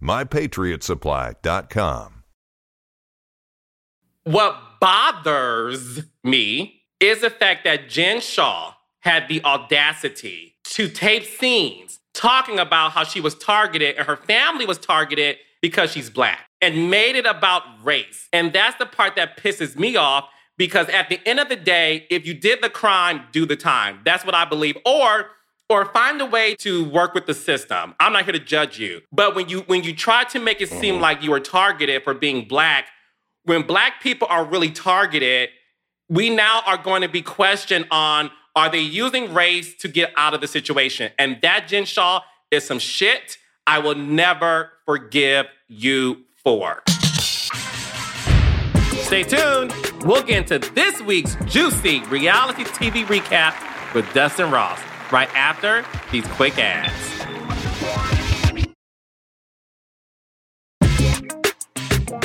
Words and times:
mypatriotsupply.com. 0.00 2.22
What 4.24 4.56
bothers 4.80 6.00
me 6.24 6.82
is 6.98 7.20
the 7.20 7.30
fact 7.30 7.62
that 7.64 7.88
Jen 7.88 8.20
Shah 8.20 8.72
had 9.00 9.28
the 9.28 9.44
audacity 9.44 10.56
to 10.64 10.88
tape 10.88 11.24
scenes 11.24 12.00
talking 12.12 12.58
about 12.58 12.92
how 12.92 13.04
she 13.04 13.20
was 13.20 13.36
targeted 13.36 13.96
and 13.96 14.06
her 14.06 14.16
family 14.16 14.66
was 14.66 14.78
targeted 14.78 15.36
because 15.62 15.92
she's 15.92 16.10
black 16.10 16.48
and 16.60 16.90
made 16.90 17.14
it 17.14 17.26
about 17.26 17.62
race. 17.84 18.28
And 18.32 18.52
that's 18.52 18.76
the 18.78 18.86
part 18.86 19.14
that 19.16 19.36
pisses 19.36 19.76
me 19.76 19.96
off 19.96 20.28
because 20.56 20.88
at 20.88 21.08
the 21.08 21.20
end 21.26 21.38
of 21.38 21.48
the 21.48 21.56
day, 21.56 22.06
if 22.10 22.26
you 22.26 22.34
did 22.34 22.62
the 22.62 22.70
crime, 22.70 23.22
do 23.30 23.46
the 23.46 23.56
time. 23.56 24.00
That's 24.04 24.24
what 24.24 24.34
I 24.34 24.44
believe. 24.44 24.76
Or 24.84 25.30
or 25.68 25.86
find 25.86 26.20
a 26.20 26.26
way 26.26 26.54
to 26.56 26.88
work 26.88 27.14
with 27.14 27.26
the 27.26 27.34
system. 27.34 27.94
I'm 27.98 28.12
not 28.12 28.24
here 28.24 28.32
to 28.32 28.38
judge 28.38 28.78
you. 28.78 29.02
But 29.12 29.34
when 29.34 29.48
you 29.48 29.60
when 29.60 29.82
you 29.82 29.94
try 29.94 30.24
to 30.24 30.38
make 30.38 30.60
it 30.60 30.68
seem 30.68 30.94
mm-hmm. 30.94 31.02
like 31.02 31.22
you 31.22 31.32
are 31.32 31.40
targeted 31.40 32.04
for 32.04 32.14
being 32.14 32.46
black, 32.46 32.88
when 33.44 33.62
black 33.62 34.00
people 34.00 34.28
are 34.30 34.44
really 34.44 34.70
targeted, 34.70 35.50
we 36.08 36.30
now 36.30 36.62
are 36.66 36.78
going 36.78 37.02
to 37.02 37.08
be 37.08 37.22
questioned 37.22 37.86
on 37.90 38.30
are 38.54 38.70
they 38.70 38.80
using 38.80 39.34
race 39.34 39.74
to 39.76 39.88
get 39.88 40.12
out 40.16 40.34
of 40.34 40.40
the 40.40 40.48
situation? 40.48 41.12
And 41.18 41.38
that 41.42 41.68
Jen 41.68 41.84
Shah 41.84 42.22
is 42.50 42.64
some 42.64 42.78
shit 42.78 43.38
I 43.66 43.80
will 43.80 43.96
never 43.96 44.72
forgive 44.86 45.46
you 45.68 46.24
for. 46.42 46.82
Stay 49.02 49.24
tuned. 49.24 49.74
We'll 50.04 50.22
get 50.22 50.50
into 50.50 50.58
this 50.70 51.02
week's 51.02 51.36
juicy 51.46 52.00
reality 52.04 52.64
TV 52.64 53.04
recap 53.04 53.54
with 53.94 54.10
Dustin 54.14 54.50
Ross 54.50 54.80
right 55.12 55.28
after 55.34 55.84
these 56.10 56.26
quick 56.28 56.58
ads. 56.58 56.92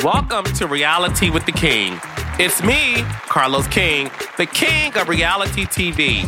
Welcome 0.02 0.44
to 0.54 0.66
Reality 0.66 1.30
with 1.30 1.46
the 1.46 1.52
King. 1.52 2.00
It's 2.38 2.62
me, 2.62 3.02
Carlos 3.28 3.68
King, 3.68 4.10
the 4.36 4.46
king 4.46 4.92
of 4.96 5.08
reality 5.08 5.64
TV, 5.64 6.24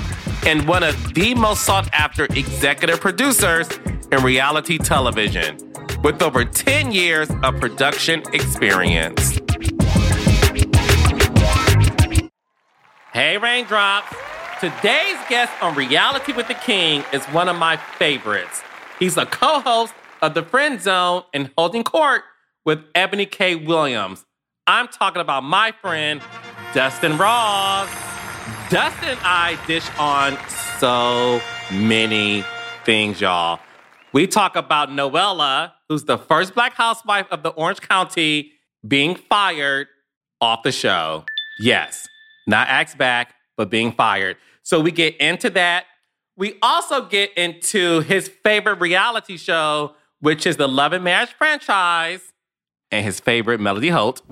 and 0.47 0.69
one 0.69 0.85
of 0.85 1.15
the 1.15 1.35
most 1.35 1.65
sought 1.65 1.93
after 1.93 2.27
executive 2.27 3.01
producers 3.01 3.69
in 4.13 4.23
reality 4.23 4.79
television, 4.79 5.57
with 6.05 6.23
over 6.23 6.45
10 6.45 6.93
years 6.93 7.29
of 7.43 7.59
production 7.59 8.23
experience. 8.33 9.41
Hey, 13.13 13.39
Raindrops. 13.39 14.24
Today's 14.61 15.19
guest 15.29 15.53
on 15.61 15.75
Reality 15.75 16.33
with 16.33 16.47
the 16.47 16.55
King 16.55 17.03
is 17.13 17.25
one 17.27 17.49
of 17.49 17.57
my 17.57 17.77
favorites. 17.77 18.63
He's 19.01 19.17
a 19.17 19.27
co 19.27 19.59
host 19.61 19.93
of 20.23 20.35
The 20.35 20.45
Friend 20.45 20.81
Zone 20.81 21.25
and 21.35 21.51
Holding 21.59 21.83
Court 21.83 22.23
with 22.65 22.81
Eboni 22.93 23.29
K. 23.29 23.57
Williams. 23.57 24.25
I'm 24.67 24.87
talking 24.87 25.21
about 25.21 25.43
my 25.43 25.73
friend, 25.83 26.23
Dustin 26.73 27.19
Ross. 27.19 27.89
Dustin 28.71 29.09
and 29.09 29.21
I 29.23 29.59
dish 29.67 29.87
on 29.99 30.39
so 30.79 31.41
many 31.73 32.45
things, 32.85 33.21
y'all. 33.21 33.59
We 34.13 34.29
talk 34.29 34.55
about 34.55 34.89
Noella, 34.89 35.73
who's 35.89 36.05
the 36.05 36.17
first 36.17 36.55
black 36.55 36.75
housewife 36.75 37.27
of 37.33 37.43
the 37.43 37.51
Orange 37.51 37.81
County, 37.81 38.53
being 38.87 39.17
fired 39.17 39.89
off 40.41 40.63
the 40.63 40.73
show. 40.73 41.25
Yes, 41.59 42.07
not 42.47 42.69
axed 42.69 42.97
back, 42.97 43.35
but 43.57 43.71
being 43.71 43.93
fired. 43.93 44.37
So 44.63 44.81
we 44.81 44.91
get 44.91 45.17
into 45.19 45.51
that. 45.51 45.87
We 46.37 46.59
also 46.63 47.05
get 47.07 47.33
into 47.37 48.01
his 48.01 48.29
favorite 48.29 48.81
reality 48.81 49.37
show, 49.37 49.95
which 50.21 50.47
is 50.47 50.57
the 50.57 50.67
Love 50.67 50.93
and 50.93 51.05
Marriage 51.05 51.33
franchise, 51.33 52.33
and 52.91 53.05
his 53.05 53.21
favorite 53.21 53.61
Melody 53.61 53.91
Holt. 53.91 54.23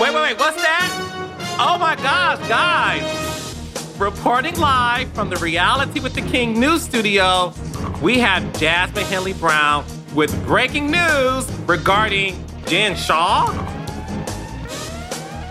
Wait, 0.00 0.14
wait, 0.14 0.22
wait, 0.22 0.38
what's 0.38 0.62
that? 0.62 1.56
Oh 1.60 1.76
my 1.78 1.96
gosh, 1.96 2.38
guys. 2.48 3.96
Reporting 3.98 4.54
live 4.60 5.12
from 5.12 5.28
the 5.28 5.36
Reality 5.36 5.98
with 5.98 6.14
the 6.14 6.22
King 6.22 6.60
news 6.60 6.82
studio, 6.82 7.52
we 8.00 8.18
have 8.18 8.56
Jasmine 8.60 9.04
Henley 9.06 9.32
Brown 9.32 9.84
with 10.14 10.32
breaking 10.46 10.90
news 10.90 11.50
regarding 11.66 12.44
Jen 12.66 12.94
Shah. 12.94 13.46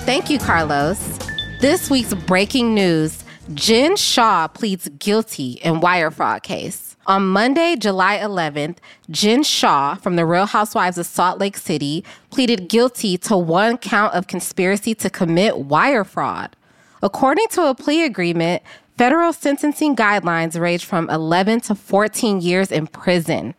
Thank 0.07 0.29
you, 0.29 0.39
Carlos. 0.39 1.19
This 1.59 1.89
week's 1.89 2.13
breaking 2.13 2.73
news 2.73 3.25
Jen 3.53 3.97
Shah 3.97 4.47
pleads 4.47 4.87
guilty 4.99 5.59
in 5.61 5.81
wire 5.81 6.11
fraud 6.11 6.43
case. 6.43 6.95
On 7.07 7.27
Monday, 7.27 7.75
July 7.75 8.17
11th, 8.17 8.77
Jen 9.11 9.43
Shah 9.43 9.95
from 9.95 10.15
the 10.15 10.25
Real 10.25 10.45
Housewives 10.45 10.97
of 10.97 11.07
Salt 11.07 11.41
Lake 11.41 11.57
City 11.57 12.05
pleaded 12.29 12.69
guilty 12.69 13.17
to 13.17 13.35
one 13.35 13.77
count 13.77 14.13
of 14.13 14.27
conspiracy 14.27 14.95
to 14.95 15.09
commit 15.09 15.57
wire 15.57 16.05
fraud. 16.05 16.55
According 17.03 17.49
to 17.49 17.63
a 17.63 17.75
plea 17.75 18.05
agreement, 18.05 18.63
federal 18.97 19.33
sentencing 19.33 19.93
guidelines 19.93 20.57
range 20.57 20.85
from 20.85 21.09
11 21.09 21.59
to 21.61 21.75
14 21.75 22.39
years 22.39 22.71
in 22.71 22.87
prison. 22.87 23.55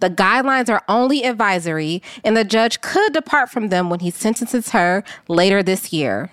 The 0.00 0.10
guidelines 0.10 0.68
are 0.70 0.82
only 0.88 1.24
advisory, 1.24 2.02
and 2.24 2.36
the 2.36 2.44
judge 2.44 2.80
could 2.80 3.12
depart 3.12 3.50
from 3.50 3.68
them 3.68 3.90
when 3.90 4.00
he 4.00 4.10
sentences 4.10 4.70
her 4.70 5.04
later 5.28 5.62
this 5.62 5.92
year. 5.92 6.30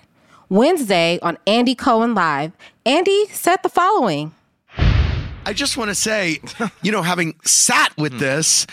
Wednesday 0.48 1.18
on 1.20 1.36
Andy 1.46 1.74
Cohen 1.74 2.14
Live, 2.14 2.52
Andy 2.86 3.26
said 3.26 3.58
the 3.62 3.68
following. 3.68 4.34
I 5.44 5.52
just 5.52 5.76
want 5.76 5.90
to 5.90 5.94
say, 5.94 6.40
you 6.82 6.90
know, 6.90 7.02
having 7.02 7.34
sat 7.44 7.96
with 7.96 8.12
hmm. 8.12 8.18
this, 8.18 8.66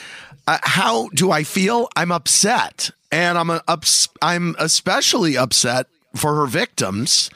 uh, 0.48 0.60
how 0.64 1.10
do 1.10 1.32
I 1.32 1.44
feel? 1.44 1.90
I'm 1.96 2.12
upset, 2.12 2.92
and 3.12 3.38
I'm 3.38 3.50
ups- 3.50 4.10
I'm 4.22 4.56
especially 4.60 5.38
upset 5.38 5.88
for 6.16 6.36
her 6.36 6.46
victims. 6.46 7.30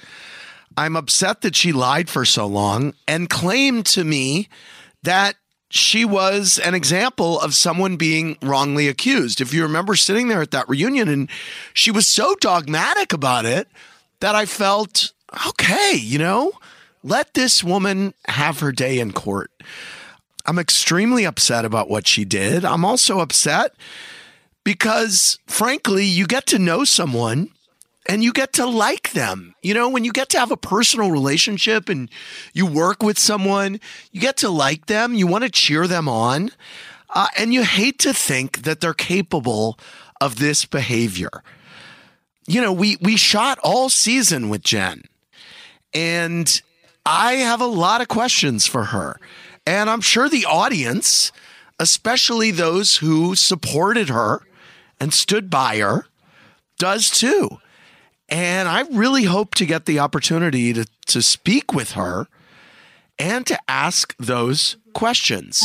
I'm 0.77 0.95
upset 0.95 1.41
that 1.41 1.57
she 1.57 1.73
lied 1.73 2.09
for 2.09 2.23
so 2.23 2.47
long 2.47 2.93
and 3.05 3.29
claimed 3.29 3.85
to 3.87 4.05
me 4.05 4.47
that 5.03 5.35
she 5.69 6.03
was 6.03 6.59
an 6.59 6.73
example 6.73 7.39
of 7.39 7.53
someone 7.53 7.95
being 7.95 8.37
wrongly 8.41 8.87
accused. 8.87 9.39
If 9.39 9.53
you 9.53 9.61
remember 9.63 9.95
sitting 9.95 10.27
there 10.27 10.41
at 10.41 10.51
that 10.51 10.67
reunion 10.67 11.07
and 11.07 11.29
she 11.73 11.91
was 11.91 12.07
so 12.07 12.35
dogmatic 12.35 13.13
about 13.13 13.45
it 13.45 13.67
that 14.19 14.35
I 14.35 14.45
felt, 14.45 15.13
okay, 15.47 15.93
you 15.95 16.17
know, 16.17 16.53
let 17.03 17.33
this 17.35 17.63
woman 17.63 18.13
have 18.27 18.59
her 18.59 18.71
day 18.71 18.99
in 18.99 19.13
court. 19.13 19.51
I'm 20.45 20.57
extremely 20.59 21.25
upset 21.25 21.65
about 21.65 21.89
what 21.89 22.07
she 22.07 22.25
did. 22.25 22.65
I'm 22.65 22.83
also 22.83 23.19
upset 23.19 23.75
because, 24.63 25.37
frankly, 25.45 26.05
you 26.05 26.25
get 26.25 26.47
to 26.47 26.59
know 26.59 26.83
someone 26.83 27.51
and 28.09 28.23
you 28.23 28.33
get 28.33 28.51
to 28.53 28.65
like 28.65 29.11
them. 29.11 29.55
You 29.61 29.73
know, 29.73 29.87
when 29.87 30.03
you 30.03 30.11
get 30.11 30.27
to 30.29 30.39
have 30.39 30.51
a 30.51 30.57
personal 30.57 31.11
relationship 31.11 31.87
and 31.87 32.09
you 32.53 32.65
work 32.65 33.01
with 33.01 33.17
someone, 33.17 33.79
you 34.11 34.19
get 34.19 34.35
to 34.37 34.49
like 34.49 34.87
them, 34.87 35.13
you 35.13 35.27
want 35.27 35.45
to 35.45 35.49
cheer 35.49 35.87
them 35.87 36.09
on, 36.09 36.51
uh, 37.11 37.27
and 37.37 37.53
you 37.53 37.63
hate 37.63 37.99
to 37.99 38.13
think 38.13 38.63
that 38.63 38.81
they're 38.81 38.93
capable 38.93 39.79
of 40.19 40.39
this 40.39 40.65
behavior 40.65 41.43
you 42.49 42.61
know, 42.61 42.73
we 42.73 42.97
we 42.99 43.15
shot 43.15 43.59
all 43.63 43.89
season 43.89 44.49
with 44.49 44.63
Jen. 44.63 45.03
And 45.93 46.61
I 47.05 47.33
have 47.33 47.61
a 47.61 47.67
lot 47.67 48.01
of 48.01 48.07
questions 48.07 48.65
for 48.65 48.85
her. 48.85 49.19
And 49.67 49.87
I'm 49.87 50.01
sure 50.01 50.27
the 50.27 50.45
audience, 50.45 51.31
especially 51.79 52.49
those 52.49 52.97
who 52.97 53.35
supported 53.35 54.09
her 54.09 54.41
and 54.99 55.13
stood 55.13 55.51
by 55.51 55.77
her 55.77 56.07
does 56.79 57.11
too. 57.11 57.59
And 58.29 58.69
I 58.69 58.81
really 58.91 59.23
hope 59.23 59.55
to 59.55 59.65
get 59.65 59.85
the 59.85 59.99
opportunity 59.99 60.71
to, 60.73 60.85
to 61.07 61.21
speak 61.21 61.73
with 61.73 61.93
her 61.93 62.27
and 63.17 63.45
to 63.47 63.59
ask 63.67 64.15
those 64.17 64.77
questions. 64.93 65.63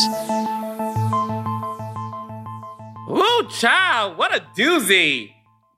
Ooh, 3.10 3.48
child, 3.50 4.16
what 4.16 4.34
a 4.34 4.40
doozy. 4.58 5.32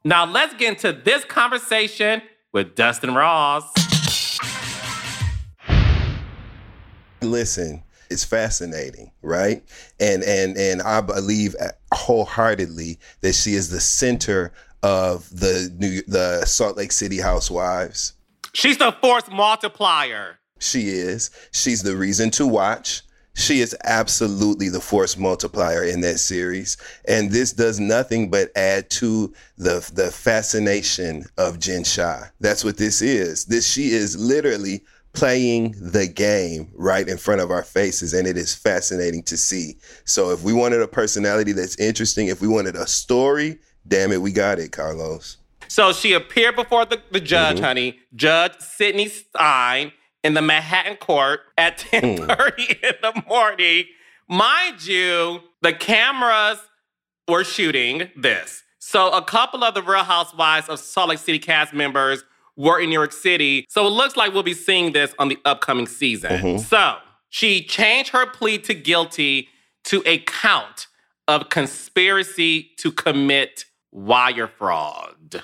Now 0.05 0.25
let's 0.25 0.55
get 0.55 0.75
into 0.75 0.93
this 0.93 1.25
conversation 1.25 2.23
with 2.53 2.77
Dustin 2.77 3.15
Ross. 3.15 3.65
Listen, 7.21 7.83
it's 8.09 8.25
fascinating, 8.25 9.11
right? 9.23 9.65
And 9.99 10.23
and 10.23 10.57
and 10.57 10.81
I 10.83 11.01
believe 11.01 11.57
wholeheartedly 11.93 12.99
that 13.23 13.35
she 13.35 13.55
is 13.55 13.71
the 13.71 13.81
center 13.81 14.53
of 14.83 15.29
the 15.31 15.73
New 15.79 16.03
the 16.07 16.45
Salt 16.45 16.77
Lake 16.77 16.93
City 16.93 17.19
housewives. 17.19 18.15
She's 18.53 18.79
the 18.79 18.93
force 18.93 19.29
multiplier. 19.31 20.39
She 20.59 20.89
is. 20.89 21.31
She's 21.53 21.83
the 21.83 21.97
reason 21.97 22.31
to 22.33 22.47
watch. 22.47 23.03
She 23.35 23.61
is 23.61 23.77
absolutely 23.85 24.71
the 24.71 24.81
force 24.81 25.19
multiplier 25.19 25.85
in 25.85 26.01
that 26.01 26.21
series. 26.21 26.79
And 27.07 27.31
this 27.31 27.53
does 27.53 27.79
nothing 27.79 28.31
but 28.31 28.51
add 28.57 28.89
to 28.91 29.33
the 29.59 29.89
the 29.93 30.11
fascination 30.11 31.25
of 31.37 31.59
Jen 31.59 31.85
Shah. 31.85 32.25
That's 32.41 32.65
what 32.65 32.79
this 32.79 33.03
is. 33.03 33.45
This 33.45 33.71
she 33.71 33.91
is 33.91 34.17
literally 34.17 34.83
playing 35.13 35.75
the 35.81 36.07
game 36.07 36.71
right 36.75 37.09
in 37.09 37.17
front 37.17 37.41
of 37.41 37.51
our 37.51 37.63
faces 37.63 38.13
and 38.13 38.27
it 38.27 38.37
is 38.37 38.55
fascinating 38.55 39.23
to 39.23 39.37
see. 39.37 39.77
So 40.05 40.31
if 40.31 40.43
we 40.43 40.53
wanted 40.53 40.83
a 40.83 40.89
personality 40.89 41.53
that's 41.53 41.79
interesting, 41.79 42.29
if 42.29 42.43
we 42.43 42.49
wanted 42.49 42.77
a 42.77 42.87
story, 42.87 43.59
damn 43.87 44.13
it, 44.13 44.21
we 44.21 44.33
got 44.33 44.59
it, 44.59 44.73
Carlos. 44.73 45.39
So 45.69 45.93
she 45.93 46.13
appeared 46.13 46.57
before 46.57 46.85
the, 46.85 47.03
the 47.11 47.21
judge, 47.21 47.57
mm-hmm. 47.57 47.65
honey, 47.65 47.99
Judge 48.15 48.59
Sidney 48.61 49.09
Stein, 49.09 49.93
in 50.23 50.35
the 50.35 50.43
Manhattan 50.43 50.97
court 50.97 51.41
at 51.57 51.79
10:30 51.93 52.27
mm. 52.27 52.85
in 52.85 52.95
the 53.03 53.23
morning. 53.29 53.85
Mind 54.29 54.85
you, 54.85 55.41
the 55.63 55.73
cameras 55.73 56.59
were 57.29 57.45
shooting 57.45 58.11
this. 58.17 58.65
So 58.79 59.11
a 59.11 59.23
couple 59.23 59.65
of 59.65 59.75
the 59.75 59.83
Real 59.83 60.05
Housewives 60.05 60.69
of 60.69 60.79
Salt 60.79 61.11
Lake 61.11 61.19
City 61.19 61.39
cast 61.39 61.73
members 61.73 62.25
were 62.57 62.81
in 62.81 62.89
New 62.89 62.95
York 62.95 63.13
City. 63.13 63.67
So 63.69 63.87
it 63.87 63.91
looks 63.91 64.17
like 64.17 64.33
we'll 64.33 64.43
be 64.43 64.55
seeing 64.55 64.93
this 64.93 65.15
on 65.19 65.29
the 65.29 65.39
upcoming 65.45 65.87
season. 65.87 66.31
Mm-hmm. 66.31 66.59
So 66.59 66.97
she 67.29 67.63
changed 67.63 68.11
her 68.11 68.27
plea 68.27 68.59
to 68.59 68.75
guilty 68.75 69.49
to 69.85 70.03
a 70.07 70.19
count 70.19 70.87
of 71.29 71.51
conspiracy 71.51 72.71
to 72.79 72.91
commit 72.91 73.66
wire 73.97 74.47
fraud. 74.47 75.43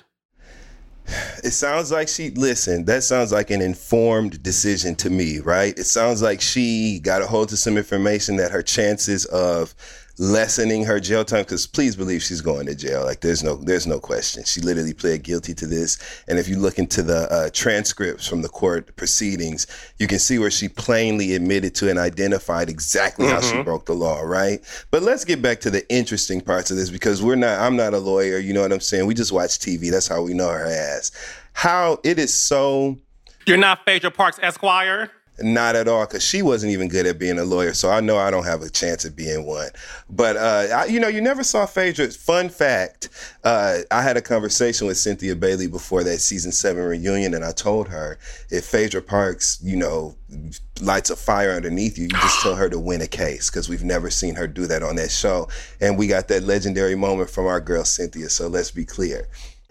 It 1.42 1.52
sounds 1.52 1.90
like 1.90 2.06
she, 2.06 2.30
listen, 2.30 2.84
that 2.84 3.02
sounds 3.02 3.32
like 3.32 3.50
an 3.50 3.60
informed 3.60 4.42
decision 4.42 4.94
to 4.96 5.10
me, 5.10 5.40
right? 5.40 5.76
It 5.76 5.84
sounds 5.84 6.22
like 6.22 6.40
she 6.40 7.00
got 7.00 7.22
a 7.22 7.26
hold 7.26 7.52
of 7.52 7.58
some 7.58 7.76
information 7.76 8.36
that 8.36 8.52
her 8.52 8.62
chances 8.62 9.24
of 9.26 9.74
lessening 10.22 10.84
her 10.84 11.00
jail 11.00 11.24
time 11.24 11.42
because 11.42 11.66
please 11.66 11.96
believe 11.96 12.22
she's 12.22 12.40
going 12.40 12.64
to 12.64 12.76
jail. 12.76 13.04
Like 13.04 13.22
there's 13.22 13.42
no 13.42 13.56
there's 13.56 13.88
no 13.88 13.98
question. 13.98 14.44
She 14.44 14.60
literally 14.60 14.94
pled 14.94 15.24
guilty 15.24 15.52
to 15.54 15.66
this. 15.66 15.98
And 16.28 16.38
if 16.38 16.48
you 16.48 16.60
look 16.60 16.78
into 16.78 17.02
the 17.02 17.28
uh, 17.32 17.50
transcripts 17.52 18.28
from 18.28 18.42
the 18.42 18.48
court 18.48 18.94
proceedings 18.94 19.66
you 19.98 20.06
can 20.06 20.20
see 20.20 20.38
where 20.38 20.50
she 20.50 20.68
plainly 20.68 21.34
admitted 21.34 21.74
to 21.74 21.90
and 21.90 21.98
identified 21.98 22.70
exactly 22.70 23.26
mm-hmm. 23.26 23.34
how 23.34 23.40
she 23.40 23.54
mm-hmm. 23.54 23.64
broke 23.64 23.86
the 23.86 23.94
law 23.94 24.20
right? 24.20 24.60
But 24.92 25.02
let's 25.02 25.24
get 25.24 25.42
back 25.42 25.58
to 25.62 25.70
the 25.70 25.88
interesting 25.92 26.40
parts 26.40 26.70
of 26.70 26.76
this 26.76 26.88
because 26.88 27.20
we're 27.20 27.34
not 27.34 27.58
i'm 27.58 27.74
not 27.74 27.92
a 27.92 27.98
lawyer 27.98 28.38
you 28.38 28.52
know 28.52 28.62
what 28.62 28.72
i'm 28.72 28.80
saying? 28.80 29.06
We 29.06 29.14
just 29.14 29.32
watch 29.32 29.58
tv 29.58 29.90
that's 29.90 30.06
how 30.06 30.22
we 30.22 30.34
know 30.34 30.48
her 30.48 30.66
ass. 30.66 31.10
How 31.52 31.98
it 32.04 32.20
is 32.20 32.32
so 32.32 32.96
you're 33.44 33.56
not 33.56 33.84
Phaedra 33.84 34.12
Parks 34.12 34.38
Esquire 34.40 35.10
not 35.40 35.76
at 35.76 35.88
all, 35.88 36.04
because 36.06 36.24
she 36.24 36.42
wasn't 36.42 36.72
even 36.72 36.88
good 36.88 37.06
at 37.06 37.18
being 37.18 37.38
a 37.38 37.44
lawyer. 37.44 37.72
So 37.72 37.90
I 37.90 38.00
know 38.00 38.18
I 38.18 38.30
don't 38.30 38.44
have 38.44 38.62
a 38.62 38.68
chance 38.68 39.04
of 39.04 39.16
being 39.16 39.46
one. 39.46 39.70
But 40.10 40.36
uh, 40.36 40.68
I, 40.74 40.84
you 40.86 41.00
know, 41.00 41.08
you 41.08 41.20
never 41.20 41.42
saw 41.42 41.66
Phaedra. 41.66 42.10
Fun 42.10 42.48
fact: 42.48 43.08
uh, 43.44 43.78
I 43.90 44.02
had 44.02 44.16
a 44.16 44.22
conversation 44.22 44.86
with 44.86 44.98
Cynthia 44.98 45.34
Bailey 45.34 45.66
before 45.66 46.04
that 46.04 46.18
season 46.18 46.52
seven 46.52 46.84
reunion, 46.84 47.34
and 47.34 47.44
I 47.44 47.52
told 47.52 47.88
her 47.88 48.18
if 48.50 48.66
Phaedra 48.66 49.02
Parks, 49.02 49.58
you 49.62 49.76
know, 49.76 50.14
lights 50.80 51.10
a 51.10 51.16
fire 51.16 51.52
underneath 51.52 51.96
you, 51.96 52.04
you 52.04 52.10
just 52.10 52.42
tell 52.42 52.54
her 52.54 52.68
to 52.68 52.78
win 52.78 53.00
a 53.00 53.08
case 53.08 53.50
because 53.50 53.68
we've 53.68 53.84
never 53.84 54.10
seen 54.10 54.34
her 54.34 54.46
do 54.46 54.66
that 54.66 54.82
on 54.82 54.96
that 54.96 55.10
show, 55.10 55.48
and 55.80 55.98
we 55.98 56.06
got 56.06 56.28
that 56.28 56.42
legendary 56.42 56.94
moment 56.94 57.30
from 57.30 57.46
our 57.46 57.60
girl 57.60 57.84
Cynthia. 57.84 58.28
So 58.28 58.48
let's 58.48 58.70
be 58.70 58.84
clear. 58.84 59.28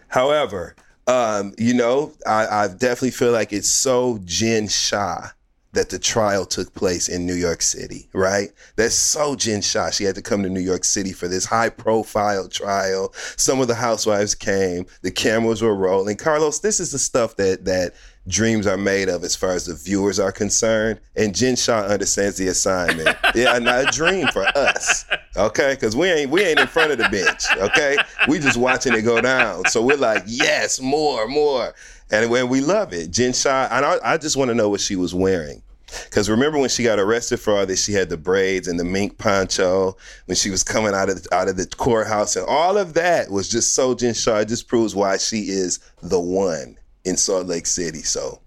However. 0.08 0.76
Um, 1.08 1.54
you 1.58 1.74
know, 1.74 2.14
I, 2.28 2.46
I 2.46 2.68
definitely 2.68 3.12
feel 3.12 3.32
like 3.32 3.52
it's 3.52 3.70
so 3.70 4.20
Jen 4.24 4.68
Shah 4.68 5.30
that 5.74 5.90
the 5.90 6.00
trial 6.00 6.46
took 6.46 6.74
place 6.74 7.08
in 7.08 7.26
New 7.26 7.36
York 7.36 7.62
City, 7.62 8.10
right? 8.14 8.50
That's 8.76 8.96
so 8.96 9.36
Jen 9.36 9.62
Shah. 9.62 9.90
She 9.90 10.04
had 10.04 10.16
to 10.16 10.22
come 10.22 10.44
to 10.44 10.50
New 10.50 10.60
York 10.60 10.84
City 10.84 11.14
for 11.14 11.28
this 11.28 11.46
high 11.46 11.70
profile 11.70 12.48
trial. 12.48 13.14
Some 13.38 13.62
of 13.62 13.68
the 13.68 13.76
housewives 13.76 14.36
came, 14.36 14.86
the 15.02 15.12
cameras 15.12 15.62
were 15.62 15.76
rolling. 15.76 16.18
Carlos, 16.18 16.60
this 16.60 16.80
is 16.80 16.92
the 16.92 17.00
stuff 17.00 17.38
that 17.38 17.66
that 17.66 17.94
dreams 18.28 18.68
are 18.68 18.78
made 18.78 19.10
of 19.10 19.24
as 19.24 19.36
far 19.36 19.52
as 19.52 19.66
the 19.66 19.74
viewers 19.74 20.20
are 20.20 20.32
concerned. 20.32 21.00
And 21.16 21.34
Jen 21.34 21.56
Shah 21.56 21.82
understands 21.82 22.38
the 22.38 22.48
assignment. 22.50 23.18
yeah, 23.36 23.58
not 23.60 23.88
a 23.88 23.92
dream 23.92 24.28
for 24.28 24.46
us. 24.56 25.06
Okay? 25.36 25.74
Because 25.74 25.96
we 25.96 26.10
ain't 26.10 26.30
we 26.30 26.44
ain't 26.44 26.60
in 26.60 26.68
front 26.68 26.92
of 26.92 26.98
the 26.98 27.10
bench. 27.10 27.44
Okay? 27.58 27.98
We 28.28 28.40
just 28.40 28.58
watching 28.58 28.94
it 28.94 29.02
go 29.02 29.22
down. 29.22 29.66
So 29.66 29.82
we're 29.82 29.98
like, 29.98 30.24
yes, 30.26 30.80
more, 30.80 31.28
more. 31.28 31.74
And 32.12 32.30
when 32.30 32.50
we 32.50 32.60
love 32.62 32.94
it, 32.94 33.10
Jen 33.10 33.34
Shah, 33.34 33.70
and 33.72 33.86
I, 33.86 33.98
I 34.04 34.18
just 34.18 34.36
want 34.36 34.50
to 34.50 34.56
know 34.56 34.70
what 34.70 34.82
she 34.82 34.96
was 34.98 35.16
wearing. 35.16 35.64
Because 36.06 36.30
remember 36.30 36.58
when 36.58 36.70
she 36.70 36.84
got 36.84 37.00
arrested 37.00 37.40
for 37.40 37.58
all 37.58 37.66
this, 37.66 37.84
she 37.84 37.94
had 37.94 38.10
the 38.10 38.18
braids 38.18 38.68
and 38.68 38.80
the 38.80 38.84
mink 38.84 39.18
poncho 39.18 39.98
when 40.26 40.36
she 40.36 40.50
was 40.50 40.64
coming 40.64 40.94
out 40.94 41.10
of 41.10 41.26
out 41.32 41.50
of 41.50 41.58
the 41.58 41.66
courthouse, 41.66 42.36
and 42.36 42.46
all 42.48 42.78
of 42.78 42.94
that 42.94 43.30
was 43.30 43.50
just 43.50 43.76
so 43.76 43.94
Jen 43.94 44.14
Shah. 44.14 44.40
It 44.40 44.48
just 44.48 44.68
proves 44.68 44.96
why 44.96 45.18
she 45.18 45.50
is 45.50 45.80
the 46.02 46.20
one 46.20 46.78
in 47.04 47.18
Salt 47.18 47.48
Lake 47.48 47.66
City. 47.66 48.04
So, 48.04 48.40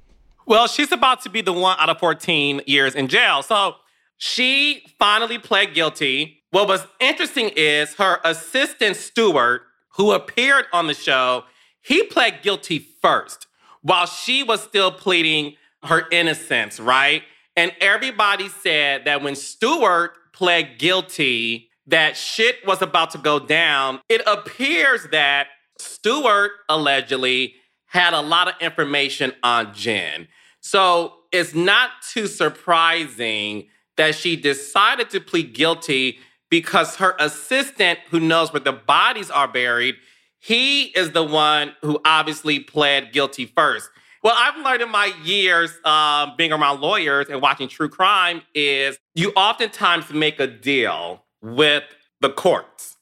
well, 0.47 0.67
she's 0.67 0.93
about 0.93 1.23
to 1.23 1.31
be 1.31 1.43
the 1.43 1.53
one 1.53 1.77
out 1.79 1.89
of 1.89 1.99
14 1.99 2.63
years 2.67 2.95
in 2.95 3.09
jail. 3.09 3.43
So 3.43 3.77
she 4.17 4.87
finally 4.99 5.39
pled 5.39 5.75
guilty. 5.75 6.43
What 6.51 6.69
was 6.69 6.87
interesting 7.01 7.51
is 7.57 7.95
her 7.97 8.21
assistant 8.25 8.97
Stewart, 8.97 9.63
who 9.97 10.13
appeared 10.13 10.67
on 10.73 10.87
the 10.87 10.95
show, 10.95 11.45
he 11.83 12.05
pled 12.05 12.43
guilty 12.43 12.79
first 12.79 13.47
while 13.85 14.07
she 14.07 14.43
was 14.43 14.63
still 14.63 14.91
pleading 14.91 15.55
her 15.85 16.09
innocence, 16.11 16.81
right? 16.81 17.23
And 17.55 17.71
everybody 17.81 18.49
said 18.49 19.05
that 19.05 19.23
when 19.23 19.37
Stewart 19.37 20.33
pled 20.33 20.79
guilty, 20.79 21.69
that 21.87 22.17
shit 22.17 22.67
was 22.67 22.81
about 22.81 23.11
to 23.11 23.19
go 23.19 23.39
down. 23.39 24.01
It 24.09 24.23
appears 24.27 25.07
that 25.13 25.49
Stewart 25.79 26.53
allegedly 26.69 27.57
had 27.87 28.15
a 28.15 28.23
lot 28.23 28.49
of 28.49 28.55
information 28.61 29.33
on 29.43 29.75
Jen. 29.75 30.29
So 30.61 31.13
it's 31.31 31.55
not 31.55 31.91
too 32.11 32.27
surprising 32.27 33.69
that 33.99 34.15
she 34.15 34.35
decided 34.35 35.11
to 35.11 35.21
plead 35.21 35.53
guilty 35.53 36.19
because 36.49 36.97
her 36.97 37.15
assistant, 37.19 37.99
who 38.11 38.19
knows 38.19 38.51
where 38.51 38.61
the 38.61 38.73
bodies 38.73 39.31
are 39.31 39.47
buried, 39.47 39.97
he 40.45 40.85
is 40.89 41.13
the 41.13 41.25
one 41.25 41.75
who 41.81 41.99
obviously 42.05 42.61
pled 42.61 43.13
guilty 43.13 43.47
first. 43.47 43.89
Well, 44.23 44.35
I've 44.37 44.63
learned 44.63 44.83
in 44.83 44.91
my 44.91 45.11
years 45.25 45.71
um, 45.87 46.35
being 46.37 46.53
around 46.53 46.83
lawyers 46.83 47.29
and 47.31 47.41
watching 47.41 47.67
true 47.67 47.89
crime 47.89 48.43
is 48.55 48.99
you 49.15 49.33
oftentimes 49.37 50.11
make 50.11 50.39
a 50.41 50.47
deal 50.47 51.25
with 51.41 51.85
the 52.21 52.29
courts 52.29 52.97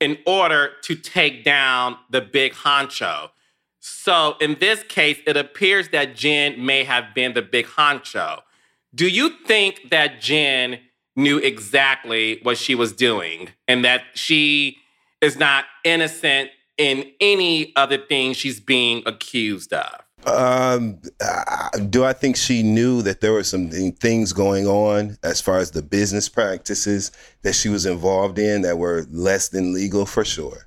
in 0.00 0.18
order 0.26 0.72
to 0.82 0.96
take 0.96 1.44
down 1.44 1.96
the 2.10 2.20
big 2.20 2.54
honcho. 2.54 3.30
So 3.78 4.34
in 4.40 4.56
this 4.58 4.82
case, 4.82 5.20
it 5.28 5.36
appears 5.36 5.90
that 5.90 6.16
Jen 6.16 6.66
may 6.66 6.82
have 6.82 7.14
been 7.14 7.34
the 7.34 7.42
big 7.42 7.66
honcho. 7.66 8.40
Do 8.92 9.06
you 9.06 9.30
think 9.46 9.90
that 9.90 10.20
Jen 10.20 10.80
knew 11.14 11.38
exactly 11.38 12.40
what 12.42 12.58
she 12.58 12.74
was 12.74 12.92
doing 12.92 13.50
and 13.68 13.84
that 13.84 14.02
she 14.14 14.78
is 15.20 15.38
not 15.38 15.66
innocent 15.84 16.50
in 16.80 17.04
any 17.20 17.76
of 17.76 17.90
the 17.90 17.98
things 17.98 18.38
she's 18.38 18.58
being 18.58 19.02
accused 19.04 19.74
of? 19.74 20.00
Um, 20.26 20.98
do 21.90 22.04
I 22.04 22.14
think 22.14 22.36
she 22.36 22.62
knew 22.62 23.02
that 23.02 23.20
there 23.20 23.32
were 23.32 23.44
some 23.44 23.70
things 23.70 24.32
going 24.32 24.66
on 24.66 25.18
as 25.22 25.40
far 25.40 25.58
as 25.58 25.70
the 25.70 25.82
business 25.82 26.28
practices 26.28 27.12
that 27.42 27.54
she 27.54 27.68
was 27.68 27.84
involved 27.86 28.38
in 28.38 28.62
that 28.62 28.78
were 28.78 29.06
less 29.10 29.48
than 29.48 29.74
legal? 29.74 30.06
For 30.06 30.24
sure, 30.24 30.66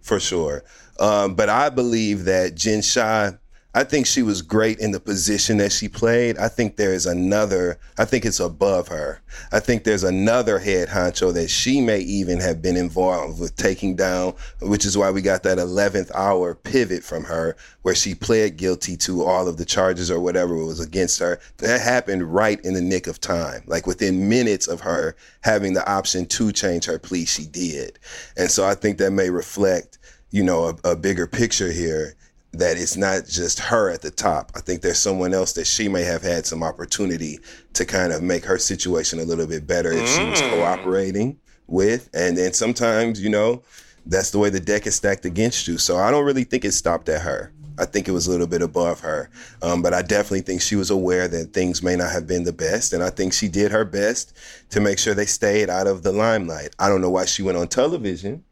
for 0.00 0.18
sure. 0.18 0.64
Um, 0.98 1.34
but 1.34 1.48
I 1.48 1.68
believe 1.68 2.24
that 2.24 2.54
Jen 2.54 2.82
Shah, 2.82 3.32
I 3.72 3.84
think 3.84 4.06
she 4.06 4.24
was 4.24 4.42
great 4.42 4.80
in 4.80 4.90
the 4.90 4.98
position 4.98 5.58
that 5.58 5.70
she 5.70 5.88
played. 5.88 6.36
I 6.38 6.48
think 6.48 6.74
there 6.76 6.92
is 6.92 7.06
another, 7.06 7.78
I 7.96 8.04
think 8.04 8.24
it's 8.24 8.40
above 8.40 8.88
her. 8.88 9.22
I 9.52 9.60
think 9.60 9.84
there's 9.84 10.02
another 10.02 10.58
head 10.58 10.88
honcho 10.88 11.32
that 11.34 11.50
she 11.50 11.80
may 11.80 12.00
even 12.00 12.40
have 12.40 12.60
been 12.60 12.76
involved 12.76 13.38
with 13.38 13.54
taking 13.54 13.94
down, 13.94 14.34
which 14.60 14.84
is 14.84 14.98
why 14.98 15.12
we 15.12 15.22
got 15.22 15.44
that 15.44 15.58
11th 15.58 16.10
hour 16.16 16.56
pivot 16.56 17.04
from 17.04 17.22
her 17.22 17.56
where 17.82 17.94
she 17.94 18.12
pled 18.12 18.56
guilty 18.56 18.96
to 18.96 19.22
all 19.22 19.46
of 19.46 19.56
the 19.56 19.64
charges 19.64 20.10
or 20.10 20.18
whatever 20.18 20.56
was 20.56 20.80
against 20.80 21.20
her. 21.20 21.38
That 21.58 21.80
happened 21.80 22.34
right 22.34 22.60
in 22.64 22.74
the 22.74 22.80
nick 22.80 23.06
of 23.06 23.20
time. 23.20 23.62
Like 23.66 23.86
within 23.86 24.28
minutes 24.28 24.66
of 24.66 24.80
her 24.80 25.14
having 25.42 25.74
the 25.74 25.88
option 25.88 26.26
to 26.26 26.50
change 26.50 26.86
her 26.86 26.98
plea, 26.98 27.24
she 27.24 27.46
did. 27.46 28.00
And 28.36 28.50
so 28.50 28.66
I 28.66 28.74
think 28.74 28.98
that 28.98 29.12
may 29.12 29.30
reflect, 29.30 29.98
you 30.32 30.42
know, 30.42 30.76
a, 30.84 30.90
a 30.90 30.96
bigger 30.96 31.28
picture 31.28 31.70
here 31.70 32.16
that 32.52 32.76
it's 32.76 32.96
not 32.96 33.26
just 33.26 33.60
her 33.60 33.90
at 33.90 34.02
the 34.02 34.10
top. 34.10 34.50
I 34.54 34.60
think 34.60 34.82
there's 34.82 34.98
someone 34.98 35.32
else 35.32 35.52
that 35.52 35.66
she 35.66 35.88
may 35.88 36.02
have 36.02 36.22
had 36.22 36.46
some 36.46 36.62
opportunity 36.62 37.38
to 37.74 37.84
kind 37.84 38.12
of 38.12 38.22
make 38.22 38.44
her 38.44 38.58
situation 38.58 39.20
a 39.20 39.24
little 39.24 39.46
bit 39.46 39.66
better 39.66 39.92
if 39.92 40.08
she 40.08 40.24
was 40.24 40.40
cooperating 40.40 41.38
with. 41.68 42.10
And 42.12 42.36
then 42.36 42.52
sometimes, 42.52 43.22
you 43.22 43.30
know, 43.30 43.62
that's 44.06 44.30
the 44.30 44.38
way 44.38 44.50
the 44.50 44.60
deck 44.60 44.86
is 44.86 44.96
stacked 44.96 45.24
against 45.24 45.68
you. 45.68 45.78
So 45.78 45.96
I 45.96 46.10
don't 46.10 46.24
really 46.24 46.44
think 46.44 46.64
it 46.64 46.72
stopped 46.72 47.08
at 47.08 47.22
her. 47.22 47.52
I 47.78 47.86
think 47.86 48.08
it 48.08 48.12
was 48.12 48.26
a 48.26 48.30
little 48.30 48.48
bit 48.48 48.62
above 48.62 49.00
her. 49.00 49.30
Um, 49.62 49.80
but 49.80 49.94
I 49.94 50.02
definitely 50.02 50.40
think 50.42 50.60
she 50.60 50.76
was 50.76 50.90
aware 50.90 51.28
that 51.28 51.52
things 51.52 51.82
may 51.82 51.96
not 51.96 52.10
have 52.10 52.26
been 52.26 52.44
the 52.44 52.52
best. 52.52 52.92
And 52.92 53.02
I 53.02 53.10
think 53.10 53.32
she 53.32 53.48
did 53.48 53.70
her 53.70 53.84
best 53.84 54.36
to 54.70 54.80
make 54.80 54.98
sure 54.98 55.14
they 55.14 55.24
stayed 55.24 55.70
out 55.70 55.86
of 55.86 56.02
the 56.02 56.12
limelight. 56.12 56.74
I 56.78 56.88
don't 56.88 57.00
know 57.00 57.10
why 57.10 57.24
she 57.24 57.42
went 57.42 57.56
on 57.56 57.68
television, 57.68 58.44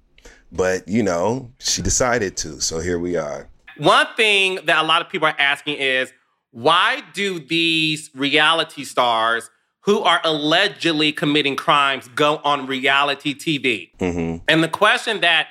but, 0.52 0.86
you 0.86 1.02
know, 1.02 1.50
she 1.58 1.82
decided 1.82 2.36
to. 2.38 2.60
So 2.60 2.78
here 2.78 2.98
we 2.98 3.16
are. 3.16 3.48
One 3.78 4.06
thing 4.16 4.60
that 4.64 4.82
a 4.82 4.86
lot 4.86 5.02
of 5.02 5.08
people 5.08 5.28
are 5.28 5.36
asking 5.38 5.76
is 5.76 6.12
why 6.50 7.02
do 7.12 7.38
these 7.38 8.10
reality 8.14 8.84
stars 8.84 9.50
who 9.82 10.00
are 10.00 10.20
allegedly 10.24 11.12
committing 11.12 11.56
crimes 11.56 12.08
go 12.08 12.40
on 12.44 12.66
reality 12.66 13.34
TV? 13.34 13.96
Mm-hmm. 13.98 14.44
And 14.48 14.62
the 14.62 14.68
question 14.68 15.20
that 15.20 15.48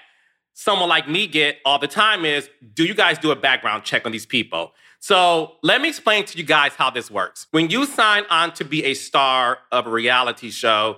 someone 0.54 0.90
like 0.90 1.08
me 1.08 1.28
get 1.28 1.58
all 1.66 1.80
the 1.80 1.88
time 1.88 2.26
is 2.26 2.50
do 2.74 2.84
you 2.84 2.94
guys 2.94 3.18
do 3.18 3.32
a 3.32 3.36
background 3.36 3.84
check 3.84 4.06
on 4.06 4.12
these 4.12 4.26
people? 4.26 4.74
So 5.00 5.54
let 5.64 5.82
me 5.82 5.90
explain 5.90 6.26
to 6.26 6.38
you 6.38 6.44
guys 6.44 6.74
how 6.74 6.90
this 6.90 7.12
works. 7.12 7.48
When 7.52 7.70
you 7.70 7.86
sign 7.86 8.24
on 8.30 8.54
to 8.54 8.66
be 8.66 8.84
a 8.84 8.94
star 8.94 9.60
of 9.72 9.86
a 9.88 9.90
reality 9.90 10.50
show, 10.50 10.98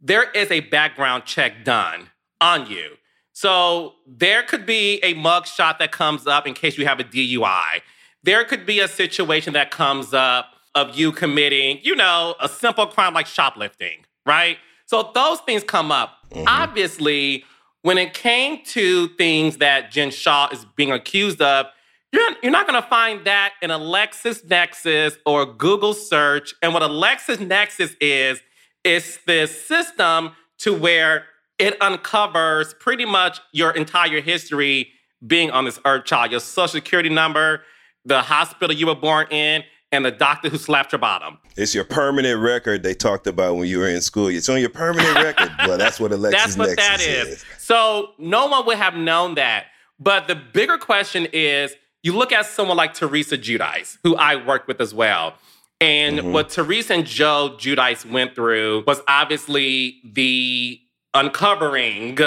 there 0.00 0.30
is 0.32 0.50
a 0.50 0.60
background 0.60 1.24
check 1.24 1.64
done 1.64 2.10
on 2.40 2.68
you. 2.68 2.96
So 3.36 3.96
there 4.06 4.42
could 4.42 4.64
be 4.64 4.94
a 5.02 5.12
mugshot 5.12 5.78
that 5.78 5.92
comes 5.92 6.26
up 6.26 6.46
in 6.46 6.54
case 6.54 6.78
you 6.78 6.86
have 6.86 7.00
a 7.00 7.04
DUI. 7.04 7.82
There 8.22 8.42
could 8.46 8.64
be 8.64 8.80
a 8.80 8.88
situation 8.88 9.52
that 9.52 9.70
comes 9.70 10.14
up 10.14 10.54
of 10.74 10.96
you 10.96 11.12
committing, 11.12 11.80
you 11.82 11.94
know, 11.94 12.34
a 12.40 12.48
simple 12.48 12.86
crime 12.86 13.12
like 13.12 13.26
shoplifting, 13.26 14.06
right? 14.24 14.56
So 14.86 15.10
those 15.14 15.40
things 15.40 15.62
come 15.62 15.92
up. 15.92 16.16
Mm-hmm. 16.30 16.44
Obviously, 16.48 17.44
when 17.82 17.98
it 17.98 18.14
came 18.14 18.64
to 18.68 19.08
things 19.18 19.58
that 19.58 19.90
Jen 19.90 20.10
Shah 20.10 20.48
is 20.50 20.64
being 20.74 20.90
accused 20.90 21.42
of, 21.42 21.66
you're, 22.12 22.26
you're 22.42 22.50
not 22.50 22.66
going 22.66 22.82
to 22.82 22.88
find 22.88 23.22
that 23.26 23.52
in 23.60 23.70
a 23.70 23.78
LexisNexis 23.78 25.18
or 25.26 25.42
a 25.42 25.46
Google 25.46 25.92
search. 25.92 26.54
And 26.62 26.72
what 26.72 26.82
a 26.82 26.88
LexisNexis 26.88 27.96
is, 28.00 28.40
is 28.82 29.18
this 29.26 29.66
system 29.66 30.30
to 30.60 30.72
where 30.72 31.26
it 31.58 31.80
uncovers 31.80 32.74
pretty 32.74 33.04
much 33.04 33.40
your 33.52 33.70
entire 33.70 34.20
history 34.20 34.88
being 35.26 35.50
on 35.50 35.64
this 35.64 35.80
earth 35.84 36.04
child, 36.04 36.30
your 36.30 36.40
social 36.40 36.68
security 36.68 37.08
number, 37.08 37.62
the 38.04 38.22
hospital 38.22 38.74
you 38.76 38.86
were 38.86 38.94
born 38.94 39.26
in, 39.30 39.64
and 39.92 40.04
the 40.04 40.10
doctor 40.10 40.48
who 40.48 40.58
slapped 40.58 40.92
your 40.92 40.98
bottom. 40.98 41.38
It's 41.56 41.74
your 41.74 41.84
permanent 41.84 42.40
record 42.40 42.82
they 42.82 42.92
talked 42.94 43.26
about 43.26 43.56
when 43.56 43.68
you 43.68 43.78
were 43.78 43.88
in 43.88 44.00
school. 44.02 44.26
It's 44.28 44.48
on 44.48 44.60
your 44.60 44.68
permanent 44.68 45.14
record. 45.22 45.50
Well, 45.66 45.78
that's 45.78 45.98
what 45.98 46.12
Alexis 46.12 46.56
That's 46.56 46.58
what 46.58 46.76
that 46.76 47.00
is. 47.00 47.44
So 47.58 48.10
no 48.18 48.46
one 48.46 48.66
would 48.66 48.76
have 48.76 48.94
known 48.94 49.36
that. 49.36 49.66
But 49.98 50.28
the 50.28 50.34
bigger 50.34 50.76
question 50.76 51.26
is 51.32 51.74
you 52.02 52.12
look 52.14 52.30
at 52.32 52.44
someone 52.46 52.76
like 52.76 52.92
Teresa 52.94 53.38
Giudice, 53.38 53.96
who 54.02 54.14
I 54.16 54.36
work 54.36 54.68
with 54.68 54.80
as 54.80 54.92
well. 54.92 55.34
And 55.80 56.18
Mhm. 56.18 56.32
what 56.32 56.50
Teresa 56.50 56.94
and 56.94 57.06
Joe 57.06 57.56
Giudice 57.58 58.04
went 58.04 58.34
through 58.34 58.84
was 58.86 59.00
obviously 59.08 60.00
the 60.04 60.80
uncovering 61.16 62.18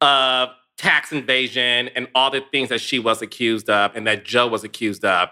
of 0.00 0.48
tax 0.76 1.10
invasion 1.12 1.88
and 1.96 2.06
all 2.14 2.30
the 2.30 2.40
things 2.52 2.68
that 2.68 2.80
she 2.80 2.98
was 2.98 3.20
accused 3.20 3.68
of 3.68 3.94
and 3.96 4.06
that 4.06 4.24
Joe 4.24 4.46
was 4.46 4.64
accused 4.64 5.04
of. 5.04 5.28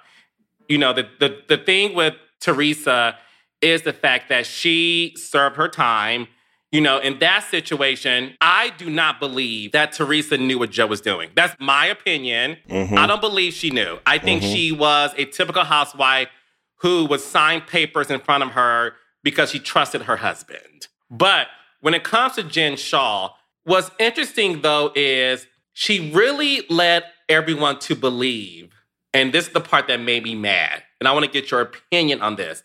You 0.68 0.78
know, 0.78 0.92
the 0.92 1.08
the, 1.20 1.38
the 1.48 1.56
thing 1.58 1.94
with 1.94 2.14
Teresa 2.40 3.16
is 3.62 3.82
the 3.82 3.92
fact 3.92 4.28
that 4.28 4.44
she 4.46 5.14
served 5.16 5.56
her 5.56 5.68
time. 5.68 6.26
You 6.72 6.80
know, 6.80 6.98
in 6.98 7.20
that 7.20 7.44
situation, 7.44 8.34
I 8.40 8.70
do 8.76 8.90
not 8.90 9.20
believe 9.20 9.70
that 9.72 9.92
Teresa 9.92 10.36
knew 10.36 10.58
what 10.58 10.70
Joe 10.72 10.86
was 10.88 11.00
doing. 11.00 11.30
That's 11.36 11.54
my 11.60 11.86
opinion. 11.86 12.56
Mhm. 12.68 12.98
I 12.98 13.06
don't 13.06 13.20
believe 13.20 13.54
she 13.54 13.70
knew. 13.70 13.98
I 14.04 14.18
think 14.18 14.42
Mhm. 14.42 14.52
she 14.52 14.72
was 14.72 15.14
a 15.16 15.24
typical 15.26 15.64
housewife 15.64 16.28
who 16.80 17.06
would 17.06 17.20
sign 17.20 17.60
papers 17.62 18.10
in 18.10 18.18
front 18.20 18.42
of 18.42 18.50
her 18.50 18.96
because 19.22 19.50
she 19.52 19.60
trusted 19.60 20.02
her 20.02 20.16
husband. 20.16 20.88
But 21.08 21.46
when 21.86 21.94
it 21.94 22.02
comes 22.02 22.34
to 22.34 22.42
Jen 22.42 22.76
Shah, 22.76 23.30
what's 23.62 23.92
interesting 24.00 24.60
though 24.60 24.90
is 24.96 25.46
she 25.72 26.10
really 26.10 26.66
led 26.68 27.04
everyone 27.28 27.78
to 27.78 27.94
believe, 27.94 28.72
and 29.14 29.32
this 29.32 29.46
is 29.46 29.52
the 29.52 29.60
part 29.60 29.86
that 29.86 30.00
made 30.00 30.24
me 30.24 30.34
mad, 30.34 30.82
and 30.98 31.06
I 31.06 31.12
want 31.12 31.26
to 31.26 31.30
get 31.30 31.52
your 31.52 31.60
opinion 31.60 32.22
on 32.22 32.34
this. 32.34 32.64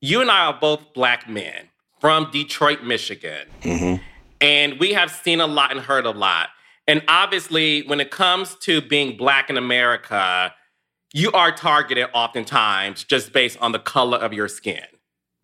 You 0.00 0.22
and 0.22 0.28
I 0.28 0.46
are 0.46 0.58
both 0.60 0.92
black 0.92 1.28
men 1.28 1.68
from 2.00 2.32
Detroit, 2.32 2.82
Michigan. 2.82 3.46
Mhm. 3.60 4.00
And 4.40 4.80
we 4.80 4.92
have 4.94 5.12
seen 5.12 5.40
a 5.40 5.46
lot 5.46 5.70
and 5.70 5.80
heard 5.80 6.04
a 6.04 6.10
lot. 6.10 6.50
And 6.88 7.00
obviously, 7.06 7.82
when 7.82 8.00
it 8.00 8.10
comes 8.10 8.56
to 8.62 8.80
being 8.80 9.16
black 9.16 9.50
in 9.50 9.56
America, 9.56 10.52
you 11.12 11.30
are 11.30 11.52
targeted 11.52 12.08
oftentimes 12.12 13.04
just 13.04 13.32
based 13.32 13.56
on 13.60 13.70
the 13.70 13.78
color 13.78 14.18
of 14.18 14.32
your 14.32 14.48
skin. 14.48 14.84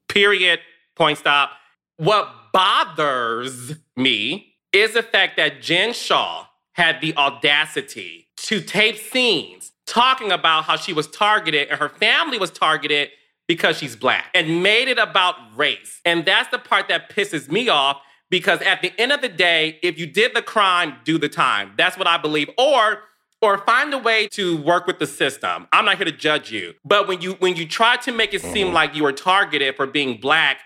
Period. 0.09 0.59
Point 0.97 1.19
stop. 1.19 1.53
What 1.99 2.53
bothers 2.53 3.75
me 3.97 4.55
is 4.73 4.95
the 4.95 5.03
fact 5.03 5.37
that 5.37 5.61
Jen 5.61 5.93
Shah 5.93 6.47
had 6.75 7.01
the 7.01 7.17
audacity 7.17 8.29
to 8.37 8.61
tape 8.61 8.97
scenes 8.97 9.73
talking 9.85 10.31
about 10.31 10.63
how 10.63 10.77
she 10.77 10.93
was 10.93 11.09
targeted 11.09 11.69
and 11.69 11.81
her 11.81 11.89
family 11.89 12.39
was 12.39 12.53
targeted 12.53 13.09
because 13.49 13.79
she's 13.79 13.97
black 13.97 14.27
and 14.33 14.63
made 14.63 14.87
it 14.87 14.99
about 14.99 15.35
race. 15.57 16.01
And 16.05 16.25
that's 16.25 16.49
the 16.51 16.59
part 16.61 16.87
that 16.87 17.11
pisses 17.11 17.51
me 17.51 17.69
off 17.69 18.01
because 18.31 18.61
at 18.63 18.81
the 18.81 18.93
end 18.97 19.11
of 19.11 19.21
the 19.21 19.29
day, 19.29 19.81
if 19.83 19.99
you 19.99 20.07
did 20.07 20.37
the 20.37 20.43
crime, 20.43 20.99
do 21.03 21.19
the 21.19 21.29
time. 21.29 21.73
That's 21.77 21.99
what 21.99 22.07
I 22.07 22.17
believe. 22.17 22.49
Or 22.57 23.03
or 23.41 23.59
find 23.59 23.95
a 23.95 23.99
way 23.99 24.27
to 24.29 24.57
work 24.57 24.87
with 24.87 24.99
the 24.99 25.07
system. 25.07 25.69
I'm 25.73 25.85
not 25.85 25.97
here 25.97 26.05
to 26.05 26.13
judge 26.13 26.51
you. 26.53 26.75
But 26.85 27.09
when 27.09 27.21
you 27.21 27.33
when 27.35 27.57
you 27.57 27.67
try 27.67 27.97
to 27.97 28.13
make 28.13 28.35
it 28.35 28.43
seem 28.43 28.69
mm-hmm. 28.69 28.75
like 28.75 28.95
you 28.95 29.03
were 29.03 29.13
targeted 29.13 29.75
for 29.75 29.87
being 29.87 30.21
black, 30.21 30.61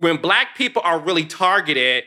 when 0.00 0.16
black 0.16 0.56
people 0.56 0.82
are 0.84 0.98
really 0.98 1.24
targeted, 1.24 2.04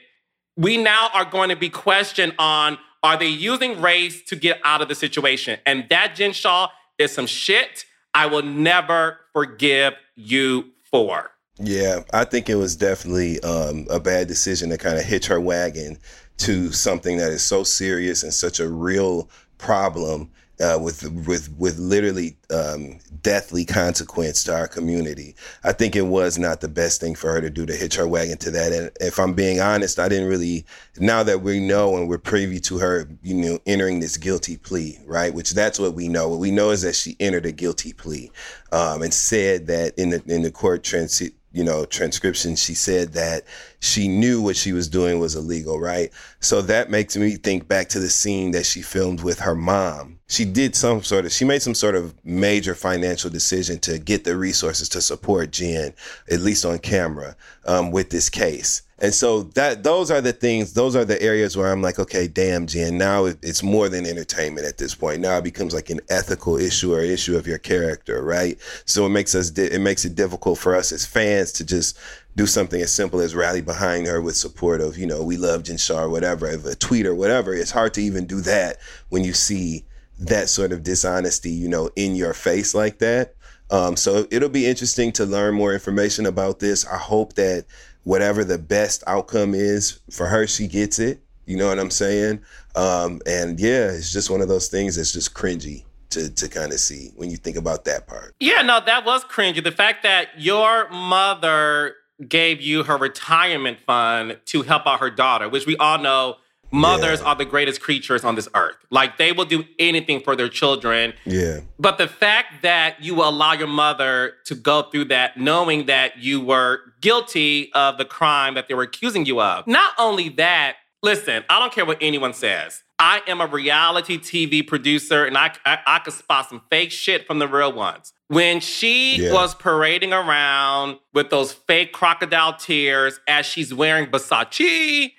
we 0.57 0.77
now 0.77 1.09
are 1.13 1.25
going 1.25 1.49
to 1.49 1.55
be 1.55 1.69
questioned 1.69 2.33
on 2.37 2.77
are 3.01 3.17
they 3.17 3.27
using 3.27 3.81
race 3.81 4.21
to 4.23 4.35
get 4.35 4.59
out 4.63 4.81
of 4.81 4.87
the 4.87 4.95
situation? 4.95 5.59
And 5.65 5.87
that 5.89 6.15
Jen 6.15 6.33
Shah 6.33 6.69
is 6.97 7.11
some 7.11 7.27
shit 7.27 7.85
I 8.13 8.27
will 8.27 8.43
never 8.43 9.19
forgive 9.33 9.93
you 10.15 10.71
for. 10.89 11.31
Yeah, 11.59 12.01
I 12.13 12.25
think 12.25 12.49
it 12.49 12.55
was 12.55 12.75
definitely 12.75 13.39
um, 13.41 13.87
a 13.89 13.99
bad 13.99 14.27
decision 14.27 14.69
to 14.69 14.77
kind 14.77 14.97
of 14.97 15.03
hitch 15.03 15.27
her 15.27 15.39
wagon 15.39 15.97
to 16.37 16.71
something 16.71 17.17
that 17.17 17.31
is 17.31 17.43
so 17.43 17.63
serious 17.63 18.23
and 18.23 18.33
such 18.33 18.59
a 18.59 18.67
real 18.67 19.29
problem 19.57 20.31
uh, 20.63 20.79
with 20.79 21.03
with 21.27 21.53
with 21.57 21.77
literally 21.77 22.37
um, 22.49 22.99
deathly 23.21 23.65
consequence 23.65 24.43
to 24.45 24.55
our 24.55 24.67
community. 24.67 25.35
I 25.63 25.73
think 25.73 25.95
it 25.95 26.03
was 26.03 26.37
not 26.37 26.61
the 26.61 26.67
best 26.69 27.01
thing 27.01 27.15
for 27.15 27.31
her 27.31 27.41
to 27.41 27.49
do 27.49 27.65
to 27.65 27.75
hitch 27.75 27.95
her 27.95 28.07
wagon 28.07 28.37
to 28.39 28.51
that. 28.51 28.71
And 28.71 28.91
if 29.01 29.19
I'm 29.19 29.33
being 29.33 29.59
honest, 29.59 29.99
I 29.99 30.07
didn't 30.07 30.29
really. 30.29 30.65
Now 30.99 31.23
that 31.23 31.41
we 31.41 31.59
know 31.59 31.97
and 31.97 32.07
we're 32.07 32.17
privy 32.17 32.59
to 32.61 32.77
her, 32.77 33.09
you 33.23 33.33
know, 33.33 33.59
entering 33.65 33.99
this 33.99 34.17
guilty 34.17 34.57
plea, 34.57 34.99
right? 35.05 35.33
Which 35.33 35.51
that's 35.51 35.79
what 35.79 35.93
we 35.93 36.07
know. 36.07 36.29
What 36.29 36.39
we 36.39 36.51
know 36.51 36.69
is 36.69 36.83
that 36.83 36.95
she 36.95 37.17
entered 37.19 37.45
a 37.45 37.51
guilty 37.51 37.93
plea 37.93 38.31
um, 38.71 39.01
and 39.01 39.13
said 39.13 39.67
that 39.67 39.97
in 39.97 40.11
the 40.11 40.23
in 40.27 40.43
the 40.43 40.51
court 40.51 40.83
trans 40.83 41.21
you 41.53 41.63
know 41.63 41.85
transcription 41.85 42.55
she 42.55 42.73
said 42.73 43.13
that 43.13 43.43
she 43.79 44.07
knew 44.07 44.41
what 44.41 44.57
she 44.57 44.73
was 44.73 44.87
doing 44.87 45.19
was 45.19 45.35
illegal 45.35 45.79
right? 45.79 46.11
So 46.39 46.61
that 46.63 46.89
makes 46.89 47.15
me 47.15 47.35
think 47.35 47.67
back 47.67 47.89
to 47.89 47.99
the 47.99 48.09
scene 48.09 48.51
that 48.51 48.65
she 48.65 48.81
filmed 48.81 49.23
with 49.23 49.39
her 49.39 49.55
mom. 49.55 50.19
She 50.27 50.45
did 50.45 50.75
some 50.75 51.03
sort 51.03 51.25
of 51.25 51.31
she 51.31 51.45
made 51.45 51.61
some 51.61 51.75
sort 51.75 51.95
of 51.95 52.13
major 52.25 52.75
financial 52.75 53.29
decision 53.29 53.79
to 53.79 53.99
get 53.99 54.23
the 54.23 54.35
resources 54.35 54.89
to 54.89 55.01
support 55.01 55.51
jen 55.51 55.93
at 56.29 56.41
least 56.41 56.65
on 56.65 56.79
camera 56.79 57.35
um, 57.65 57.91
with 57.91 58.09
this 58.09 58.29
case 58.29 58.81
And 59.03 59.13
so 59.13 59.43
that 59.43 59.83
those 59.83 60.09
are 60.09 60.21
the 60.21 60.31
things, 60.31 60.75
those 60.75 60.95
are 60.95 61.03
the 61.03 61.21
areas 61.21 61.57
where 61.57 61.69
I'm 61.69 61.81
like, 61.81 61.99
okay, 61.99 62.25
damn, 62.25 62.67
Jen, 62.67 62.97
now 62.97 63.25
it, 63.25 63.37
it's 63.41 63.61
more 63.61 63.89
than 63.89 64.05
entertainment 64.05 64.65
at 64.65 64.77
this 64.77 64.95
point. 64.95 65.19
Now 65.19 65.37
it 65.39 65.43
becomes 65.43 65.73
like 65.73 65.89
an 65.89 65.99
ethical 66.07 66.55
issue 66.55 66.93
or 66.93 67.01
issue 67.01 67.35
of 67.35 67.45
your 67.45 67.57
character, 67.57 68.23
right? 68.23 68.57
So 68.85 69.05
it 69.05 69.09
makes 69.09 69.35
us 69.35 69.51
it 69.57 69.81
makes 69.81 70.05
it 70.05 70.15
difficult 70.15 70.57
for 70.57 70.73
us 70.73 70.93
as 70.93 71.05
fans 71.05 71.51
to 71.53 71.65
just 71.65 71.99
do 72.37 72.47
something 72.47 72.81
as 72.81 72.93
simple 72.93 73.19
as 73.19 73.35
rally 73.35 73.59
behind 73.59 74.07
her 74.07 74.21
with 74.21 74.37
support 74.37 74.79
of, 74.79 74.97
you 74.97 75.05
know, 75.05 75.21
we 75.21 75.35
love 75.35 75.63
Jen 75.63 75.77
or 75.91 76.07
whatever, 76.07 76.47
a 76.47 76.73
tweet 76.73 77.05
or 77.05 77.13
whatever. 77.13 77.53
It's 77.53 77.71
hard 77.71 77.93
to 77.95 78.01
even 78.01 78.25
do 78.25 78.39
that 78.39 78.77
when 79.09 79.25
you 79.25 79.33
see 79.33 79.83
that 80.17 80.47
sort 80.47 80.71
of 80.71 80.81
dishonesty, 80.81 81.51
you 81.51 81.67
know, 81.67 81.89
in 81.97 82.15
your 82.15 82.33
face 82.33 82.73
like 82.73 82.99
that. 82.99 83.35
Um, 83.69 83.97
so 83.97 84.27
it'll 84.31 84.47
be 84.47 84.65
interesting 84.65 85.11
to 85.13 85.25
learn 85.25 85.55
more 85.55 85.73
information 85.73 86.25
about 86.25 86.59
this. 86.59 86.85
I 86.85 86.97
hope 86.97 87.33
that 87.33 87.65
whatever 88.03 88.43
the 88.43 88.57
best 88.57 89.03
outcome 89.07 89.53
is 89.53 89.99
for 90.11 90.27
her, 90.27 90.47
she 90.47 90.67
gets 90.67 90.99
it. 90.99 91.21
You 91.45 91.57
know 91.57 91.67
what 91.67 91.79
I'm 91.79 91.91
saying? 91.91 92.41
Um, 92.75 93.21
and 93.25 93.59
yeah, 93.59 93.91
it's 93.91 94.11
just 94.11 94.29
one 94.29 94.41
of 94.41 94.47
those 94.47 94.67
things 94.67 94.95
that's 94.95 95.11
just 95.11 95.33
cringy 95.33 95.83
to 96.11 96.29
to 96.29 96.47
kind 96.47 96.71
of 96.71 96.79
see 96.79 97.11
when 97.15 97.29
you 97.29 97.37
think 97.37 97.57
about 97.57 97.85
that 97.85 98.07
part. 98.07 98.33
Yeah, 98.39 98.61
no, 98.61 98.79
that 98.85 99.05
was 99.05 99.23
cringy. 99.25 99.63
The 99.63 99.71
fact 99.71 100.03
that 100.03 100.29
your 100.37 100.89
mother 100.89 101.95
gave 102.27 102.61
you 102.61 102.83
her 102.83 102.97
retirement 102.97 103.79
fund 103.85 104.39
to 104.45 104.61
help 104.61 104.87
out 104.87 104.99
her 104.99 105.09
daughter, 105.09 105.49
which 105.49 105.65
we 105.65 105.75
all 105.77 105.97
know 105.97 106.37
mothers 106.73 107.21
Yeah. 107.21 107.27
are 107.27 107.35
the 107.35 107.45
greatest 107.45 107.79
creatures 107.81 108.23
on 108.25 108.35
this 108.35 108.49
earth. 108.55 108.75
Like 108.89 109.17
they 109.17 109.31
will 109.31 109.45
do 109.45 109.63
anything 109.79 110.19
for 110.21 110.35
their 110.35 110.49
children. 110.49 111.13
Yeah. 111.25 111.59
But 111.79 111.97
the 111.97 112.07
fact 112.07 112.63
that 112.63 113.01
you 113.01 113.15
will 113.15 113.29
allow 113.29 113.53
your 113.53 113.67
mother 113.67 114.33
to 114.45 114.55
go 114.55 114.81
through 114.83 115.05
that, 115.05 115.37
knowing 115.37 115.85
that 115.85 116.17
you 116.17 116.41
were 116.41 116.79
guilty 116.99 117.71
of 117.73 117.97
the 117.97 118.05
crime 118.05 118.55
that 118.55 118.67
they 118.67 118.73
were 118.73 118.83
accusing 118.83 119.25
you 119.25 119.39
of. 119.41 119.67
Not 119.67 119.93
only 119.99 120.29
that, 120.29 120.77
listen, 121.01 121.43
I 121.49 121.59
don't 121.59 121.71
care 121.71 121.85
what 121.85 121.97
anyone 122.01 122.33
says. 122.33 122.83
I 122.99 123.21
am 123.27 123.41
a 123.41 123.47
reality 123.47 124.17
TV 124.17 124.65
producer 124.65 125.25
and 125.25 125.37
I, 125.37 125.51
I, 125.65 125.77
I 125.85 125.99
could 125.99 126.13
spot 126.13 126.49
some 126.49 126.61
fake 126.69 126.91
shit 126.91 127.27
from 127.27 127.39
the 127.39 127.47
real 127.47 127.73
ones. 127.73 128.13
When 128.29 128.61
she 128.61 129.17
Yeah. 129.17 129.33
was 129.33 129.53
parading 129.53 130.13
around 130.13 130.97
with 131.13 131.29
those 131.29 131.51
fake 131.51 131.91
crocodile 131.91 132.53
tears 132.55 133.19
as 133.27 133.45
she's 133.45 133.73
wearing 133.73 134.07
Versace 134.07 135.11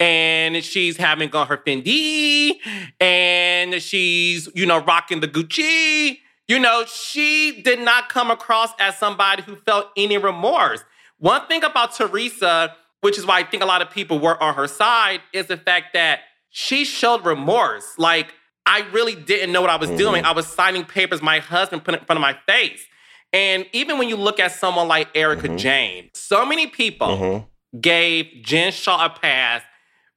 and 0.00 0.64
she's 0.64 0.96
having 0.96 1.30
on 1.36 1.46
her 1.46 1.58
Fendi 1.58 2.54
and 2.98 3.80
she's, 3.82 4.48
you 4.54 4.64
know, 4.64 4.78
rocking 4.78 5.20
the 5.20 5.28
Gucci. 5.28 6.18
You 6.48 6.58
know, 6.58 6.84
she 6.86 7.60
did 7.62 7.80
not 7.80 8.08
come 8.08 8.30
across 8.30 8.70
as 8.80 8.96
somebody 8.96 9.42
who 9.42 9.56
felt 9.56 9.88
any 9.96 10.16
remorse. 10.18 10.82
One 11.18 11.46
thing 11.46 11.62
about 11.62 11.94
Teresa, 11.94 12.74
which 13.02 13.18
is 13.18 13.26
why 13.26 13.38
I 13.40 13.44
think 13.44 13.62
a 13.62 13.66
lot 13.66 13.82
of 13.82 13.90
people 13.90 14.18
were 14.18 14.42
on 14.42 14.54
her 14.54 14.66
side, 14.66 15.20
is 15.32 15.46
the 15.46 15.58
fact 15.58 15.92
that 15.92 16.20
she 16.48 16.84
showed 16.84 17.24
remorse. 17.24 17.84
Like, 17.98 18.34
I 18.66 18.80
really 18.92 19.14
didn't 19.14 19.52
know 19.52 19.60
what 19.60 19.70
I 19.70 19.76
was 19.76 19.90
doing. 19.90 20.22
Mm-hmm. 20.22 20.30
I 20.30 20.32
was 20.32 20.46
signing 20.46 20.84
papers 20.84 21.22
my 21.22 21.38
husband 21.38 21.84
put 21.84 21.94
in 21.94 22.04
front 22.04 22.18
of 22.18 22.22
my 22.22 22.36
face. 22.48 22.84
And 23.32 23.66
even 23.72 23.98
when 23.98 24.08
you 24.08 24.16
look 24.16 24.40
at 24.40 24.52
someone 24.52 24.88
like 24.88 25.08
Erika 25.14 25.46
mm-hmm. 25.46 25.56
Jayne, 25.56 26.10
so 26.14 26.44
many 26.44 26.66
people 26.66 27.06
mm-hmm. 27.06 27.80
gave 27.80 28.26
Jen 28.42 28.72
Shah 28.72 29.06
a 29.06 29.10
pass 29.10 29.62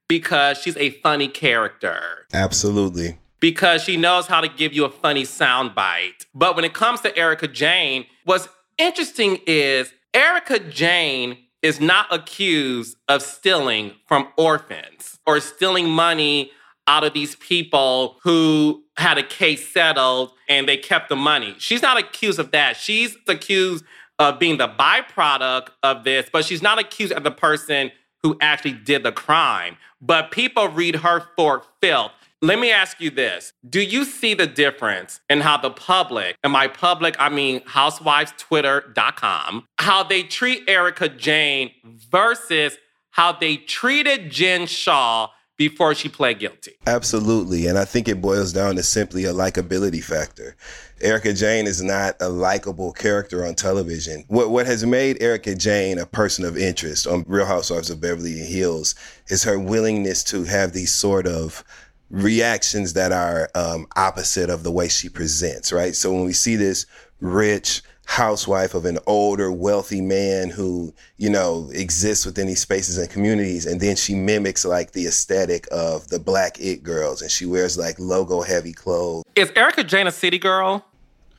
because 0.07 0.57
she's 0.60 0.77
a 0.77 0.91
funny 1.01 1.27
character 1.27 2.25
Absolutely. 2.33 3.17
because 3.39 3.83
she 3.83 3.98
knows 3.98 4.27
how 4.27 4.41
to 4.41 4.48
give 4.48 4.74
you 4.74 4.86
a 4.86 4.89
funny 4.89 5.24
soundbite. 5.24 6.25
But 6.33 6.55
when 6.55 6.65
it 6.65 6.74
comes 6.74 7.01
to 7.01 7.17
Erika 7.17 7.48
Jayne, 7.48 8.05
what's 8.25 8.48
interesting 8.77 9.39
is 9.48 9.93
Erika 10.13 10.60
Jayne 10.60 11.38
is 11.62 11.79
not 11.79 12.07
accused 12.12 12.98
of 13.07 13.22
stealing 13.22 13.93
from 14.05 14.27
orphans 14.38 15.19
or 15.25 15.39
stealing 15.39 15.89
money 15.89 16.51
out 16.88 17.03
of 17.05 17.13
these 17.13 17.36
people 17.38 18.19
who 18.24 18.83
had 18.98 19.17
a 19.17 19.24
case 19.24 19.72
settled 19.72 20.31
and 20.50 20.67
they 20.67 20.75
kept 20.77 21.07
the 21.10 21.15
money. 21.15 21.55
She's 21.57 21.81
not 21.81 21.98
accused 21.98 22.39
of 22.39 22.51
that. 22.51 22.75
She's 22.75 23.15
accused 23.27 23.86
of 24.19 24.38
being 24.39 24.57
the 24.57 24.67
byproduct 24.67 25.69
of 25.81 26.03
this, 26.03 26.29
but 26.31 26.45
she's 26.45 26.62
not 26.62 26.79
accused 26.79 27.13
of 27.13 27.24
the 27.24 27.31
person 27.31 27.91
who 28.24 28.36
actually 28.42 28.74
did 28.74 29.03
the 29.03 29.12
crime. 29.12 29.77
But 30.01 30.32
people 30.32 30.70
read 30.70 30.96
her 30.98 31.24
for 31.36 31.63
filth. 31.82 32.12
Let 32.42 32.60
me 32.60 32.72
ask 32.72 33.00
you 33.00 33.10
this. 33.10 33.53
Do 33.70 33.82
you 33.82 34.03
see 34.03 34.34
the 34.34 34.48
difference 34.48 35.22
in 35.30 35.39
how 35.42 35.58
the 35.58 35.70
public, 35.70 36.36
and 36.44 36.51
by 36.51 36.68
public, 36.68 37.15
I 37.20 37.30
mean 37.30 37.62
housewivestwitter.com, 37.62 39.68
how 39.79 40.03
they 40.03 40.24
treat 40.24 40.64
Erika 40.68 41.07
Jayne 41.07 41.72
versus 41.83 42.77
how 43.12 43.31
they 43.31 43.55
treated 43.57 44.29
Jen 44.29 44.68
Shah 44.68 45.29
before 45.55 45.96
she 45.96 46.09
pled 46.09 46.40
guilty? 46.40 46.74
Absolutely. 46.86 47.68
And 47.68 47.77
I 47.77 47.86
think 47.86 48.09
it 48.09 48.22
boils 48.22 48.51
down 48.51 48.75
to 48.75 48.83
simply 48.83 49.24
a 49.24 49.31
likability 49.31 50.03
factor. 50.03 50.57
Erika 51.01 51.34
Jayne 51.34 51.68
is 51.68 51.82
not 51.82 52.16
a 52.22 52.29
likable 52.29 52.92
character 52.92 53.46
on 53.46 53.56
television. 53.56 54.24
What 54.27 54.51
what 54.51 54.66
has 54.66 54.86
made 54.86 55.22
Erika 55.22 55.56
Jayne 55.56 55.98
a 55.98 56.06
person 56.06 56.46
of 56.46 56.58
interest 56.58 57.08
on 57.08 57.25
Real 57.27 57.46
Housewives 57.46 57.90
of 57.90 58.00
Beverly 58.00 58.38
Hills 58.38 58.96
is 59.27 59.44
her 59.44 59.60
willingness 59.60 60.24
to 60.25 60.44
have 60.46 60.74
these 60.74 60.94
sort 60.94 61.27
of 61.27 61.64
reactions 62.10 62.94
that 62.94 63.12
are 63.12 63.50
um, 63.56 63.88
opposite 63.96 64.50
of 64.50 64.64
the 64.64 64.72
way 64.72 64.88
she 64.88 65.10
presents, 65.10 65.74
right? 65.74 65.96
So 65.96 66.14
when 66.14 66.25
we 66.25 66.34
see 66.34 66.56
this 66.56 66.86
rich 67.20 67.82
housewife 68.05 68.74
of 68.74 68.85
an 68.85 69.00
older, 69.07 69.51
wealthy 69.51 70.01
man 70.01 70.50
who, 70.50 70.94
you 71.18 71.29
know, 71.29 71.70
exists 71.74 72.25
within 72.25 72.48
these 72.48 72.61
spaces 72.61 72.98
and 72.98 73.09
communities, 73.09 73.66
and 73.66 73.81
then 73.81 73.96
she 73.96 74.13
mimics 74.16 74.66
like 74.66 74.92
the 74.92 75.07
aesthetic 75.07 75.68
of 75.72 76.07
the 76.09 76.20
black 76.20 76.59
it 76.59 76.83
girls, 76.83 77.22
and 77.22 77.31
she 77.31 77.46
wears 77.46 77.77
like 77.77 77.96
logo 78.00 78.42
heavy 78.42 78.74
clothes. 78.74 79.24
Is 79.35 79.51
Erika 79.55 79.83
Jayne 79.83 80.07
a 80.07 80.11
city 80.11 80.37
girl? 80.37 80.85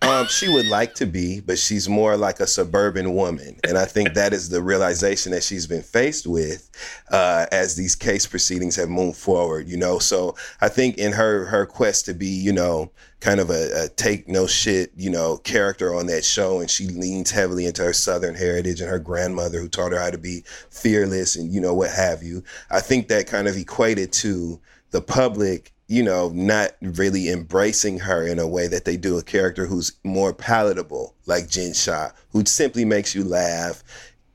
Um, 0.05 0.27
she 0.27 0.49
would 0.49 0.67
like 0.67 0.95
to 0.97 1.07
be, 1.07 1.40
but 1.40 1.59
she's 1.59 1.88
more 1.88 2.17
like 2.17 2.38
a 2.38 2.47
suburban 2.47 3.14
woman, 3.14 3.59
and 3.67 3.79
I 3.79 3.87
think 3.87 4.14
that 4.14 4.33
is 4.33 4.51
the 4.51 4.62
realization 4.62 5.33
that 5.33 5.43
she's 5.43 5.67
been 5.67 5.83
faced 5.83 6.27
with 6.27 6.71
uh, 7.11 7.47
as 7.51 7.77
these 7.77 7.95
case 7.95 8.27
proceedings 8.27 8.77
have 8.77 8.90
moved 8.90 9.17
forward. 9.17 9.69
You 9.69 9.77
know, 9.77 9.99
so 9.99 10.37
I 10.61 10.69
think 10.69 10.99
in 10.99 11.12
her 11.12 11.47
her 11.47 11.67
quest 11.67 12.07
to 12.07 12.14
be, 12.14 12.29
you 12.29 12.53
know, 12.53 12.93
kind 13.21 13.40
of 13.40 13.51
a, 13.51 13.85
a 13.85 13.88
take 13.88 14.29
no 14.29 14.47
shit, 14.47 14.93
you 14.97 15.11
know, 15.11 15.38
character 15.38 15.95
on 15.95 16.07
that 16.07 16.25
show, 16.25 16.61
and 16.61 16.71
she 16.71 16.87
leans 16.88 17.31
heavily 17.31 17.67
into 17.67 17.83
her 17.83 17.93
southern 17.95 18.35
heritage 18.35 18.81
and 18.81 18.90
her 18.90 18.99
grandmother 18.99 19.61
who 19.61 19.69
taught 19.69 19.93
her 19.93 20.01
how 20.01 20.11
to 20.11 20.19
be 20.19 20.45
fearless 20.71 21.35
and 21.37 21.53
you 21.53 21.61
know 21.61 21.75
what 21.75 21.90
have 21.90 22.23
you. 22.23 22.45
I 22.71 22.81
think 22.81 23.09
that 23.09 23.27
kind 23.27 23.49
of 23.49 23.57
equated 23.57 24.12
to 24.14 24.61
the 24.90 25.01
public 25.01 25.74
you 25.87 26.03
know, 26.03 26.31
not 26.31 26.73
really 26.81 27.29
embracing 27.29 27.99
her 27.99 28.27
in 28.27 28.38
a 28.38 28.47
way 28.47 28.66
that 28.66 28.85
they 28.85 28.97
do 28.97 29.18
a 29.18 29.23
character 29.23 29.66
who's 29.66 29.92
more 30.03 30.33
palatable, 30.33 31.14
like 31.27 31.49
Jen 31.49 31.75
Shah, 31.75 32.11
who 32.31 32.44
simply 32.47 32.85
makes 32.85 33.14
you 33.14 33.23
laugh, 33.23 33.83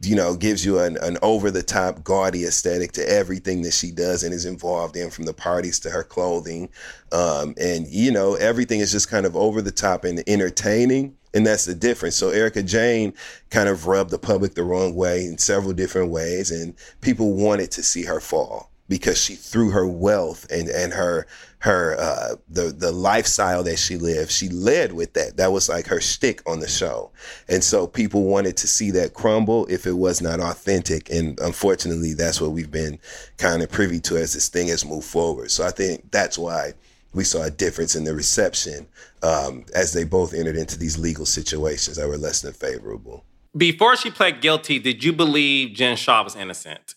you 0.02 0.16
know, 0.16 0.36
gives 0.36 0.64
you 0.64 0.80
an, 0.80 0.98
an 1.02 1.18
over 1.22 1.50
the 1.50 1.64
top, 1.64 2.04
gaudy 2.04 2.46
aesthetic 2.46 2.92
to 2.94 3.10
everything 3.10 3.64
that 3.64 3.74
she 3.74 3.92
does 3.92 4.24
and 4.24 4.34
is 4.34 4.46
involved 4.46 4.96
in, 4.96 5.10
from 5.10 5.26
the 5.26 5.34
parties 5.34 5.80
to 5.80 5.90
her 5.90 6.04
clothing. 6.04 6.70
Um, 7.12 7.56
and, 7.60 7.88
you 7.88 8.12
know, 8.12 8.36
everything 8.36 8.80
is 8.80 8.92
just 8.92 9.10
kind 9.10 9.26
of 9.26 9.36
over 9.36 9.62
the 9.62 9.72
top 9.72 10.06
and 10.06 10.24
entertaining. 10.28 11.16
And 11.34 11.46
that's 11.46 11.66
the 11.66 11.76
difference. 11.76 12.16
So 12.16 12.30
Erika 12.30 12.64
Jayne 12.64 13.14
kind 13.50 13.70
of 13.70 13.88
rubbed 13.88 14.12
the 14.12 14.20
public 14.20 14.54
the 14.54 14.64
wrong 14.64 14.96
way 14.96 15.26
in 15.26 15.38
several 15.38 15.74
different 15.74 16.10
ways, 16.10 16.50
and 16.50 16.74
people 17.02 17.34
wanted 17.34 17.70
to 17.72 17.84
see 17.84 18.04
her 18.04 18.20
fall 18.20 18.72
because 18.90 19.24
she 19.24 19.36
through 19.36 19.70
her 19.70 19.88
wealth 19.88 20.46
and 20.52 20.68
and 20.68 20.92
her 20.92 21.26
her 21.60 21.96
uh 22.00 22.36
the 22.50 22.64
the 22.64 22.92
lifestyle 22.92 23.64
that 23.64 23.78
she 23.78 23.96
lived 23.96 24.32
she 24.32 24.50
led 24.50 24.92
with 24.92 25.14
that. 25.14 25.38
That 25.38 25.54
was 25.54 25.70
like 25.70 25.88
her 25.88 26.02
stick 26.02 26.42
on 26.46 26.60
the 26.60 26.68
show. 26.68 27.12
And 27.48 27.64
so 27.64 27.88
people 27.88 28.24
wanted 28.24 28.58
to 28.58 28.68
see 28.68 28.92
that 28.92 29.14
crumble 29.14 29.66
if 29.68 29.86
it 29.86 29.94
was 29.94 30.22
not 30.22 30.40
authentic. 30.42 31.10
And 31.10 31.40
unfortunately 31.40 32.14
that's 32.14 32.42
what 32.42 32.52
we've 32.52 32.72
been 32.72 33.00
kind 33.38 33.62
of 33.62 33.70
privy 33.70 34.00
to 34.02 34.18
as 34.18 34.34
this 34.34 34.50
thing 34.50 34.68
has 34.68 34.84
moved 34.84 35.08
forward. 35.08 35.52
So 35.52 35.66
i 35.66 35.72
think 35.72 36.12
that's 36.12 36.38
why 36.38 36.74
we 37.14 37.24
saw 37.24 37.44
a 37.44 37.52
difference 37.52 37.96
in 37.96 38.04
the 38.04 38.14
reception 38.14 38.88
um, 39.24 39.66
as 39.74 39.94
they 39.94 40.04
both 40.04 40.34
entered 40.34 40.56
into 40.56 40.78
these 40.78 40.98
legal 40.98 41.26
situations 41.26 41.98
that 41.98 42.08
were 42.08 42.18
less 42.18 42.42
than 42.42 42.54
favorable. 42.54 43.26
Before 43.58 43.96
she 43.96 44.12
pled 44.12 44.42
guilty, 44.42 44.78
did 44.78 45.04
you 45.04 45.12
believe 45.12 45.74
Jen 45.74 45.96
Shah 45.98 46.24
was 46.24 46.36
innocent? 46.36 46.94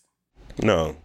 No, 0.61 0.95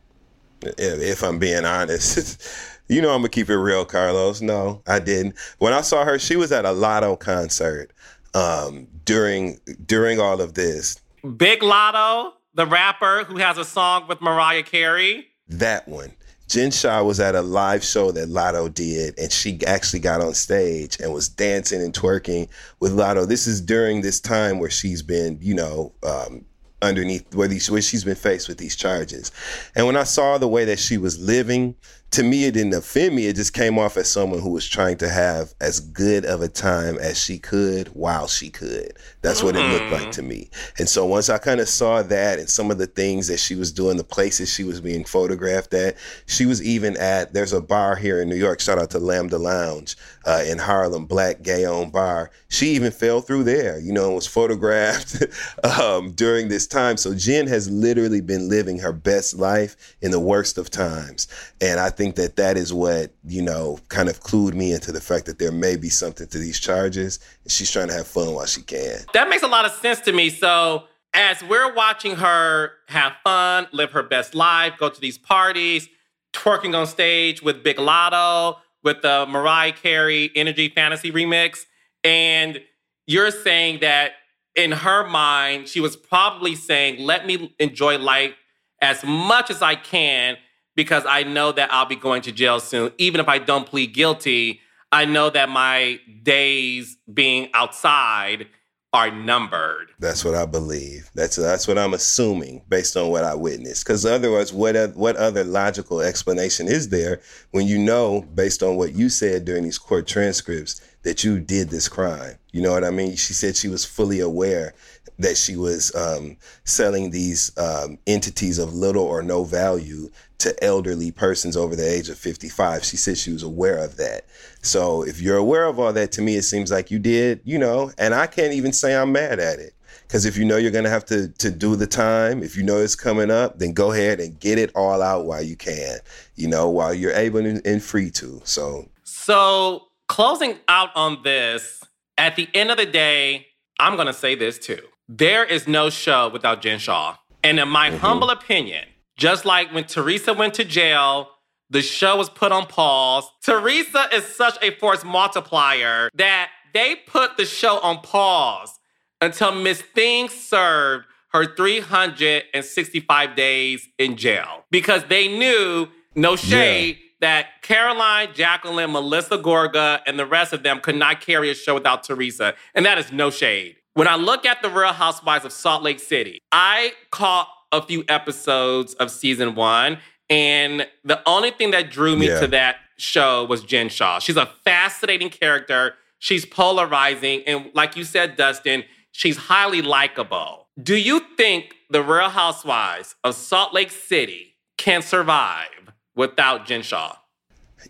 if, 0.62 1.00
if 1.00 1.22
I'm 1.22 1.38
being 1.38 1.64
honest. 1.64 2.42
you 2.88 3.02
know 3.02 3.10
I'm 3.10 3.20
gonna 3.20 3.28
keep 3.28 3.50
it 3.50 3.56
real, 3.56 3.84
Carlos. 3.84 4.40
No, 4.40 4.82
I 4.86 4.98
didn't. 4.98 5.36
When 5.58 5.72
I 5.72 5.82
saw 5.82 6.04
her, 6.04 6.18
she 6.18 6.36
was 6.36 6.52
at 6.52 6.64
a 6.64 6.68
Latto 6.68 7.18
concert 7.18 7.92
um, 8.34 8.86
during 9.04 9.58
during 9.86 10.20
all 10.20 10.40
of 10.40 10.54
this. 10.54 11.00
Big 11.36 11.60
Latto, 11.60 12.32
the 12.54 12.66
rapper 12.66 13.24
who 13.24 13.36
has 13.38 13.58
a 13.58 13.64
song 13.64 14.06
with 14.08 14.20
Mariah 14.20 14.62
Carey. 14.62 15.26
That 15.48 15.88
one. 15.88 16.12
Jen 16.48 16.70
Shah 16.70 17.02
was 17.02 17.20
at 17.20 17.34
a 17.34 17.42
live 17.42 17.84
show 17.84 18.10
that 18.12 18.30
Latto 18.30 18.72
did, 18.72 19.18
and 19.18 19.30
she 19.30 19.60
actually 19.66 20.00
got 20.00 20.22
on 20.22 20.32
stage 20.32 20.98
and 20.98 21.12
was 21.12 21.28
dancing 21.28 21.82
and 21.82 21.92
twerking 21.92 22.48
with 22.80 22.92
Latto. 22.92 23.28
This 23.28 23.46
is 23.46 23.60
during 23.60 24.00
this 24.00 24.18
time 24.18 24.58
where 24.58 24.70
she's 24.70 25.02
been, 25.02 25.38
you 25.42 25.54
know, 25.54 25.92
um, 26.02 26.46
underneath 26.82 27.34
where 27.34 27.48
these 27.48 27.70
where 27.70 27.82
she's 27.82 28.04
been 28.04 28.14
faced 28.14 28.48
with 28.48 28.58
these 28.58 28.76
charges. 28.76 29.32
And 29.74 29.86
when 29.86 29.96
I 29.96 30.04
saw 30.04 30.38
the 30.38 30.48
way 30.48 30.64
that 30.66 30.78
she 30.78 30.96
was 30.96 31.18
living, 31.18 31.74
to 32.12 32.22
me 32.22 32.44
it 32.44 32.54
didn't 32.54 32.74
offend 32.74 33.14
me. 33.14 33.26
It 33.26 33.36
just 33.36 33.52
came 33.52 33.78
off 33.78 33.96
as 33.96 34.08
someone 34.08 34.40
who 34.40 34.50
was 34.50 34.66
trying 34.66 34.96
to 34.98 35.08
have 35.08 35.54
as 35.60 35.80
good 35.80 36.24
of 36.24 36.40
a 36.40 36.48
time 36.48 36.96
as 36.98 37.20
she 37.20 37.38
could 37.38 37.88
while 37.88 38.28
she 38.28 38.48
could. 38.48 38.92
That's 39.22 39.42
what 39.42 39.56
it 39.56 39.72
looked 39.72 39.90
like 39.90 40.08
mm. 40.08 40.12
to 40.12 40.22
me. 40.22 40.50
And 40.78 40.88
so 40.88 41.04
once 41.04 41.28
I 41.28 41.38
kind 41.38 41.60
of 41.60 41.68
saw 41.68 42.02
that 42.02 42.38
and 42.38 42.48
some 42.48 42.70
of 42.70 42.78
the 42.78 42.86
things 42.86 43.26
that 43.26 43.40
she 43.40 43.54
was 43.54 43.72
doing, 43.72 43.96
the 43.96 44.04
places 44.04 44.52
she 44.52 44.64
was 44.64 44.80
being 44.80 45.04
photographed 45.04 45.74
at, 45.74 45.96
she 46.26 46.46
was 46.46 46.62
even 46.62 46.96
at 46.96 47.34
there's 47.34 47.52
a 47.52 47.60
bar 47.60 47.96
here 47.96 48.22
in 48.22 48.28
New 48.28 48.36
York, 48.36 48.60
shout 48.60 48.78
out 48.78 48.90
to 48.90 48.98
Lambda 48.98 49.38
Lounge 49.38 49.96
uh, 50.28 50.42
in 50.46 50.58
Harlem, 50.58 51.06
black 51.06 51.40
gay 51.40 51.64
owned 51.64 51.90
bar. 51.90 52.30
She 52.48 52.68
even 52.72 52.92
fell 52.92 53.22
through 53.22 53.44
there, 53.44 53.80
you 53.80 53.94
know, 53.94 54.06
and 54.06 54.14
was 54.14 54.26
photographed 54.26 55.24
um, 55.64 56.12
during 56.12 56.48
this 56.48 56.66
time. 56.66 56.98
So 56.98 57.14
Jen 57.14 57.46
has 57.46 57.70
literally 57.70 58.20
been 58.20 58.46
living 58.46 58.78
her 58.80 58.92
best 58.92 59.38
life 59.38 59.96
in 60.02 60.10
the 60.10 60.20
worst 60.20 60.58
of 60.58 60.68
times. 60.68 61.28
And 61.62 61.80
I 61.80 61.88
think 61.88 62.16
that 62.16 62.36
that 62.36 62.58
is 62.58 62.74
what, 62.74 63.14
you 63.24 63.40
know, 63.40 63.78
kind 63.88 64.10
of 64.10 64.20
clued 64.20 64.52
me 64.52 64.72
into 64.72 64.92
the 64.92 65.00
fact 65.00 65.24
that 65.26 65.38
there 65.38 65.50
may 65.50 65.76
be 65.76 65.88
something 65.88 66.26
to 66.26 66.38
these 66.38 66.60
charges. 66.60 67.20
And 67.44 67.50
she's 67.50 67.70
trying 67.70 67.88
to 67.88 67.94
have 67.94 68.06
fun 68.06 68.34
while 68.34 68.44
she 68.44 68.60
can. 68.60 68.98
That 69.14 69.30
makes 69.30 69.42
a 69.42 69.48
lot 69.48 69.64
of 69.64 69.72
sense 69.72 70.00
to 70.00 70.12
me. 70.12 70.28
So, 70.28 70.84
as 71.14 71.42
we're 71.42 71.72
watching 71.72 72.16
her 72.16 72.72
have 72.88 73.14
fun, 73.24 73.66
live 73.72 73.92
her 73.92 74.02
best 74.02 74.34
life, 74.34 74.74
go 74.78 74.90
to 74.90 75.00
these 75.00 75.16
parties, 75.16 75.88
twerking 76.34 76.78
on 76.78 76.86
stage 76.86 77.40
with 77.40 77.64
Big 77.64 77.78
Latto, 77.78 78.56
with 78.82 79.02
the 79.02 79.26
Mariah 79.28 79.72
Carey 79.72 80.30
Energy 80.34 80.68
Fantasy 80.68 81.10
remix, 81.10 81.64
and 82.04 82.60
you're 83.06 83.30
saying 83.30 83.80
that 83.80 84.12
in 84.54 84.72
her 84.72 85.08
mind, 85.08 85.68
she 85.68 85.80
was 85.80 85.96
probably 85.96 86.54
saying, 86.54 87.04
let 87.04 87.26
me 87.26 87.54
enjoy 87.58 87.98
life 87.98 88.34
as 88.80 89.04
much 89.04 89.50
as 89.50 89.62
I 89.62 89.74
can 89.74 90.36
because 90.74 91.04
I 91.06 91.22
know 91.22 91.52
that 91.52 91.72
I'll 91.72 91.86
be 91.86 91.96
going 91.96 92.22
to 92.22 92.32
jail 92.32 92.60
soon. 92.60 92.92
Even 92.98 93.20
if 93.20 93.28
I 93.28 93.38
don't 93.38 93.66
plead 93.66 93.94
guilty, 93.94 94.60
I 94.92 95.04
know 95.04 95.30
that 95.30 95.48
my 95.48 96.00
days 96.22 96.96
being 97.12 97.50
outside 97.54 98.46
are 98.92 99.10
numbered. 99.10 99.90
That's 99.98 100.24
what 100.24 100.34
I 100.34 100.46
believe. 100.46 101.10
That's 101.14 101.36
that's 101.36 101.68
what 101.68 101.78
I'm 101.78 101.92
assuming 101.92 102.62
based 102.68 102.96
on 102.96 103.10
what 103.10 103.24
I 103.24 103.34
witnessed. 103.34 103.84
Because 103.84 104.06
otherwise, 104.06 104.52
what 104.52 104.96
what 104.96 105.16
other 105.16 105.44
logical 105.44 106.00
explanation 106.00 106.68
is 106.68 106.88
there 106.88 107.20
when 107.50 107.66
you 107.66 107.78
know, 107.78 108.22
based 108.34 108.62
on 108.62 108.76
what 108.76 108.94
you 108.94 109.08
said 109.08 109.44
during 109.44 109.64
these 109.64 109.78
court 109.78 110.06
transcripts, 110.06 110.80
that 111.02 111.22
you 111.22 111.38
did 111.38 111.68
this 111.68 111.88
crime? 111.88 112.36
You 112.52 112.62
know 112.62 112.72
what 112.72 112.84
I 112.84 112.90
mean? 112.90 113.16
She 113.16 113.34
said 113.34 113.56
she 113.56 113.68
was 113.68 113.84
fully 113.84 114.20
aware 114.20 114.74
that 115.18 115.36
she 115.36 115.56
was 115.56 115.94
um, 115.94 116.36
selling 116.64 117.10
these 117.10 117.56
um, 117.58 117.98
entities 118.06 118.58
of 118.58 118.74
little 118.74 119.04
or 119.04 119.22
no 119.22 119.44
value 119.44 120.10
to 120.38 120.64
elderly 120.64 121.10
persons 121.10 121.56
over 121.56 121.74
the 121.74 121.88
age 121.88 122.08
of 122.08 122.16
55. 122.16 122.84
She 122.84 122.96
said 122.96 123.18
she 123.18 123.32
was 123.32 123.42
aware 123.42 123.78
of 123.78 123.96
that. 123.96 124.26
So 124.62 125.02
if 125.02 125.20
you're 125.20 125.36
aware 125.36 125.66
of 125.66 125.78
all 125.78 125.92
that, 125.92 126.12
to 126.12 126.22
me, 126.22 126.36
it 126.36 126.42
seems 126.42 126.70
like 126.70 126.90
you 126.90 126.98
did, 126.98 127.40
you 127.44 127.58
know, 127.58 127.90
and 127.98 128.14
I 128.14 128.26
can't 128.26 128.52
even 128.52 128.72
say 128.72 128.96
I'm 128.96 129.12
mad 129.12 129.40
at 129.40 129.58
it. 129.58 129.74
Because 130.02 130.24
if 130.24 130.38
you 130.38 130.44
know 130.44 130.56
you're 130.56 130.70
going 130.70 130.84
to 130.84 130.90
have 130.90 131.04
to 131.06 131.28
to 131.28 131.50
do 131.50 131.76
the 131.76 131.86
time, 131.86 132.42
if 132.42 132.56
you 132.56 132.62
know 132.62 132.78
it's 132.78 132.94
coming 132.94 133.30
up, 133.30 133.58
then 133.58 133.74
go 133.74 133.92
ahead 133.92 134.20
and 134.20 134.40
get 134.40 134.58
it 134.58 134.70
all 134.74 135.02
out 135.02 135.26
while 135.26 135.42
you 135.42 135.54
can, 135.54 135.98
you 136.34 136.48
know, 136.48 136.70
while 136.70 136.94
you're 136.94 137.12
able 137.12 137.44
and, 137.44 137.60
and 137.66 137.82
free 137.82 138.10
to. 138.12 138.40
So, 138.44 138.88
so 139.04 139.88
closing 140.08 140.56
out 140.66 140.96
on 140.96 141.22
this, 141.24 141.84
at 142.16 142.36
the 142.36 142.48
end 142.54 142.70
of 142.70 142.78
the 142.78 142.86
day, 142.86 143.48
I'm 143.78 143.96
going 143.96 144.06
to 144.06 144.14
say 144.14 144.34
this 144.34 144.58
too. 144.58 144.80
There 145.08 145.44
is 145.44 145.66
no 145.66 145.88
show 145.88 146.28
without 146.28 146.60
Jen 146.60 146.78
Shah. 146.78 147.16
And 147.42 147.58
in 147.58 147.68
my 147.68 147.88
mm-hmm. 147.88 147.98
humble 147.98 148.28
opinion, 148.28 148.84
just 149.16 149.46
like 149.46 149.72
when 149.72 149.84
Teresa 149.84 150.34
went 150.34 150.52
to 150.54 150.64
jail, 150.64 151.30
the 151.70 151.80
show 151.80 152.16
was 152.16 152.28
put 152.28 152.52
on 152.52 152.66
pause. 152.66 153.24
Teresa 153.42 154.08
is 154.12 154.24
such 154.24 154.62
a 154.62 154.70
force 154.72 155.04
multiplier 155.04 156.10
that 156.14 156.50
they 156.74 156.94
put 156.94 157.38
the 157.38 157.46
show 157.46 157.78
on 157.80 158.00
pause 158.02 158.78
until 159.20 159.52
Miss 159.52 159.80
Thing 159.80 160.28
served 160.28 161.06
her 161.32 161.54
365 161.56 163.36
days 163.36 163.88
in 163.98 164.16
jail 164.16 164.64
because 164.70 165.04
they 165.04 165.28
knew, 165.38 165.88
no 166.14 166.36
shade, 166.36 166.96
yeah. 166.98 167.06
that 167.20 167.46
Caroline, 167.62 168.28
Jacqueline, 168.34 168.92
Melissa 168.92 169.38
Gorga, 169.38 170.00
and 170.06 170.18
the 170.18 170.26
rest 170.26 170.52
of 170.52 170.62
them 170.62 170.80
could 170.80 170.96
not 170.96 171.20
carry 171.20 171.50
a 171.50 171.54
show 171.54 171.74
without 171.74 172.04
Teresa. 172.04 172.54
And 172.74 172.84
that 172.86 172.98
is 172.98 173.12
no 173.12 173.30
shade. 173.30 173.76
When 173.98 174.06
I 174.06 174.14
look 174.14 174.46
at 174.46 174.62
the 174.62 174.70
Real 174.70 174.92
Housewives 174.92 175.44
of 175.44 175.50
Salt 175.50 175.82
Lake 175.82 175.98
City, 175.98 176.40
I 176.52 176.92
caught 177.10 177.48
a 177.72 177.82
few 177.82 178.04
episodes 178.08 178.94
of 178.94 179.10
season 179.10 179.56
one, 179.56 179.98
and 180.30 180.86
the 181.02 181.20
only 181.26 181.50
thing 181.50 181.72
that 181.72 181.90
drew 181.90 182.14
me 182.14 182.28
yeah. 182.28 182.38
to 182.38 182.46
that 182.46 182.76
show 182.96 183.44
was 183.46 183.64
Jen 183.64 183.88
Shah. 183.88 184.20
She's 184.20 184.36
a 184.36 184.46
fascinating 184.46 185.30
character. 185.30 185.96
She's 186.20 186.46
polarizing. 186.46 187.42
And 187.44 187.72
like 187.74 187.96
you 187.96 188.04
said, 188.04 188.36
Dustin, 188.36 188.84
she's 189.10 189.36
highly 189.36 189.82
likable. 189.82 190.68
Do 190.80 190.94
you 190.94 191.20
think 191.36 191.74
the 191.90 192.00
Real 192.00 192.28
Housewives 192.28 193.16
of 193.24 193.34
Salt 193.34 193.74
Lake 193.74 193.90
City 193.90 194.54
can 194.76 195.02
survive 195.02 195.90
without 196.14 196.66
Jen 196.66 196.82
Shah? 196.82 197.16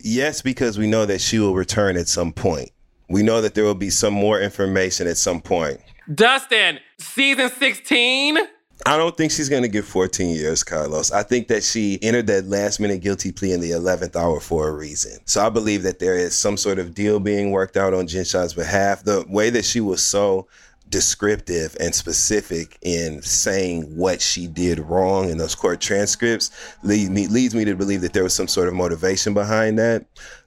Yes, 0.01 0.41
because 0.41 0.79
we 0.79 0.87
know 0.87 1.05
that 1.05 1.21
she 1.21 1.37
will 1.37 1.53
return 1.53 1.97
at 1.97 2.07
some 2.07 2.33
point. 2.33 2.71
We 3.09 3.21
know 3.21 3.41
that 3.41 3.53
there 3.53 3.63
will 3.63 3.75
be 3.75 3.91
some 3.91 4.15
more 4.15 4.39
information 4.39 5.05
at 5.05 5.17
some 5.17 5.39
point. 5.39 5.79
Dustin, 6.13 6.79
season 6.97 7.49
16? 7.51 8.39
I 8.85 8.97
don't 8.97 9.15
think 9.15 9.31
she's 9.31 9.49
going 9.49 9.61
to 9.61 9.67
get 9.67 9.85
14 9.85 10.35
years, 10.35 10.63
Carlos. 10.63 11.11
I 11.11 11.21
think 11.21 11.49
that 11.49 11.63
she 11.63 11.99
entered 12.01 12.27
that 12.27 12.47
last 12.47 12.79
minute 12.79 13.01
guilty 13.01 13.31
plea 13.31 13.51
in 13.51 13.59
the 13.59 13.71
11th 13.71 14.15
hour 14.15 14.39
for 14.39 14.69
a 14.69 14.73
reason. 14.73 15.19
So 15.25 15.45
I 15.45 15.49
believe 15.49 15.83
that 15.83 15.99
there 15.99 16.15
is 16.15 16.35
some 16.35 16.57
sort 16.57 16.79
of 16.79 16.95
deal 16.95 17.19
being 17.19 17.51
worked 17.51 17.77
out 17.77 17.93
on 17.93 18.07
Jen 18.07 18.23
Shah's 18.23 18.53
behalf. 18.53 19.03
The 19.03 19.25
way 19.27 19.49
that 19.51 19.65
she 19.65 19.81
was 19.81 20.01
so 20.01 20.47
descriptive 20.89 21.77
and 21.79 21.93
specific 21.93 22.77
in 22.81 23.21
saying 23.21 23.83
what 23.95 24.21
she 24.21 24.47
did 24.47 24.79
wrong 24.79 25.29
in 25.29 25.37
those 25.37 25.55
court 25.55 25.79
transcripts 25.79 26.49
lead 26.81 27.11
me, 27.11 27.27
leads 27.27 27.53
me 27.53 27.65
to 27.65 27.75
believe 27.75 28.01
that 28.01 28.13
there 28.13 28.23
was 28.23 28.33
some 28.33 28.47
sort 28.47 28.67
of 28.67 28.73
motivation 28.73 29.33
behind 29.33 29.77
that. 29.77 30.05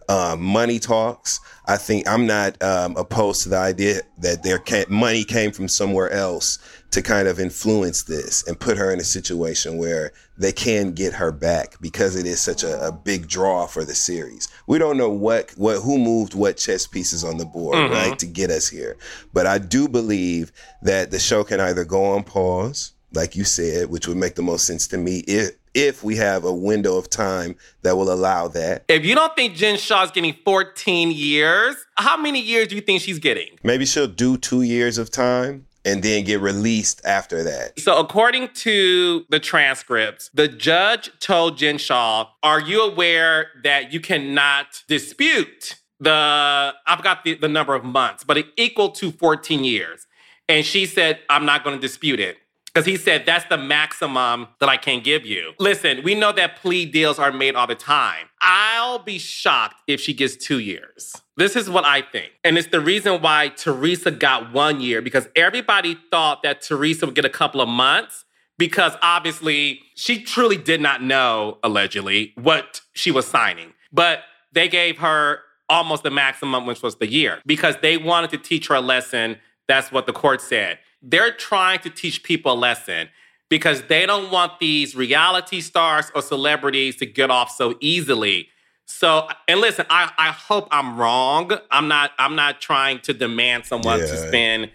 Um, 0.08 0.42
money 0.42 0.78
talks. 0.78 1.40
I 1.66 1.76
think 1.76 2.08
I'm 2.08 2.26
not 2.26 2.60
um, 2.62 2.96
opposed 2.96 3.42
to 3.44 3.48
the 3.48 3.58
idea 3.58 4.00
that 4.18 4.42
their 4.42 4.62
money 4.88 5.24
came 5.24 5.52
from 5.52 5.68
somewhere 5.68 6.10
else 6.10 6.58
to 6.90 7.00
kind 7.00 7.26
of 7.26 7.40
influence 7.40 8.02
this 8.02 8.46
and 8.46 8.58
put 8.60 8.76
her 8.76 8.92
in 8.92 9.00
a 9.00 9.04
situation 9.04 9.78
where 9.78 10.12
they 10.36 10.52
can 10.52 10.92
get 10.92 11.14
her 11.14 11.32
back 11.32 11.80
because 11.80 12.16
it 12.16 12.26
is 12.26 12.40
such 12.40 12.62
a, 12.62 12.88
a 12.88 12.92
big 12.92 13.28
draw 13.28 13.66
for 13.66 13.84
the 13.84 13.94
series. 13.94 14.48
We 14.66 14.78
don't 14.78 14.98
know 14.98 15.08
what 15.08 15.52
what 15.52 15.80
who 15.80 15.98
moved 15.98 16.34
what 16.34 16.58
chess 16.58 16.86
pieces 16.86 17.24
on 17.24 17.38
the 17.38 17.46
board, 17.46 17.76
mm-hmm. 17.76 17.94
right, 17.94 18.18
to 18.18 18.26
get 18.26 18.50
us 18.50 18.68
here. 18.68 18.96
But 19.32 19.46
I 19.46 19.58
do 19.58 19.88
believe 19.88 20.52
that 20.82 21.10
the 21.10 21.18
show 21.18 21.44
can 21.44 21.60
either 21.60 21.84
go 21.84 22.04
on 22.04 22.24
pause, 22.24 22.92
like 23.12 23.36
you 23.36 23.44
said, 23.44 23.88
which 23.88 24.06
would 24.06 24.18
make 24.18 24.34
the 24.34 24.42
most 24.42 24.66
sense 24.66 24.86
to 24.88 24.98
me 24.98 25.20
if 25.20 25.52
if 25.74 26.02
we 26.02 26.16
have 26.16 26.44
a 26.44 26.52
window 26.52 26.96
of 26.96 27.08
time 27.08 27.56
that 27.82 27.96
will 27.96 28.12
allow 28.12 28.48
that. 28.48 28.84
If 28.88 29.04
you 29.04 29.14
don't 29.14 29.34
think 29.34 29.54
Jen 29.54 29.78
Shah's 29.78 30.10
getting 30.10 30.34
14 30.44 31.10
years, 31.12 31.76
how 31.96 32.16
many 32.16 32.40
years 32.40 32.68
do 32.68 32.74
you 32.74 32.80
think 32.80 33.00
she's 33.00 33.18
getting? 33.18 33.58
Maybe 33.62 33.86
she'll 33.86 34.06
do 34.06 34.36
two 34.36 34.62
years 34.62 34.98
of 34.98 35.10
time 35.10 35.66
and 35.84 36.02
then 36.02 36.24
get 36.24 36.40
released 36.40 37.04
after 37.04 37.42
that. 37.42 37.78
So, 37.80 37.98
according 37.98 38.48
to 38.54 39.24
the 39.30 39.40
transcripts, 39.40 40.30
the 40.32 40.48
judge 40.48 41.10
told 41.18 41.58
Jen 41.58 41.78
Shah, 41.78 42.28
Are 42.42 42.60
you 42.60 42.82
aware 42.82 43.48
that 43.64 43.92
you 43.92 44.00
cannot 44.00 44.84
dispute 44.88 45.80
the, 45.98 46.72
I 46.86 46.96
forgot 46.96 47.24
the, 47.24 47.34
the 47.34 47.48
number 47.48 47.74
of 47.74 47.84
months, 47.84 48.24
but 48.24 48.36
it 48.36 48.46
equal 48.56 48.90
to 48.90 49.10
14 49.10 49.64
years? 49.64 50.06
And 50.48 50.64
she 50.64 50.86
said, 50.86 51.20
I'm 51.30 51.46
not 51.46 51.64
going 51.64 51.76
to 51.76 51.80
dispute 51.80 52.20
it. 52.20 52.36
Because 52.72 52.86
he 52.86 52.96
said, 52.96 53.26
that's 53.26 53.44
the 53.46 53.58
maximum 53.58 54.48
that 54.58 54.68
I 54.68 54.78
can 54.78 55.02
give 55.02 55.26
you. 55.26 55.52
Listen, 55.58 56.02
we 56.02 56.14
know 56.14 56.32
that 56.32 56.56
plea 56.56 56.86
deals 56.86 57.18
are 57.18 57.30
made 57.30 57.54
all 57.54 57.66
the 57.66 57.74
time. 57.74 58.28
I'll 58.40 58.98
be 58.98 59.18
shocked 59.18 59.82
if 59.86 60.00
she 60.00 60.14
gets 60.14 60.36
two 60.36 60.58
years. 60.58 61.14
This 61.36 61.54
is 61.54 61.68
what 61.68 61.84
I 61.84 62.00
think. 62.00 62.32
And 62.44 62.56
it's 62.56 62.68
the 62.68 62.80
reason 62.80 63.20
why 63.20 63.48
Teresa 63.48 64.10
got 64.10 64.52
one 64.52 64.80
year, 64.80 65.02
because 65.02 65.28
everybody 65.36 65.98
thought 66.10 66.42
that 66.44 66.62
Teresa 66.62 67.04
would 67.04 67.14
get 67.14 67.26
a 67.26 67.30
couple 67.30 67.60
of 67.60 67.68
months, 67.68 68.24
because 68.56 68.94
obviously 69.02 69.80
she 69.94 70.22
truly 70.22 70.56
did 70.56 70.80
not 70.80 71.02
know, 71.02 71.58
allegedly, 71.62 72.32
what 72.36 72.80
she 72.94 73.10
was 73.10 73.26
signing. 73.26 73.74
But 73.92 74.20
they 74.52 74.68
gave 74.68 74.98
her 74.98 75.40
almost 75.68 76.04
the 76.04 76.10
maximum, 76.10 76.64
which 76.64 76.82
was 76.82 76.96
the 76.96 77.10
year, 77.10 77.40
because 77.44 77.76
they 77.82 77.98
wanted 77.98 78.30
to 78.30 78.38
teach 78.38 78.68
her 78.68 78.76
a 78.76 78.80
lesson. 78.80 79.36
That's 79.68 79.92
what 79.92 80.06
the 80.06 80.12
court 80.12 80.40
said 80.40 80.78
they're 81.02 81.32
trying 81.32 81.80
to 81.80 81.90
teach 81.90 82.22
people 82.22 82.52
a 82.52 82.54
lesson 82.54 83.08
because 83.48 83.82
they 83.82 84.06
don't 84.06 84.30
want 84.30 84.60
these 84.60 84.94
reality 84.94 85.60
stars 85.60 86.10
or 86.14 86.22
celebrities 86.22 86.96
to 86.96 87.06
get 87.06 87.30
off 87.30 87.50
so 87.50 87.74
easily. 87.80 88.48
So, 88.86 89.28
and 89.48 89.60
listen, 89.60 89.86
I, 89.90 90.10
I 90.18 90.28
hope 90.28 90.68
I'm 90.70 90.96
wrong. 90.98 91.52
I'm 91.70 91.88
not 91.88 92.12
I'm 92.18 92.36
not 92.36 92.60
trying 92.60 93.00
to 93.00 93.12
demand 93.12 93.66
someone 93.66 94.00
yeah. 94.00 94.06
to 94.06 94.28
spend 94.28 94.70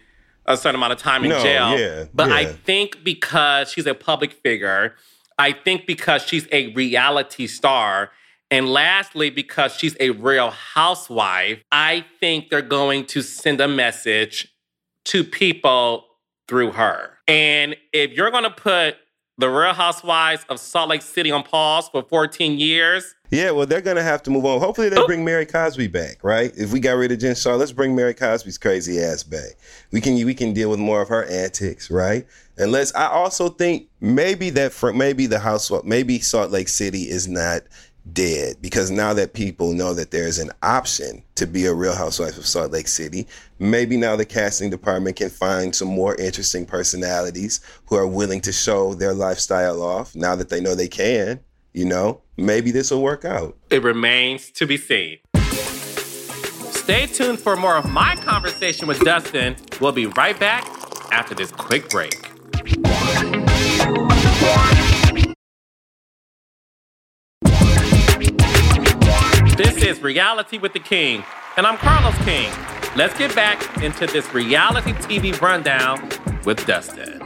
a 0.45 0.55
certain 0.55 0.75
amount 0.75 0.93
of 0.93 0.99
time 0.99 1.23
in 1.23 1.29
No, 1.29 1.41
jail. 1.41 1.77
yeah, 1.77 2.05
but 2.13 2.31
I 2.31 2.45
think 2.45 3.03
because 3.03 3.71
she's 3.71 3.85
a 3.85 3.93
public 3.93 4.31
figure, 4.31 4.95
I 5.37 5.51
think 5.51 5.85
because 5.85 6.23
she's 6.23 6.47
a 6.51 6.73
reality 6.73 7.47
star, 7.47 8.11
and 8.49 8.69
lastly, 8.69 9.29
because 9.29 9.73
she's 9.73 9.95
a 9.99 10.11
real 10.11 10.51
housewife, 10.51 11.63
I 11.71 12.05
think 12.19 12.49
they're 12.49 12.61
going 12.61 13.05
to 13.07 13.21
send 13.21 13.59
a 13.59 13.67
message 13.67 14.53
to 15.05 15.23
people 15.23 16.06
through 16.47 16.71
her. 16.73 17.17
And 17.27 17.75
if 17.93 18.11
you're 18.11 18.31
going 18.31 18.43
to 18.43 18.49
put 18.49 18.97
the 19.37 19.49
Real 19.49 19.73
Housewives 19.73 20.45
of 20.49 20.59
Salt 20.59 20.89
Lake 20.89 21.01
City 21.03 21.29
on 21.29 21.43
pause 21.43 21.89
for 21.89 22.01
14 22.01 22.57
years, 22.57 23.13
Yeah, 23.29 23.51
well, 23.51 23.65
they're 23.67 23.81
gonna 23.81 24.01
have 24.01 24.23
to 24.23 24.31
move 24.31 24.45
on. 24.45 24.59
Hopefully, 24.59 24.89
they 24.89 24.97
oh. 24.97 25.05
bring 25.05 25.23
Mary 25.23 25.45
Cosby 25.45 25.87
back, 25.87 26.23
right? 26.23 26.51
If 26.55 26.71
we 26.71 26.79
got 26.79 26.93
rid 26.93 27.11
of 27.11 27.19
Jen 27.19 27.35
Shah, 27.35 27.55
let's 27.55 27.71
bring 27.73 27.95
Mary 27.95 28.13
Cosby's 28.13 28.57
crazy 28.57 28.99
ass 28.99 29.23
back. 29.23 29.57
We 29.91 30.01
can 30.01 30.15
we 30.25 30.33
can 30.33 30.53
deal 30.53 30.69
with 30.69 30.79
more 30.79 31.01
of 31.01 31.09
her 31.09 31.25
antics, 31.25 31.91
right? 31.91 32.25
Unless. 32.57 32.95
I 32.95 33.07
also 33.07 33.49
think 33.49 33.89
maybe 33.99 34.49
that 34.51 34.71
fr- 34.71 34.91
maybe 34.91 35.27
the 35.27 35.39
house 35.39 35.69
maybe 35.83 36.19
Salt 36.19 36.51
Lake 36.51 36.69
City 36.69 37.03
is 37.09 37.27
not 37.27 37.63
dead 38.13 38.55
because 38.61 38.91
now 38.91 39.13
that 39.13 39.33
people 39.33 39.73
know 39.73 39.93
that 39.93 40.11
there's 40.11 40.39
an 40.39 40.51
option 40.63 41.23
to 41.35 41.45
be 41.45 41.65
a 41.65 41.73
real 41.73 41.95
housewife 41.95 42.37
of 42.37 42.45
Salt 42.45 42.71
Lake 42.71 42.87
City, 42.87 43.27
maybe 43.59 43.97
now 43.97 44.15
the 44.15 44.25
casting 44.25 44.69
department 44.69 45.15
can 45.15 45.29
find 45.29 45.75
some 45.75 45.87
more 45.87 46.15
interesting 46.15 46.65
personalities 46.65 47.61
who 47.87 47.95
are 47.95 48.07
willing 48.07 48.41
to 48.41 48.51
show 48.51 48.93
their 48.93 49.13
lifestyle 49.13 49.81
off 49.81 50.15
now 50.15 50.35
that 50.35 50.49
they 50.49 50.61
know 50.61 50.75
they 50.75 50.87
can. 50.87 51.39
You 51.73 51.85
know, 51.85 52.21
maybe 52.37 52.71
this 52.71 52.89
will 52.89 53.03
work 53.03 53.23
out. 53.23 53.55
it 53.69 53.83
remains 53.83 54.49
to 54.51 54.65
be 54.65 54.77
seen. 54.77 55.19
Stay 56.71 57.05
tuned 57.05 57.39
for 57.39 57.55
more 57.55 57.75
of 57.75 57.91
my 57.91 58.15
conversation 58.15 58.87
with 58.87 58.99
Dustin. 59.01 59.55
We'll 59.81 59.91
be 59.91 60.05
right 60.07 60.39
back 60.39 60.65
after 61.11 61.35
this 61.35 61.51
quick 61.51 61.89
break. 61.89 62.26
This 69.57 69.77
is 69.77 70.03
Reality 70.03 70.59
with 70.59 70.73
the 70.73 70.79
King, 70.79 71.23
and 71.57 71.65
I'm 71.65 71.77
Carlos 71.77 72.15
King. 72.23 72.51
Let's 72.95 73.17
get 73.17 73.33
back 73.33 73.81
into 73.81 74.05
this 74.05 74.31
reality 74.31 74.93
TV 74.93 75.41
rundown 75.41 76.07
with 76.45 76.63
Dustin. 76.67 77.17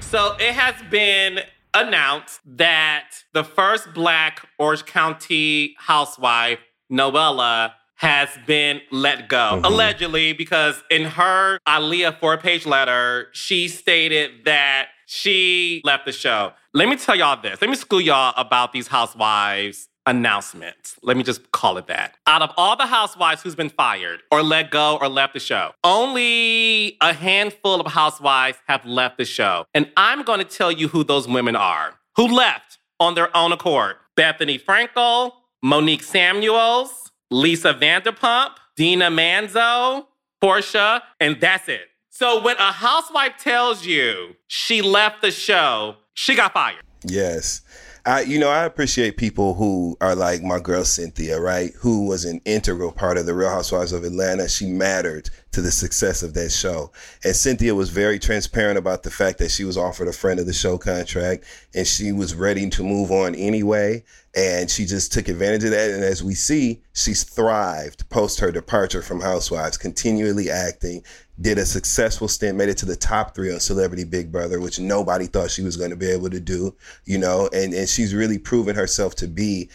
So 0.00 0.34
it 0.40 0.52
has 0.54 0.74
been 0.90 1.42
announced 1.74 2.40
that 2.44 3.10
the 3.32 3.44
first 3.44 3.94
black 3.94 4.44
Orange 4.58 4.84
County 4.84 5.76
housewife, 5.78 6.58
Noella, 6.90 7.74
has 7.94 8.28
been 8.48 8.80
let 8.90 9.28
go. 9.28 9.36
Mm-hmm. 9.36 9.64
Allegedly, 9.64 10.32
because 10.32 10.82
in 10.90 11.04
her 11.04 11.60
Aaliyah 11.68 12.18
four 12.18 12.36
page 12.36 12.66
letter, 12.66 13.28
she 13.30 13.68
stated 13.68 14.44
that 14.44 14.88
she 15.12 15.82
left 15.84 16.06
the 16.06 16.12
show. 16.12 16.54
Let 16.72 16.88
me 16.88 16.96
tell 16.96 17.14
y'all 17.14 17.40
this. 17.40 17.60
Let 17.60 17.68
me 17.68 17.76
school 17.76 18.00
y'all 18.00 18.32
about 18.34 18.72
these 18.72 18.88
housewives 18.88 19.90
announcements. 20.06 20.96
Let 21.02 21.18
me 21.18 21.22
just 21.22 21.52
call 21.52 21.76
it 21.76 21.86
that. 21.88 22.16
Out 22.26 22.40
of 22.40 22.50
all 22.56 22.76
the 22.76 22.86
housewives 22.86 23.42
who's 23.42 23.54
been 23.54 23.68
fired 23.68 24.22
or 24.30 24.42
let 24.42 24.70
go 24.70 24.96
or 25.02 25.10
left 25.10 25.34
the 25.34 25.38
show, 25.38 25.72
only 25.84 26.96
a 27.02 27.12
handful 27.12 27.78
of 27.78 27.92
housewives 27.92 28.56
have 28.68 28.86
left 28.86 29.18
the 29.18 29.26
show. 29.26 29.66
And 29.74 29.90
I'm 29.98 30.22
going 30.22 30.38
to 30.38 30.46
tell 30.46 30.72
you 30.72 30.88
who 30.88 31.04
those 31.04 31.28
women 31.28 31.56
are 31.56 31.98
who 32.16 32.28
left 32.28 32.78
on 32.98 33.14
their 33.14 33.36
own 33.36 33.52
accord. 33.52 33.96
Bethenny 34.16 34.58
Frankel, 34.58 35.32
Monique 35.62 36.02
Samuels, 36.02 37.10
Lisa 37.30 37.74
Vanderpump, 37.74 38.52
Dina 38.76 39.10
Manzo, 39.10 40.06
Porsha, 40.42 41.02
and 41.20 41.38
that's 41.38 41.68
it. 41.68 41.88
So 42.14 42.42
when 42.42 42.58
a 42.58 42.70
housewife 42.70 43.38
tells 43.38 43.86
you 43.86 44.36
she 44.46 44.82
left 44.82 45.22
the 45.22 45.30
show, 45.30 45.96
she 46.12 46.34
got 46.34 46.52
fired. 46.52 46.82
Yes. 47.06 47.62
I, 48.04 48.20
you 48.20 48.38
know, 48.38 48.50
I 48.50 48.66
appreciate 48.66 49.16
people 49.16 49.54
who 49.54 49.96
are 49.98 50.14
like 50.14 50.42
my 50.42 50.60
girl 50.60 50.84
Cynthia, 50.84 51.40
right? 51.40 51.72
Who 51.78 52.06
was 52.06 52.26
an 52.26 52.42
integral 52.44 52.92
part 52.92 53.16
of 53.16 53.24
the 53.24 53.32
Real 53.32 53.48
Housewives 53.48 53.94
of 53.94 54.04
Atlanta. 54.04 54.46
She 54.46 54.66
mattered 54.66 55.30
to 55.52 55.62
the 55.62 55.70
success 55.70 56.22
of 56.22 56.34
that 56.34 56.50
show. 56.50 56.90
And 57.24 57.36
Cynthia 57.36 57.74
was 57.74 57.90
very 57.90 58.18
transparent 58.18 58.78
about 58.78 59.02
the 59.02 59.10
fact 59.10 59.38
that 59.38 59.50
she 59.50 59.64
was 59.64 59.76
offered 59.76 60.08
a 60.08 60.12
friend 60.12 60.40
of 60.40 60.46
the 60.46 60.52
show 60.52 60.78
contract 60.78 61.44
and 61.74 61.86
she 61.86 62.12
was 62.12 62.34
ready 62.34 62.68
to 62.70 62.82
move 62.82 63.10
on 63.10 63.34
anyway. 63.34 64.02
And 64.34 64.70
she 64.70 64.86
just 64.86 65.12
took 65.12 65.28
advantage 65.28 65.64
of 65.64 65.70
that. 65.70 65.90
And 65.90 66.02
as 66.02 66.22
we 66.22 66.34
see, 66.34 66.80
she's 66.94 67.22
thrived 67.22 68.08
post 68.08 68.40
her 68.40 68.50
departure 68.50 69.02
from 69.02 69.20
Housewives, 69.20 69.76
continually 69.76 70.50
acting, 70.50 71.04
did 71.40 71.58
a 71.58 71.66
successful 71.66 72.28
stint, 72.28 72.56
made 72.56 72.68
it 72.68 72.78
to 72.78 72.86
the 72.86 72.96
top 72.96 73.34
three 73.34 73.52
on 73.52 73.60
Celebrity 73.60 74.04
Big 74.04 74.32
Brother, 74.32 74.60
which 74.60 74.78
nobody 74.78 75.26
thought 75.26 75.50
she 75.50 75.62
was 75.62 75.76
going 75.76 75.90
to 75.90 75.96
be 75.96 76.10
able 76.10 76.30
to 76.30 76.40
do, 76.40 76.74
you 77.04 77.18
know, 77.18 77.48
and, 77.52 77.74
and 77.74 77.88
she's 77.88 78.14
really 78.14 78.38
proven 78.38 78.76
herself 78.76 79.14
to 79.16 79.26
be, 79.26 79.68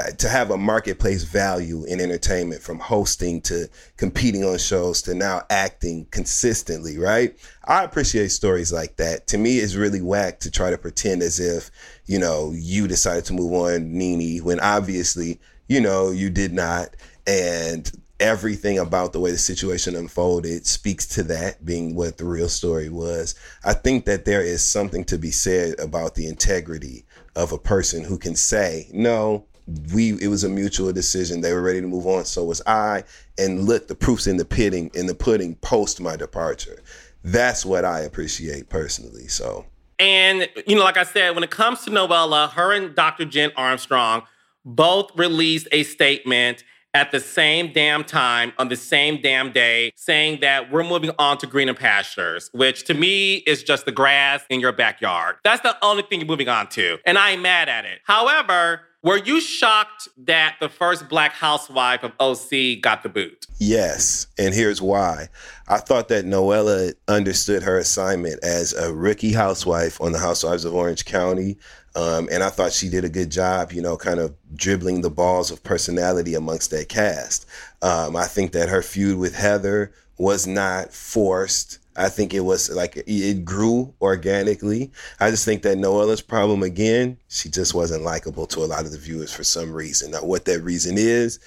uh, 0.00 0.10
to 0.12 0.28
have 0.28 0.50
a 0.50 0.56
marketplace 0.56 1.24
value 1.24 1.84
in 1.84 2.00
entertainment 2.00 2.62
from 2.62 2.78
hosting 2.78 3.40
to 3.42 3.68
competing 3.96 4.44
on 4.44 4.58
shows 4.58 5.02
to 5.02 5.14
now 5.14 5.42
acting 5.50 6.06
consistently, 6.10 6.96
right? 6.96 7.36
I 7.64 7.84
appreciate 7.84 8.28
stories 8.28 8.72
like 8.72 8.96
that. 8.96 9.26
To 9.28 9.38
me, 9.38 9.58
it's 9.58 9.74
really 9.74 10.00
whack 10.00 10.40
to 10.40 10.50
try 10.50 10.70
to 10.70 10.78
pretend 10.78 11.22
as 11.22 11.38
if, 11.38 11.70
you 12.06 12.18
know, 12.18 12.52
you 12.54 12.88
decided 12.88 13.24
to 13.26 13.34
move 13.34 13.52
on, 13.52 13.92
Nene, 13.92 14.42
when 14.42 14.60
obviously, 14.60 15.38
you 15.68 15.80
know, 15.80 16.10
you 16.10 16.30
did 16.30 16.52
not. 16.52 16.96
And 17.26 17.90
everything 18.18 18.78
about 18.78 19.12
the 19.12 19.20
way 19.20 19.30
the 19.30 19.38
situation 19.38 19.96
unfolded 19.96 20.66
speaks 20.66 21.06
to 21.06 21.22
that 21.24 21.64
being 21.64 21.94
what 21.94 22.18
the 22.18 22.24
real 22.24 22.48
story 22.48 22.88
was. 22.88 23.34
I 23.64 23.72
think 23.72 24.04
that 24.04 24.24
there 24.24 24.42
is 24.42 24.62
something 24.62 25.04
to 25.04 25.18
be 25.18 25.30
said 25.30 25.78
about 25.78 26.14
the 26.14 26.26
integrity 26.26 27.04
of 27.36 27.52
a 27.52 27.58
person 27.58 28.04
who 28.04 28.18
can 28.18 28.34
say, 28.34 28.88
no, 28.92 29.46
we 29.92 30.20
it 30.20 30.28
was 30.28 30.44
a 30.44 30.48
mutual 30.48 30.92
decision. 30.92 31.40
They 31.40 31.52
were 31.52 31.62
ready 31.62 31.80
to 31.80 31.86
move 31.86 32.06
on, 32.06 32.24
so 32.24 32.44
was 32.44 32.62
I. 32.66 33.04
And 33.38 33.64
look, 33.64 33.88
the 33.88 33.94
proof's 33.94 34.26
in 34.26 34.36
the 34.36 34.44
pudding, 34.44 34.90
in 34.94 35.06
the 35.06 35.14
pudding 35.14 35.56
post 35.56 36.00
my 36.00 36.16
departure. 36.16 36.82
That's 37.22 37.64
what 37.66 37.84
I 37.84 38.00
appreciate 38.00 38.68
personally. 38.68 39.28
So 39.28 39.66
And, 39.98 40.48
you 40.66 40.76
know, 40.76 40.82
like 40.82 40.96
I 40.96 41.04
said, 41.04 41.34
when 41.34 41.44
it 41.44 41.50
comes 41.50 41.84
to 41.84 41.90
Noella, 41.90 42.50
her 42.52 42.72
and 42.72 42.94
Dr. 42.94 43.26
Jen 43.26 43.52
Armstrong 43.56 44.22
both 44.64 45.10
released 45.16 45.68
a 45.72 45.82
statement 45.82 46.64
at 46.94 47.12
the 47.12 47.20
same 47.20 47.72
damn 47.72 48.02
time 48.02 48.52
on 48.58 48.68
the 48.68 48.76
same 48.76 49.20
damn 49.22 49.52
day 49.52 49.92
saying 49.94 50.40
that 50.40 50.72
we're 50.72 50.82
moving 50.82 51.10
on 51.18 51.38
to 51.38 51.46
greener 51.46 51.74
pastures, 51.74 52.50
which 52.52 52.84
to 52.84 52.94
me 52.94 53.36
is 53.46 53.62
just 53.62 53.84
the 53.84 53.92
grass 53.92 54.42
in 54.50 54.58
your 54.58 54.72
backyard. 54.72 55.36
That's 55.44 55.62
the 55.62 55.76
only 55.84 56.02
thing 56.02 56.20
you're 56.20 56.26
moving 56.26 56.48
on 56.48 56.68
to. 56.70 56.98
And 57.06 57.16
I 57.16 57.30
am 57.30 57.42
mad 57.42 57.68
at 57.68 57.84
it. 57.84 58.00
However, 58.04 58.80
were 59.02 59.16
you 59.16 59.40
shocked 59.40 60.08
that 60.18 60.56
the 60.60 60.68
first 60.68 61.08
black 61.08 61.32
housewife 61.32 62.02
of 62.02 62.12
OC 62.20 62.80
got 62.82 63.02
the 63.02 63.08
boot? 63.08 63.46
Yes, 63.58 64.26
and 64.38 64.54
here's 64.54 64.82
why. 64.82 65.28
I 65.68 65.78
thought 65.78 66.08
that 66.08 66.24
Noella 66.24 66.92
understood 67.08 67.62
her 67.62 67.78
assignment 67.78 68.42
as 68.44 68.72
a 68.74 68.92
rookie 68.92 69.32
housewife 69.32 70.00
on 70.00 70.12
the 70.12 70.18
Housewives 70.18 70.64
of 70.64 70.74
Orange 70.74 71.04
County. 71.04 71.56
Um, 71.96 72.28
and 72.30 72.42
I 72.42 72.50
thought 72.50 72.72
she 72.72 72.88
did 72.88 73.04
a 73.04 73.08
good 73.08 73.30
job, 73.30 73.72
you 73.72 73.82
know, 73.82 73.96
kind 73.96 74.20
of 74.20 74.34
dribbling 74.54 75.00
the 75.00 75.10
balls 75.10 75.50
of 75.50 75.62
personality 75.64 76.34
amongst 76.34 76.70
that 76.70 76.88
cast. 76.88 77.46
Um, 77.82 78.16
I 78.16 78.26
think 78.26 78.52
that 78.52 78.68
her 78.68 78.82
feud 78.82 79.18
with 79.18 79.34
Heather 79.34 79.92
was 80.16 80.46
not 80.46 80.92
forced. 80.92 81.79
I 81.96 82.08
think 82.08 82.32
it 82.32 82.40
was 82.40 82.70
like 82.70 83.02
it 83.06 83.44
grew 83.44 83.94
organically. 84.00 84.92
I 85.18 85.30
just 85.30 85.44
think 85.44 85.62
that 85.62 85.78
Noella's 85.78 86.22
problem 86.22 86.62
again, 86.62 87.18
she 87.28 87.48
just 87.48 87.74
wasn't 87.74 88.02
likable 88.02 88.46
to 88.48 88.60
a 88.60 88.66
lot 88.66 88.84
of 88.84 88.92
the 88.92 88.98
viewers 88.98 89.32
for 89.32 89.44
some 89.44 89.72
reason. 89.72 90.12
Now, 90.12 90.24
what 90.24 90.44
that 90.44 90.60
reason 90.62 90.96
is, 90.96 91.40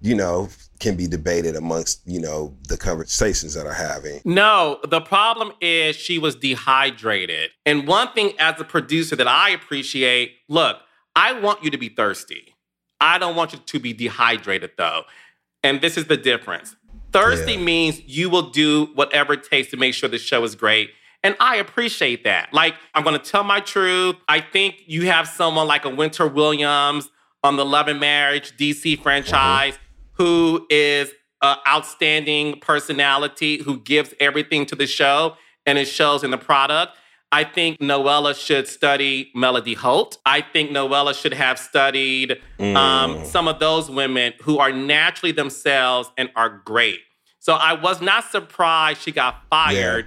you 0.00 0.14
know, 0.14 0.48
can 0.78 0.96
be 0.96 1.06
debated 1.06 1.54
amongst, 1.56 2.00
you 2.06 2.20
know, 2.20 2.56
the 2.68 2.76
conversations 2.78 3.54
that 3.54 3.66
are 3.66 3.74
having. 3.74 4.20
No, 4.24 4.78
the 4.88 5.00
problem 5.00 5.52
is 5.60 5.94
she 5.94 6.18
was 6.18 6.34
dehydrated. 6.34 7.50
And 7.66 7.86
one 7.86 8.12
thing 8.12 8.32
as 8.38 8.58
a 8.58 8.64
producer 8.64 9.14
that 9.16 9.28
I 9.28 9.50
appreciate 9.50 10.32
look, 10.48 10.78
I 11.14 11.38
want 11.38 11.62
you 11.62 11.70
to 11.70 11.78
be 11.78 11.90
thirsty. 11.90 12.54
I 13.00 13.18
don't 13.18 13.36
want 13.36 13.52
you 13.52 13.58
to 13.58 13.78
be 13.78 13.92
dehydrated 13.92 14.72
though. 14.78 15.02
And 15.62 15.82
this 15.82 15.98
is 15.98 16.06
the 16.06 16.16
difference. 16.16 16.74
Thirsty 17.12 17.52
Yeah. 17.52 17.58
means 17.58 18.00
you 18.06 18.30
will 18.30 18.50
do 18.50 18.90
whatever 18.94 19.34
it 19.34 19.44
takes 19.44 19.70
to 19.70 19.76
make 19.76 19.94
sure 19.94 20.08
the 20.08 20.18
show 20.18 20.44
is 20.44 20.54
great. 20.54 20.90
And 21.22 21.36
I 21.38 21.56
appreciate 21.56 22.24
that. 22.24 22.52
Like, 22.52 22.74
I'm 22.94 23.04
gonna 23.04 23.18
tell 23.18 23.44
my 23.44 23.60
truth. 23.60 24.16
I 24.28 24.40
think 24.40 24.76
you 24.86 25.06
have 25.06 25.28
someone 25.28 25.66
like 25.66 25.84
a 25.84 25.90
Winter 25.90 26.26
Williams 26.26 27.10
on 27.42 27.56
the 27.56 27.64
Love 27.64 27.88
and 27.88 28.00
Marriage 28.00 28.56
DC 28.56 28.94
uh-huh. 28.94 29.02
franchise 29.02 29.78
who 30.12 30.66
is 30.70 31.12
an 31.42 31.56
outstanding 31.66 32.58
personality 32.60 33.62
who 33.62 33.80
gives 33.80 34.14
everything 34.20 34.66
to 34.66 34.74
the 34.76 34.86
show 34.86 35.36
and 35.66 35.78
it 35.78 35.86
shows 35.86 36.22
in 36.22 36.30
the 36.30 36.38
product. 36.38 36.96
I 37.32 37.44
think 37.44 37.78
Noella 37.78 38.34
should 38.34 38.66
study 38.66 39.30
Melody 39.34 39.74
Holt. 39.74 40.18
I 40.26 40.40
think 40.40 40.70
Noella 40.70 41.14
should 41.14 41.32
have 41.32 41.58
studied 41.58 42.40
um, 42.58 43.24
some 43.24 43.46
of 43.46 43.60
those 43.60 43.88
women 43.88 44.32
who 44.42 44.58
are 44.58 44.72
naturally 44.72 45.32
themselves 45.32 46.10
and 46.16 46.30
are 46.34 46.48
great. 46.64 46.98
So 47.38 47.54
I 47.54 47.74
was 47.74 48.00
not 48.00 48.24
surprised 48.24 49.02
she 49.02 49.12
got 49.12 49.44
fired, 49.48 50.06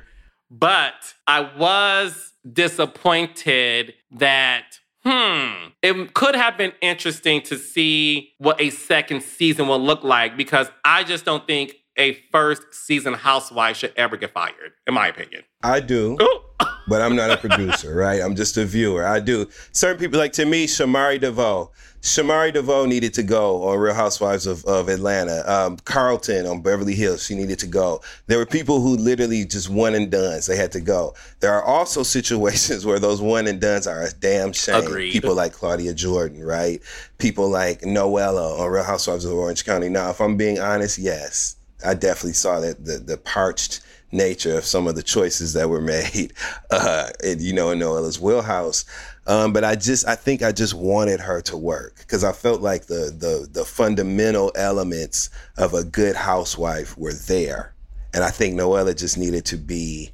but 0.52 1.14
I 1.26 1.50
was 1.58 2.34
disappointed 2.52 3.94
that, 4.12 4.80
hmm, 5.04 5.70
it 5.82 6.14
could 6.14 6.36
have 6.36 6.58
been 6.58 6.74
interesting 6.82 7.42
to 7.44 7.58
see 7.58 8.34
what 8.38 8.60
a 8.60 8.70
second 8.70 9.24
season 9.24 9.68
will 9.68 9.82
look 9.82 10.04
like 10.04 10.36
because 10.36 10.70
I 10.84 11.04
just 11.06 11.24
don't 11.24 11.48
think 11.48 11.76
a 11.98 12.14
first 12.32 12.74
season 12.74 13.14
housewife 13.14 13.78
should 13.78 13.94
ever 13.96 14.18
get 14.18 14.34
fired, 14.34 14.74
in 14.88 14.94
my 14.94 15.08
opinion. 15.08 15.44
I 15.64 15.80
do. 15.80 16.18
But 16.88 17.02
I'm 17.02 17.16
not 17.16 17.32
a 17.32 17.38
producer, 17.38 17.94
right? 17.96 18.22
I'm 18.22 18.36
just 18.36 18.58
a 18.58 18.66
viewer. 18.66 19.06
I 19.06 19.20
do. 19.20 19.50
Certain 19.72 20.00
people, 20.00 20.20
like 20.20 20.34
to 20.34 20.46
me, 20.46 20.68
Shamari 20.68 21.20
DeVoe. 21.20 21.72
Shamari 22.04 22.52
DeVoe 22.52 22.86
needed 22.86 23.14
to 23.14 23.24
go 23.24 23.64
on 23.64 23.80
Real 23.80 23.94
Housewives 23.94 24.46
of, 24.46 24.66
of 24.66 24.90
Atlanta. 24.90 25.42
Um, 25.50 25.78
Carlton 25.86 26.46
on 26.46 26.62
Beverly 26.62 26.96
Hills, 26.96 27.26
she 27.26 27.34
needed 27.34 27.60
to 27.60 27.68
go. 27.68 28.02
There 28.28 28.38
were 28.38 28.46
people 28.46 28.82
who 28.82 28.98
literally 28.98 29.46
just 29.46 29.70
one 29.70 29.96
and 29.96 30.12
done's. 30.12 30.46
They 30.46 30.58
had 30.58 30.74
to 30.74 30.82
go. 30.82 31.16
There 31.40 31.54
are 31.54 31.64
also 31.64 32.04
situations 32.04 32.86
where 32.86 33.00
those 33.00 33.22
one 33.22 33.48
and 33.48 33.62
done's 33.62 33.88
are 33.88 34.04
a 34.04 34.12
damn 34.12 34.52
shame. 34.52 34.84
Agreed. 34.84 35.14
People 35.14 35.34
like 35.34 35.54
Claudia 35.54 35.94
Jordan, 35.94 36.44
right? 36.44 36.82
People 37.20 37.48
like 37.48 37.80
Noella 37.82 38.60
on 38.60 38.70
Real 38.70 38.84
Housewives 38.84 39.24
of 39.24 39.32
Orange 39.32 39.64
County. 39.64 39.88
Now, 39.88 40.10
if 40.10 40.20
I'm 40.20 40.36
being 40.36 40.60
honest, 40.60 40.98
yes, 40.98 41.56
I 41.86 41.94
definitely 41.94 42.34
saw 42.34 42.60
that 42.60 42.84
the, 42.84 42.98
the 42.98 43.18
parched 43.18 43.80
nature 44.14 44.58
of 44.58 44.66
some 44.66 44.88
of 44.88 44.96
the 44.96 45.04
choices 45.04 45.54
that 45.54 45.70
were 45.70 45.82
made, 45.82 46.34
uh, 46.72 47.10
in, 47.24 47.40
you 47.40 47.54
know, 47.54 47.72
in 47.72 47.80
Noella's 47.80 48.20
wheelhouse. 48.20 48.86
Um, 49.26 49.54
but 49.54 49.64
I 49.64 49.76
just, 49.76 50.08
I 50.08 50.16
think 50.16 50.44
I 50.44 50.52
just 50.52 50.74
wanted 50.74 51.20
her 51.20 51.42
to 51.42 51.58
work 51.58 51.98
because 52.00 52.24
I 52.24 52.34
felt 52.34 52.62
like 52.62 52.86
the, 52.86 53.14
the, 53.18 53.48
the 53.52 53.66
fundamental 53.66 54.52
elements 54.56 55.30
of 55.58 55.74
a 55.74 55.84
good 55.84 56.16
housewife 56.16 56.98
were 56.98 57.14
there. 57.14 57.74
And 58.14 58.24
I 58.24 58.30
think 58.30 58.56
Noella 58.56 58.98
just 58.98 59.18
needed 59.18 59.46
to 59.46 59.58
be 59.58 60.12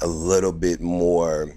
a 0.00 0.06
little 0.06 0.52
bit 0.52 0.80
more, 0.80 1.54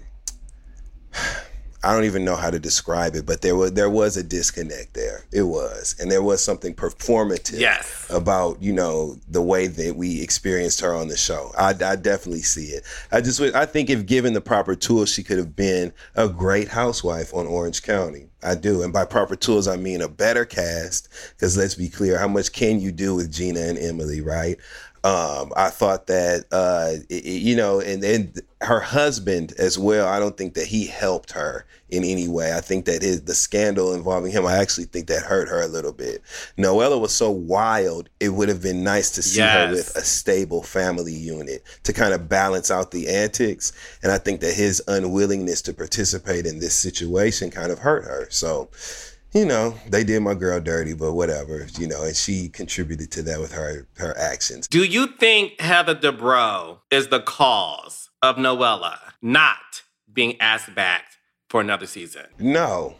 I 1.84 1.92
don't 1.92 2.04
even 2.04 2.24
know 2.24 2.36
how 2.36 2.50
to 2.50 2.58
describe 2.60 3.14
it, 3.16 3.26
but 3.26 3.42
there 3.42 3.56
was 3.56 3.72
there 3.72 3.90
was 3.90 4.16
a 4.16 4.22
disconnect 4.22 4.94
there. 4.94 5.24
It 5.32 5.42
was, 5.42 5.96
and 6.00 6.10
there 6.10 6.22
was 6.22 6.42
something 6.42 6.74
performative 6.74 7.58
Yes. 7.58 8.06
about 8.10 8.62
you 8.62 8.72
know 8.72 9.16
the 9.28 9.42
way 9.42 9.66
that 9.66 9.96
we 9.96 10.22
experienced 10.22 10.80
her 10.80 10.94
on 10.94 11.08
the 11.08 11.16
show. 11.16 11.50
I, 11.58 11.70
I 11.70 11.96
definitely 11.96 12.42
see 12.42 12.66
it. 12.66 12.84
I 13.10 13.20
just 13.20 13.40
I 13.40 13.66
think 13.66 13.90
if 13.90 14.06
given 14.06 14.32
the 14.32 14.40
proper 14.40 14.74
tools, 14.76 15.12
she 15.12 15.22
could 15.22 15.38
have 15.38 15.56
been 15.56 15.92
a 16.14 16.28
great 16.28 16.68
housewife 16.68 17.34
on 17.34 17.46
Orange 17.46 17.82
County. 17.82 18.28
I 18.44 18.54
do, 18.56 18.82
and 18.82 18.92
by 18.92 19.04
proper 19.04 19.36
tools, 19.36 19.68
I 19.68 19.76
mean 19.76 20.00
a 20.02 20.08
better 20.08 20.44
cast. 20.44 21.08
Because 21.30 21.56
let's 21.56 21.74
be 21.76 21.88
clear, 21.88 22.18
how 22.18 22.28
much 22.28 22.52
can 22.52 22.80
you 22.80 22.90
do 22.92 23.14
with 23.14 23.32
Gina 23.32 23.60
and 23.60 23.78
Emily, 23.78 24.20
right? 24.20 24.56
Um, 25.04 25.52
I 25.56 25.70
thought 25.70 26.06
that 26.06 26.44
uh, 26.52 26.92
it- 27.08 27.24
it- 27.26 27.42
you 27.42 27.56
know, 27.56 27.80
and 27.80 28.04
and 28.04 28.40
her 28.60 28.78
husband 28.78 29.52
as 29.58 29.76
well. 29.76 30.06
I 30.06 30.20
don't 30.20 30.36
think 30.36 30.54
that 30.54 30.66
he 30.68 30.86
helped 30.86 31.32
her 31.32 31.64
in 31.90 32.04
any 32.04 32.28
way. 32.28 32.54
I 32.54 32.60
think 32.60 32.84
that 32.84 33.02
his 33.02 33.22
the 33.22 33.34
scandal 33.34 33.92
involving 33.94 34.30
him. 34.30 34.46
I 34.46 34.58
actually 34.58 34.84
think 34.84 35.08
that 35.08 35.22
hurt 35.22 35.48
her 35.48 35.60
a 35.60 35.66
little 35.66 35.92
bit. 35.92 36.22
Noella 36.56 37.00
was 37.00 37.12
so 37.12 37.30
wild. 37.32 38.08
It 38.20 38.28
would 38.28 38.48
have 38.48 38.62
been 38.62 38.84
nice 38.84 39.10
to 39.12 39.22
see 39.22 39.40
her 39.40 39.46
with 39.74 39.96
a 39.96 40.04
stable 40.04 40.62
family 40.62 41.12
unit 41.14 41.64
to 41.82 41.92
kind 41.92 42.14
of 42.14 42.28
balance 42.28 42.70
out 42.70 42.92
the 42.92 43.08
antics. 43.08 43.72
And 44.04 44.12
I 44.12 44.18
think 44.18 44.40
that 44.42 44.54
his 44.54 44.80
unwillingness 44.86 45.62
to 45.62 45.74
participate 45.74 46.46
in 46.46 46.60
this 46.60 46.74
situation 46.74 47.50
kind 47.50 47.72
of 47.72 47.80
hurt 47.80 48.04
her. 48.04 48.28
So 48.30 48.68
you 49.32 49.46
know, 49.46 49.74
they 49.88 50.04
did 50.04 50.20
my 50.20 50.34
girl 50.34 50.60
dirty, 50.60 50.94
but 50.94 51.12
whatever, 51.12 51.66
you 51.78 51.86
know, 51.86 52.02
and 52.02 52.14
she 52.14 52.48
contributed 52.48 53.10
to 53.12 53.22
that 53.22 53.40
with 53.40 53.52
her 53.52 53.86
her 53.96 54.16
actions. 54.18 54.68
Do 54.68 54.84
you 54.84 55.06
think 55.06 55.60
Heather 55.60 55.94
Dubrow 55.94 56.78
is 56.90 57.08
the 57.08 57.20
cause 57.20 58.10
of 58.22 58.36
Noella 58.36 58.98
not 59.22 59.82
being 60.12 60.40
asked 60.40 60.74
back 60.74 61.04
for 61.48 61.60
another 61.60 61.86
season? 61.86 62.26
No, 62.38 62.94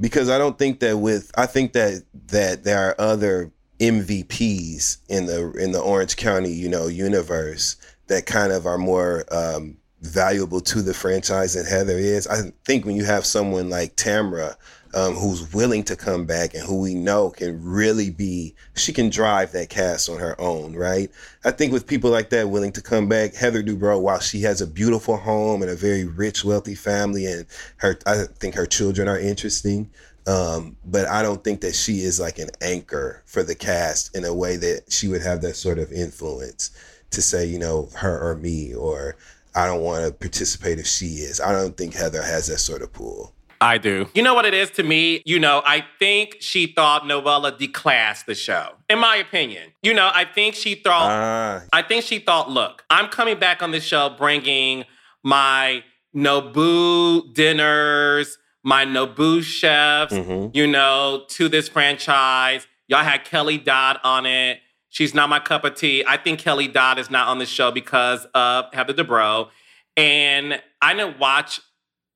because 0.00 0.30
I 0.30 0.38
don't 0.38 0.58
think 0.58 0.80
that 0.80 0.98
with 0.98 1.30
I 1.36 1.46
think 1.46 1.72
that 1.72 2.02
that 2.28 2.64
there 2.64 2.88
are 2.88 3.00
other 3.00 3.52
MVPs 3.80 4.98
in 5.08 5.26
the 5.26 5.52
in 5.52 5.72
the 5.72 5.80
Orange 5.80 6.16
County, 6.16 6.52
you 6.52 6.68
know, 6.68 6.86
universe 6.86 7.76
that 8.06 8.26
kind 8.26 8.52
of 8.52 8.66
are 8.66 8.78
more 8.78 9.24
um, 9.32 9.78
valuable 10.02 10.60
to 10.60 10.82
the 10.82 10.94
franchise 10.94 11.54
than 11.54 11.66
Heather 11.66 11.98
is. 11.98 12.26
I 12.26 12.52
think 12.64 12.84
when 12.84 12.96
you 12.96 13.04
have 13.04 13.26
someone 13.26 13.70
like 13.70 13.96
Tamra. 13.96 14.56
Um, 14.96 15.14
who's 15.14 15.52
willing 15.52 15.82
to 15.84 15.96
come 15.96 16.24
back 16.24 16.54
and 16.54 16.62
who 16.62 16.80
we 16.80 16.94
know 16.94 17.30
can 17.30 17.60
really 17.64 18.10
be, 18.10 18.54
she 18.76 18.92
can 18.92 19.10
drive 19.10 19.50
that 19.50 19.68
cast 19.68 20.08
on 20.08 20.20
her 20.20 20.40
own, 20.40 20.76
right? 20.76 21.10
I 21.44 21.50
think 21.50 21.72
with 21.72 21.84
people 21.84 22.10
like 22.10 22.30
that 22.30 22.48
willing 22.48 22.70
to 22.72 22.80
come 22.80 23.08
back, 23.08 23.34
Heather 23.34 23.60
Dubrow, 23.60 24.00
while 24.00 24.20
she 24.20 24.42
has 24.42 24.60
a 24.60 24.68
beautiful 24.68 25.16
home 25.16 25.62
and 25.62 25.70
a 25.70 25.74
very 25.74 26.04
rich, 26.04 26.44
wealthy 26.44 26.76
family, 26.76 27.26
and 27.26 27.44
her, 27.78 27.98
I 28.06 28.26
think 28.38 28.54
her 28.54 28.66
children 28.66 29.08
are 29.08 29.18
interesting. 29.18 29.90
Um, 30.28 30.76
but 30.84 31.06
I 31.08 31.22
don't 31.22 31.42
think 31.42 31.60
that 31.62 31.74
she 31.74 32.00
is 32.00 32.20
like 32.20 32.38
an 32.38 32.50
anchor 32.62 33.22
for 33.26 33.42
the 33.42 33.54
cast 33.54 34.16
in 34.16 34.24
a 34.24 34.32
way 34.32 34.56
that 34.56 34.92
she 34.92 35.08
would 35.08 35.22
have 35.22 35.42
that 35.42 35.56
sort 35.56 35.78
of 35.78 35.92
influence 35.92 36.70
to 37.10 37.20
say, 37.20 37.44
you 37.44 37.58
know, 37.58 37.88
her 37.96 38.30
or 38.30 38.36
me, 38.36 38.74
or 38.74 39.16
I 39.54 39.66
don't 39.66 39.82
want 39.82 40.06
to 40.06 40.12
participate 40.12 40.78
if 40.78 40.86
she 40.86 41.16
is. 41.16 41.40
I 41.40 41.52
don't 41.52 41.76
think 41.76 41.94
Heather 41.94 42.22
has 42.22 42.46
that 42.46 42.58
sort 42.58 42.82
of 42.82 42.92
pull. 42.92 43.33
I 43.64 43.78
do. 43.78 44.06
You 44.14 44.22
know 44.22 44.34
what 44.34 44.44
it 44.44 44.52
is 44.54 44.70
to 44.72 44.82
me? 44.82 45.22
You 45.24 45.38
know, 45.40 45.62
I 45.64 45.84
think 45.98 46.36
she 46.40 46.66
thought 46.66 47.04
Noella 47.04 47.58
declassed 47.58 48.26
the 48.26 48.34
show, 48.34 48.74
in 48.90 48.98
my 48.98 49.16
opinion. 49.16 49.72
You 49.82 49.94
know, 49.94 50.10
I 50.12 50.24
think 50.26 50.54
she 50.54 50.74
thought. 50.74 51.10
Ah, 51.10 51.62
I 51.72 51.80
think 51.82 52.04
she 52.04 52.18
thought, 52.18 52.50
look, 52.50 52.84
I'm 52.90 53.08
coming 53.08 53.38
back 53.38 53.62
on 53.62 53.70
this 53.70 53.82
show 53.84 54.10
bringing 54.10 54.84
my 55.22 55.82
Nobu 56.14 57.32
dinners, 57.34 58.38
my 58.62 58.84
Nobu 58.84 59.42
chefs, 59.42 60.12
Mhm. 60.12 60.54
you 60.54 60.66
know, 60.66 61.24
to 61.30 61.48
this 61.48 61.68
franchise. 61.68 62.66
Y'all 62.88 63.02
had 63.02 63.24
Kelly 63.24 63.56
Dodd 63.58 63.98
on 64.04 64.26
it. 64.26 64.60
She's 64.90 65.14
not 65.14 65.28
my 65.28 65.40
cup 65.40 65.64
of 65.64 65.74
tea. 65.74 66.04
I 66.06 66.16
think 66.18 66.38
Kelly 66.38 66.68
Dodd 66.68 66.98
is 66.98 67.10
not 67.10 67.28
on 67.28 67.38
the 67.38 67.46
show 67.46 67.70
because 67.70 68.26
of 68.34 68.66
Heather 68.74 68.92
Dubrow. 68.92 69.48
And 69.96 70.60
I 70.82 70.94
didn't 70.94 71.18
watch 71.18 71.60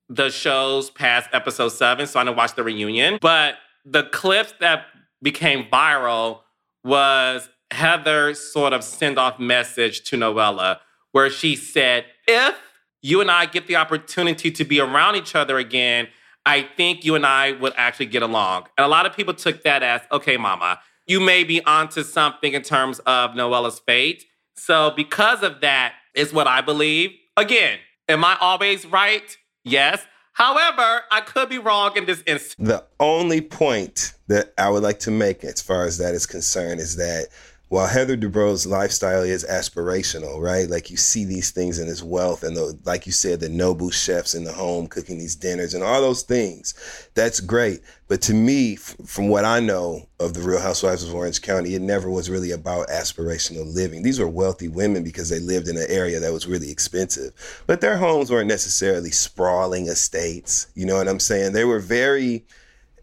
the 0.09 0.29
shows 0.29 0.89
past 0.89 1.29
episode 1.33 1.69
seven, 1.69 2.07
so 2.07 2.19
I 2.19 2.23
didn't 2.23 2.37
watch 2.37 2.55
the 2.55 2.63
reunion. 2.63 3.19
But 3.21 3.55
the 3.85 4.03
clips 4.03 4.53
that 4.59 4.85
became 5.21 5.65
viral 5.65 6.39
was 6.83 7.49
Heather's 7.71 8.39
sort 8.39 8.73
of 8.73 8.83
send 8.83 9.19
off 9.19 9.39
message 9.39 10.03
to 10.05 10.17
Noella, 10.17 10.79
where 11.11 11.29
she 11.29 11.55
said, 11.55 12.05
If 12.27 12.55
you 13.01 13.21
and 13.21 13.29
I 13.29 13.45
get 13.45 13.67
the 13.67 13.75
opportunity 13.75 14.51
to 14.51 14.65
be 14.65 14.79
around 14.79 15.15
each 15.15 15.35
other 15.35 15.57
again, 15.57 16.07
I 16.45 16.63
think 16.63 17.05
you 17.05 17.15
and 17.15 17.25
I 17.25 17.51
would 17.53 17.73
actually 17.77 18.07
get 18.07 18.23
along. 18.23 18.65
And 18.77 18.85
a 18.85 18.87
lot 18.87 19.05
of 19.05 19.15
people 19.15 19.33
took 19.33 19.63
that 19.63 19.83
as, 19.83 20.01
okay, 20.11 20.37
mama, 20.37 20.79
you 21.05 21.19
may 21.19 21.43
be 21.43 21.63
onto 21.65 22.03
something 22.03 22.53
in 22.53 22.61
terms 22.63 22.99
of 22.99 23.31
Noella's 23.31 23.79
fate. 23.79 24.25
So, 24.55 24.91
because 24.91 25.43
of 25.43 25.61
that, 25.61 25.93
is 26.13 26.33
what 26.33 26.47
I 26.47 26.61
believe. 26.61 27.11
Again, 27.37 27.79
am 28.07 28.23
I 28.23 28.37
always 28.39 28.85
right? 28.85 29.37
Yes. 29.63 30.05
However, 30.33 31.01
I 31.11 31.21
could 31.21 31.49
be 31.49 31.57
wrong 31.57 31.97
in 31.97 32.05
this 32.05 32.23
instance. 32.25 32.55
The 32.57 32.85
only 32.99 33.41
point 33.41 34.13
that 34.27 34.53
I 34.57 34.69
would 34.69 34.83
like 34.83 34.99
to 34.99 35.11
make 35.11 35.43
as 35.43 35.61
far 35.61 35.83
as 35.85 35.97
that 35.97 36.13
is 36.13 36.25
concerned 36.25 36.79
is 36.79 36.95
that 36.95 37.27
while 37.69 37.85
Heather 37.85 38.17
Dubrow's 38.17 38.65
lifestyle 38.65 39.21
is 39.21 39.45
aspirational, 39.45 40.41
right? 40.41 40.67
Like 40.67 40.89
you 40.89 40.97
see 40.97 41.23
these 41.23 41.51
things 41.51 41.77
in 41.77 41.87
his 41.87 42.03
wealth 42.03 42.43
and 42.43 42.57
the, 42.57 42.77
like 42.83 43.05
you 43.05 43.11
said, 43.11 43.39
the 43.39 43.47
Nobu 43.47 43.93
chefs 43.93 44.33
in 44.33 44.43
the 44.43 44.51
home 44.51 44.87
cooking 44.87 45.19
these 45.19 45.35
dinners 45.35 45.75
and 45.75 45.83
all 45.83 46.01
those 46.01 46.23
things. 46.23 46.73
That's 47.13 47.39
great. 47.39 47.81
But 48.07 48.23
to 48.23 48.33
me, 48.33 48.73
f- 48.73 48.95
from 49.05 49.27
what 49.27 49.45
I 49.45 49.59
know 49.59 50.09
of 50.19 50.33
the 50.33 50.41
Real 50.41 50.59
Housewives 50.59 51.07
of 51.07 51.13
Orange 51.13 51.43
County, 51.43 51.75
it 51.75 51.83
never 51.83 52.09
was 52.09 52.27
really 52.27 52.49
about 52.49 52.87
aspirational 52.87 53.71
living. 53.71 54.01
These 54.01 54.19
were 54.19 54.27
wealthy 54.27 54.67
women 54.67 55.03
because 55.03 55.29
they 55.29 55.39
lived 55.39 55.67
in 55.67 55.77
an 55.77 55.85
area 55.89 56.19
that 56.19 56.33
was 56.33 56.47
really 56.47 56.71
expensive. 56.71 57.63
But 57.67 57.81
their 57.81 57.97
homes 57.97 58.31
weren't 58.31 58.47
necessarily 58.47 59.11
sprawling 59.11 59.89
estates. 59.89 60.67
You 60.73 60.87
know 60.87 60.95
what 60.95 61.07
I'm 61.07 61.19
saying? 61.19 61.53
They 61.53 61.65
were 61.65 61.79
very 61.79 62.47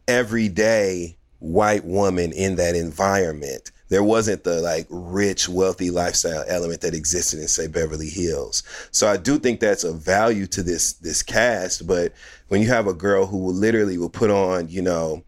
everyday 0.08 1.16
white 1.38 1.84
woman 1.84 2.32
in 2.32 2.56
that 2.56 2.74
environment. 2.74 3.70
There 3.88 4.02
wasn't 4.02 4.44
the 4.44 4.60
like 4.60 4.86
rich, 4.90 5.48
wealthy 5.48 5.90
lifestyle 5.90 6.44
element 6.48 6.80
that 6.80 6.94
existed 6.94 7.40
in 7.40 7.48
say 7.48 7.68
Beverly 7.68 8.08
Hills. 8.08 8.62
So 8.90 9.06
I 9.06 9.16
do 9.16 9.38
think 9.38 9.60
that's 9.60 9.84
a 9.84 9.92
value 9.92 10.46
to 10.48 10.62
this 10.62 10.94
this 10.94 11.22
cast. 11.22 11.86
But 11.86 12.12
when 12.48 12.60
you 12.60 12.68
have 12.68 12.86
a 12.86 12.94
girl 12.94 13.26
who 13.26 13.38
will 13.38 13.54
literally 13.54 13.98
will 13.98 14.10
put 14.10 14.30
on, 14.30 14.68
you 14.68 14.82
know, 14.82 15.22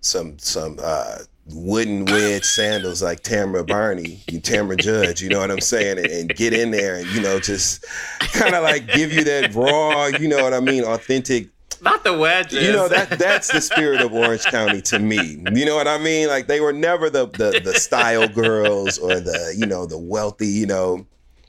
some 0.00 0.38
some 0.38 0.78
uh 0.82 1.18
wooden 1.46 2.06
wedge 2.06 2.44
sandals 2.44 3.02
like 3.02 3.22
Tamra 3.22 3.66
Barney, 3.66 4.22
Tamra 4.28 4.78
Judge, 4.78 5.20
you 5.20 5.28
know 5.28 5.40
what 5.40 5.50
I'm 5.50 5.60
saying? 5.60 5.98
And, 5.98 6.06
and 6.06 6.34
get 6.34 6.54
in 6.54 6.70
there 6.70 6.96
and, 6.96 7.06
you 7.08 7.20
know, 7.20 7.38
just 7.38 7.84
kind 8.32 8.54
of 8.54 8.62
like 8.62 8.86
give 8.88 9.12
you 9.12 9.24
that 9.24 9.54
raw, 9.54 10.06
you 10.06 10.28
know 10.28 10.42
what 10.42 10.54
I 10.54 10.60
mean, 10.60 10.84
authentic 10.84 11.48
not 11.82 12.04
the 12.04 12.16
wedges. 12.16 12.66
You 12.66 12.72
know 12.72 12.88
that 12.88 13.10
that's 13.10 13.52
the 13.52 13.60
spirit 13.60 14.00
of 14.00 14.12
Orange 14.12 14.44
County 14.44 14.80
to 14.82 14.98
me. 14.98 15.38
You 15.52 15.66
know 15.66 15.76
what 15.76 15.88
I 15.88 15.98
mean? 15.98 16.28
Like 16.28 16.46
they 16.46 16.60
were 16.60 16.72
never 16.72 17.10
the 17.10 17.26
the, 17.26 17.60
the 17.62 17.74
style 17.74 18.28
girls 18.28 18.98
or 18.98 19.20
the 19.20 19.54
you 19.56 19.66
know 19.66 19.86
the 19.86 19.98
wealthy. 19.98 20.48
You 20.48 20.66
know, 20.66 21.06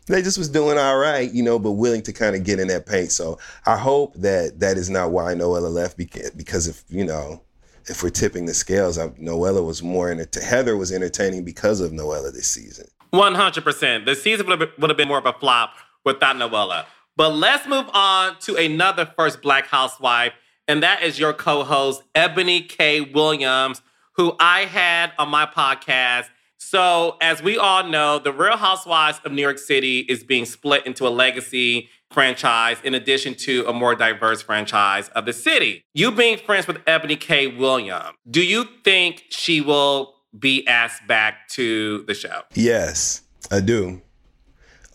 they 0.08 0.22
just 0.22 0.38
was 0.38 0.50
doing 0.50 0.78
all 0.78 0.98
right. 0.98 1.32
You 1.32 1.44
know, 1.44 1.60
but 1.60 1.74
willing 1.74 2.02
to 2.04 2.14
kind 2.14 2.36
of 2.36 2.44
get 2.44 2.60
in 2.60 2.68
that 2.68 2.86
paint. 2.86 3.12
So 3.12 3.40
I 3.66 3.78
hope 3.78 4.14
that 4.16 4.60
that 4.60 4.78
is 4.78 4.90
not 4.90 5.12
why 5.12 5.34
Noella 5.34 5.72
left 5.72 5.98
because 5.98 6.68
if 6.68 6.84
you 6.90 7.06
know 7.06 7.42
if 7.88 8.02
we're 8.04 8.10
tipping 8.10 8.46
the 8.46 8.54
scales, 8.54 8.98
I, 8.98 9.10
Noella 9.10 9.66
was 9.66 9.84
more 9.84 10.12
in 10.12 10.20
it. 10.20 10.36
Heather 10.36 10.76
was 10.76 10.92
entertaining 10.92 11.46
because 11.46 11.82
of 11.82 11.92
Noella 11.92 12.34
this 12.34 12.48
season. 12.48 12.88
One 13.12 13.36
hundred 13.36 13.64
percent. 13.64 14.06
The 14.06 14.16
season 14.16 14.48
would 14.48 14.60
have, 14.60 14.70
been, 14.72 14.82
would 14.82 14.90
have 14.90 14.98
been 14.98 15.08
more 15.08 15.20
of 15.20 15.26
a 15.26 15.34
flop 15.34 15.74
without 16.04 16.36
Noella. 16.36 16.86
But 17.18 17.34
let's 17.34 17.68
move 17.68 17.90
on 17.94 18.38
to 18.42 18.56
another 18.56 19.06
first 19.18 19.42
black 19.42 19.68
housewife, 19.68 20.34
and 20.68 20.84
that 20.84 21.02
is 21.02 21.18
your 21.18 21.34
co 21.34 21.64
host, 21.64 22.04
Eboni 22.14 22.68
K. 22.68 23.02
Williams, 23.02 23.82
who 24.14 24.36
I 24.40 24.62
had 24.62 25.14
on 25.18 25.30
my 25.30 25.46
podcast. 25.46 26.26
So, 26.58 27.18
as 27.22 27.44
we 27.44 27.58
all 27.58 27.84
know, 27.84 28.18
the 28.18 28.34
Real 28.34 28.58
Housewives 28.58 29.20
of 29.24 29.32
New 29.32 29.42
York 29.42 29.60
City 29.60 30.00
is 30.00 30.24
being 30.24 30.46
split 30.46 30.86
into 30.86 31.08
a 31.08 31.10
legacy 31.10 31.90
franchise 32.12 32.78
in 32.84 32.96
addition 32.96 33.36
to 33.36 33.66
a 33.68 33.74
more 33.74 33.94
diverse 33.94 34.42
franchise 34.42 35.10
of 35.10 35.26
the 35.26 35.34
city. 35.34 35.84
You 35.94 36.12
being 36.12 36.38
friends 36.38 36.68
with 36.68 36.78
Eboni 36.86 37.20
K. 37.20 37.48
Williams, 37.48 38.16
do 38.30 38.44
you 38.44 38.66
think 38.84 39.26
she 39.30 39.62
will 39.62 40.16
be 40.38 40.68
asked 40.68 41.06
back 41.08 41.48
to 41.50 42.04
the 42.08 42.14
show? 42.14 42.42
Yes, 42.54 43.22
I 43.52 43.60
do. 43.60 44.02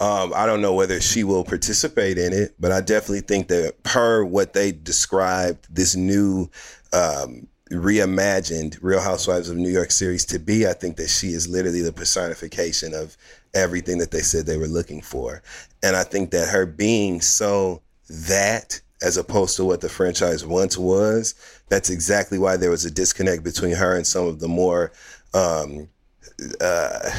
Um, 0.01 0.33
I 0.35 0.47
don't 0.47 0.63
know 0.63 0.73
whether 0.73 1.01
she 1.01 1.25
will 1.25 1.45
participate 1.45 2.17
in 2.17 2.33
it, 2.33 2.55
but 2.59 2.73
I 2.73 2.81
definitely 2.81 3.21
think 3.21 3.49
that 3.49 3.83
per 3.83 4.25
what 4.25 4.55
they 4.55 4.73
described 4.73 5.67
this 5.75 5.95
new 5.95 6.51
um, 6.95 7.47
reimagined 7.71 8.79
Real 8.81 9.01
Housewives 9.01 9.51
of 9.51 9.59
New 9.59 9.69
York 9.71 9.91
series 9.91 10.25
to 10.27 10.39
be, 10.39 10.67
I 10.67 10.73
think 10.73 10.97
that 10.97 11.11
she 11.11 11.29
is 11.29 11.49
literally 11.49 11.83
the 11.83 11.93
personification 11.93 12.95
of 12.95 13.17
everything 13.55 13.99
that 13.99 14.11
they 14.11 14.21
said 14.21 14.47
they 14.47 14.57
were 14.57 14.67
looking 14.67 15.03
for. 15.03 15.43
And 15.83 15.95
I 15.95 16.05
think 16.05 16.31
that 16.31 16.49
her 16.49 16.65
being 16.65 17.21
so 17.21 17.83
that 18.09 18.81
as 19.03 19.17
opposed 19.17 19.57
to 19.57 19.65
what 19.65 19.81
the 19.81 19.89
franchise 19.89 20.45
once 20.45 20.77
was, 20.77 21.35
that's 21.69 21.91
exactly 21.91 22.39
why 22.39 22.57
there 22.57 22.71
was 22.71 22.85
a 22.85 22.91
disconnect 22.91 23.43
between 23.45 23.75
her 23.75 23.97
and 23.97 24.07
some 24.07 24.27
of 24.27 24.41
the 24.41 24.49
more 24.49 24.93
um, 25.33 25.89
uh, 26.61 27.11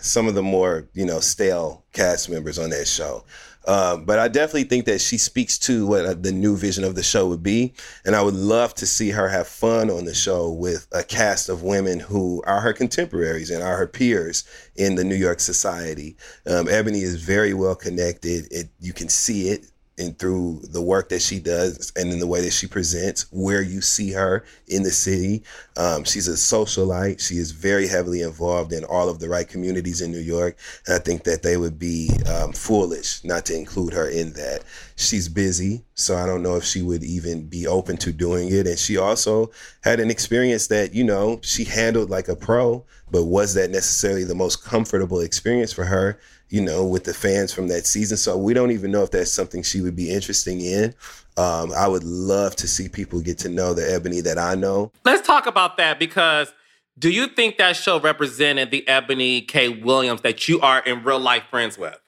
some 0.00 0.26
of 0.28 0.34
the 0.34 0.42
more 0.42 0.88
you 0.94 1.04
know 1.04 1.20
stale 1.20 1.84
cast 1.92 2.28
members 2.30 2.58
on 2.58 2.70
that 2.70 2.86
show. 2.86 3.24
Um, 3.66 4.06
but 4.06 4.18
I 4.18 4.28
definitely 4.28 4.64
think 4.64 4.86
that 4.86 5.02
she 5.02 5.18
speaks 5.18 5.58
to 5.60 5.86
what 5.86 6.06
uh, 6.06 6.14
the 6.14 6.32
new 6.32 6.56
vision 6.56 6.82
of 6.82 6.94
the 6.94 7.02
show 7.02 7.28
would 7.28 7.42
be, 7.42 7.74
and 8.06 8.16
I 8.16 8.22
would 8.22 8.34
love 8.34 8.74
to 8.76 8.86
see 8.86 9.10
her 9.10 9.28
have 9.28 9.46
fun 9.46 9.90
on 9.90 10.06
the 10.06 10.14
show 10.14 10.50
with 10.50 10.86
a 10.92 11.02
cast 11.02 11.50
of 11.50 11.62
women 11.62 12.00
who 12.00 12.42
are 12.46 12.60
her 12.60 12.72
contemporaries 12.72 13.50
and 13.50 13.62
are 13.62 13.76
her 13.76 13.86
peers 13.86 14.44
in 14.76 14.94
the 14.94 15.04
New 15.04 15.14
York 15.14 15.40
society. 15.40 16.16
Um, 16.46 16.66
Eboni 16.66 17.02
is 17.02 17.22
very 17.22 17.52
well 17.52 17.74
connected; 17.74 18.50
it, 18.50 18.70
you 18.80 18.94
can 18.94 19.10
see 19.10 19.48
it 19.48 19.66
and 20.00 20.18
through 20.18 20.60
the 20.64 20.80
work 20.82 21.10
that 21.10 21.22
she 21.22 21.38
does 21.38 21.92
and 21.94 22.10
in 22.10 22.18
the 22.18 22.26
way 22.26 22.40
that 22.40 22.52
she 22.52 22.66
presents 22.66 23.26
where 23.30 23.62
you 23.62 23.80
see 23.80 24.10
her 24.12 24.44
in 24.66 24.82
the 24.82 24.90
city. 24.90 25.42
Um, 25.76 26.04
she's 26.04 26.26
a 26.26 26.32
socialite. 26.32 27.20
She 27.20 27.36
is 27.36 27.52
very 27.52 27.86
heavily 27.86 28.22
involved 28.22 28.72
in 28.72 28.84
all 28.84 29.08
of 29.08 29.18
the 29.18 29.28
right 29.28 29.46
communities 29.46 30.00
in 30.00 30.10
New 30.10 30.18
York. 30.18 30.56
And 30.86 30.96
I 30.96 30.98
think 30.98 31.24
that 31.24 31.42
they 31.42 31.56
would 31.56 31.78
be 31.78 32.10
um, 32.26 32.52
foolish 32.52 33.22
not 33.24 33.46
to 33.46 33.54
include 33.54 33.92
her 33.92 34.08
in 34.08 34.32
that. 34.32 34.64
She's 34.96 35.28
busy, 35.28 35.84
so 35.94 36.16
I 36.16 36.26
don't 36.26 36.42
know 36.42 36.56
if 36.56 36.64
she 36.64 36.82
would 36.82 37.04
even 37.04 37.46
be 37.46 37.66
open 37.66 37.96
to 37.98 38.12
doing 38.12 38.48
it. 38.50 38.66
And 38.66 38.78
she 38.78 38.96
also 38.96 39.50
had 39.82 40.00
an 40.00 40.10
experience 40.10 40.66
that, 40.68 40.94
you 40.94 41.04
know, 41.04 41.40
she 41.42 41.64
handled 41.64 42.10
like 42.10 42.28
a 42.28 42.36
pro, 42.36 42.84
but 43.10 43.24
was 43.24 43.54
that 43.54 43.70
necessarily 43.70 44.24
the 44.24 44.34
most 44.34 44.64
comfortable 44.64 45.20
experience 45.20 45.72
for 45.72 45.84
her? 45.84 46.18
You 46.50 46.60
know, 46.60 46.84
with 46.84 47.04
the 47.04 47.14
fans 47.14 47.52
from 47.52 47.68
that 47.68 47.86
season. 47.86 48.16
So 48.16 48.36
we 48.36 48.54
don't 48.54 48.72
even 48.72 48.90
know 48.90 49.02
if 49.02 49.10
that's 49.10 49.32
something 49.32 49.62
she 49.62 49.80
would 49.80 49.96
be 49.96 50.10
interesting 50.10 50.60
in. 50.60 50.94
Um, 51.36 51.72
I 51.72 51.88
would 51.88 52.04
love 52.04 52.56
to 52.56 52.68
see 52.68 52.88
people 52.88 53.20
get 53.20 53.38
to 53.38 53.48
know 53.48 53.72
the 53.72 53.82
Eboni 53.82 54.22
that 54.24 54.36
I 54.36 54.56
know. 54.56 54.92
Let's 55.04 55.26
talk 55.26 55.46
about 55.46 55.76
that 55.76 55.98
because 55.98 56.52
do 56.98 57.08
you 57.08 57.28
think 57.28 57.56
that 57.58 57.76
show 57.76 57.98
represented 57.98 58.70
the 58.70 58.84
Eboni 58.86 59.48
K. 59.48 59.68
Williams 59.68 60.20
that 60.20 60.48
you 60.48 60.60
are 60.60 60.80
in 60.80 61.02
real 61.02 61.20
life 61.20 61.44
friends 61.50 61.78
with? 61.78 61.98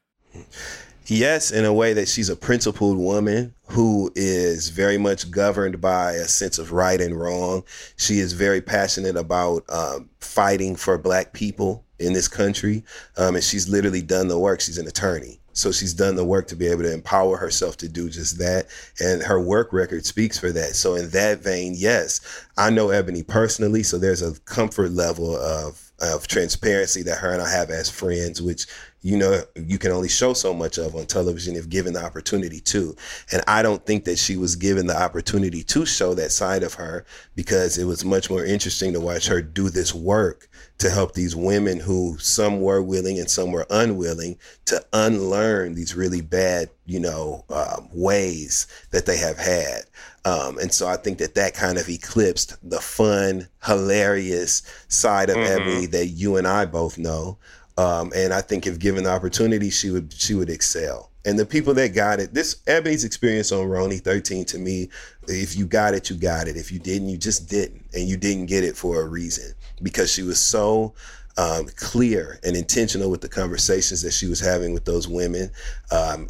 Yes, 1.07 1.51
in 1.51 1.65
a 1.65 1.73
way 1.73 1.95
that 1.95 2.09
she's 2.09 2.29
a 2.29 2.37
principled 2.37 2.97
woman 2.97 3.55
who 3.69 4.13
is 4.15 4.69
very 4.69 4.99
much 4.99 5.31
governed 5.31 5.81
by 5.81 6.13
a 6.13 6.29
sense 6.29 6.59
of 6.59 6.73
right 6.73 7.01
and 7.01 7.19
wrong. 7.19 7.65
She 7.97 8.19
is 8.19 8.35
very 8.35 8.61
passionate 8.61 9.17
about 9.17 9.65
um, 9.69 10.11
fighting 10.21 10.77
for 10.77 10.99
Black 10.99 11.33
people 11.33 11.85
in 12.03 12.13
this 12.13 12.29
country. 12.29 12.85
Um, 13.17 13.35
and 13.35 13.45
she's 13.45 13.69
literally 13.69 14.03
done 14.03 14.29
the 14.29 14.39
work. 14.39 14.61
She's 14.61 14.79
an 14.79 14.89
attorney. 14.89 15.39
So 15.55 15.71
she's 15.71 15.93
done 15.93 16.17
the 16.17 16.25
work 16.25 16.47
to 16.49 16.57
be 16.57 16.67
able 16.67 16.83
to 16.83 16.93
empower 16.93 17.37
herself 17.37 17.77
to 17.79 17.89
do 17.89 18.09
just 18.09 18.39
that. 18.39 18.67
And 19.01 19.23
her 19.23 19.41
work 19.41 19.73
record 19.73 20.07
speaks 20.07 20.39
for 20.39 20.51
that. 20.53 20.75
So 20.75 20.95
in 20.95 21.11
that 21.11 21.41
vein, 21.41 21.75
yes, 21.77 22.21
I 22.63 22.71
know 22.71 22.89
Eboni 22.89 23.27
personally. 23.27 23.83
So 23.83 23.99
there's 23.99 24.23
a 24.23 24.39
comfort 24.43 24.93
level 24.93 25.37
of, 25.37 25.91
of 26.01 26.29
transparency 26.29 27.03
that 27.03 27.19
her 27.19 27.33
and 27.33 27.43
I 27.43 27.51
have 27.51 27.71
as 27.71 27.91
friends, 27.91 28.41
which 28.41 28.67
you 29.01 29.17
know 29.17 29.43
you 29.57 29.79
can 29.79 29.91
only 29.91 30.09
show 30.09 30.33
so 30.33 30.55
much 30.55 30.79
of 30.79 30.95
on 30.95 31.07
television 31.07 31.57
if 31.57 31.69
given 31.69 31.93
the 31.93 32.05
opportunity 32.05 32.61
to 32.61 32.95
and 33.33 33.43
i 33.49 33.61
don't 33.61 33.85
think 33.85 34.05
that 34.05 34.17
she 34.17 34.37
was 34.37 34.55
given 34.55 34.87
the 34.87 34.97
opportunity 34.97 35.65
to 35.65 35.85
show 35.85 36.15
that 36.15 36.31
side 36.31 36.63
of 36.63 36.75
her 36.75 37.05
because 37.35 37.79
it 37.79 37.85
was 37.85 38.05
much 38.05 38.31
more 38.31 38.45
interesting 38.45 38.93
to 38.93 39.01
watch 39.01 39.27
her 39.27 39.43
do 39.43 39.69
this 39.69 39.93
work 39.93 40.49
to 40.83 40.91
help 40.91 41.15
these 41.15 41.37
women 41.37 41.79
who 41.79 42.19
some 42.19 42.61
were 42.61 42.83
willing 42.83 43.17
and 43.19 43.31
some 43.31 43.53
were 43.53 43.67
unwilling 43.71 44.37
to 44.65 44.85
unlearn 44.93 45.75
these 45.75 45.95
really 45.95 46.21
bad, 46.21 46.69
you 46.87 47.01
know, 47.01 47.45
um, 47.51 47.89
ways 47.93 48.67
that 48.91 49.07
they 49.07 49.17
have 49.17 49.39
had. 49.39 49.83
Um, 50.25 50.59
and 50.59 50.73
so 50.73 50.87
I 50.87 50.97
think 50.97 51.19
that 51.19 51.35
that 51.35 51.55
kind 51.55 51.79
of 51.79 51.89
eclipsed 51.89 52.57
the 52.69 52.81
fun, 52.81 53.49
hilarious 53.65 54.63
side 54.89 55.31
of 55.31 55.37
mm-hmm. 55.37 55.91
That 55.91 56.07
you 56.07 56.37
and 56.37 56.47
I 56.47 56.67
both 56.67 56.99
know. 56.99 57.39
Um, 57.79 58.13
and 58.15 58.33
I 58.33 58.41
think 58.41 58.67
if 58.67 58.79
given 58.79 59.05
the 59.05 59.11
opportunity, 59.11 59.71
she 59.71 59.91
would 59.91 60.13
she 60.13 60.35
would 60.35 60.51
excel. 60.51 61.11
And 61.25 61.39
the 61.39 61.47
people 61.47 61.73
that 61.75 61.95
got 61.95 62.19
it, 62.19 62.35
this 62.35 62.57
Eboni's 62.67 63.05
experience 63.05 63.53
on 63.53 63.69
RHONY 63.69 64.03
13 64.03 64.45
to 64.47 64.59
me, 64.59 64.89
if 65.29 65.57
you 65.57 65.67
got 65.67 65.95
it, 65.95 66.11
you 66.11 66.17
got 66.17 66.49
it. 66.49 66.57
If 66.57 66.73
you 66.73 66.81
didn't, 66.81 67.09
you 67.09 67.17
just 67.17 67.49
didn't. 67.49 67.85
And 67.95 68.09
you 68.09 68.17
didn't 68.17 68.47
get 68.47 68.65
it 68.65 68.77
for 68.77 69.01
a 69.01 69.07
reason 69.07 69.55
because 69.83 70.13
she 70.13 70.25
was 70.25 70.41
so 70.41 70.95
um, 71.37 71.67
clear 71.77 72.41
and 72.43 72.57
intentional 72.57 73.11
with 73.11 73.21
the 73.21 73.29
conversations 73.29 74.03
that 74.03 74.13
she 74.13 74.27
was 74.27 74.41
having 74.41 74.75
with 74.75 74.85
those 74.85 75.07
women. 75.07 75.51
Um, 75.91 76.27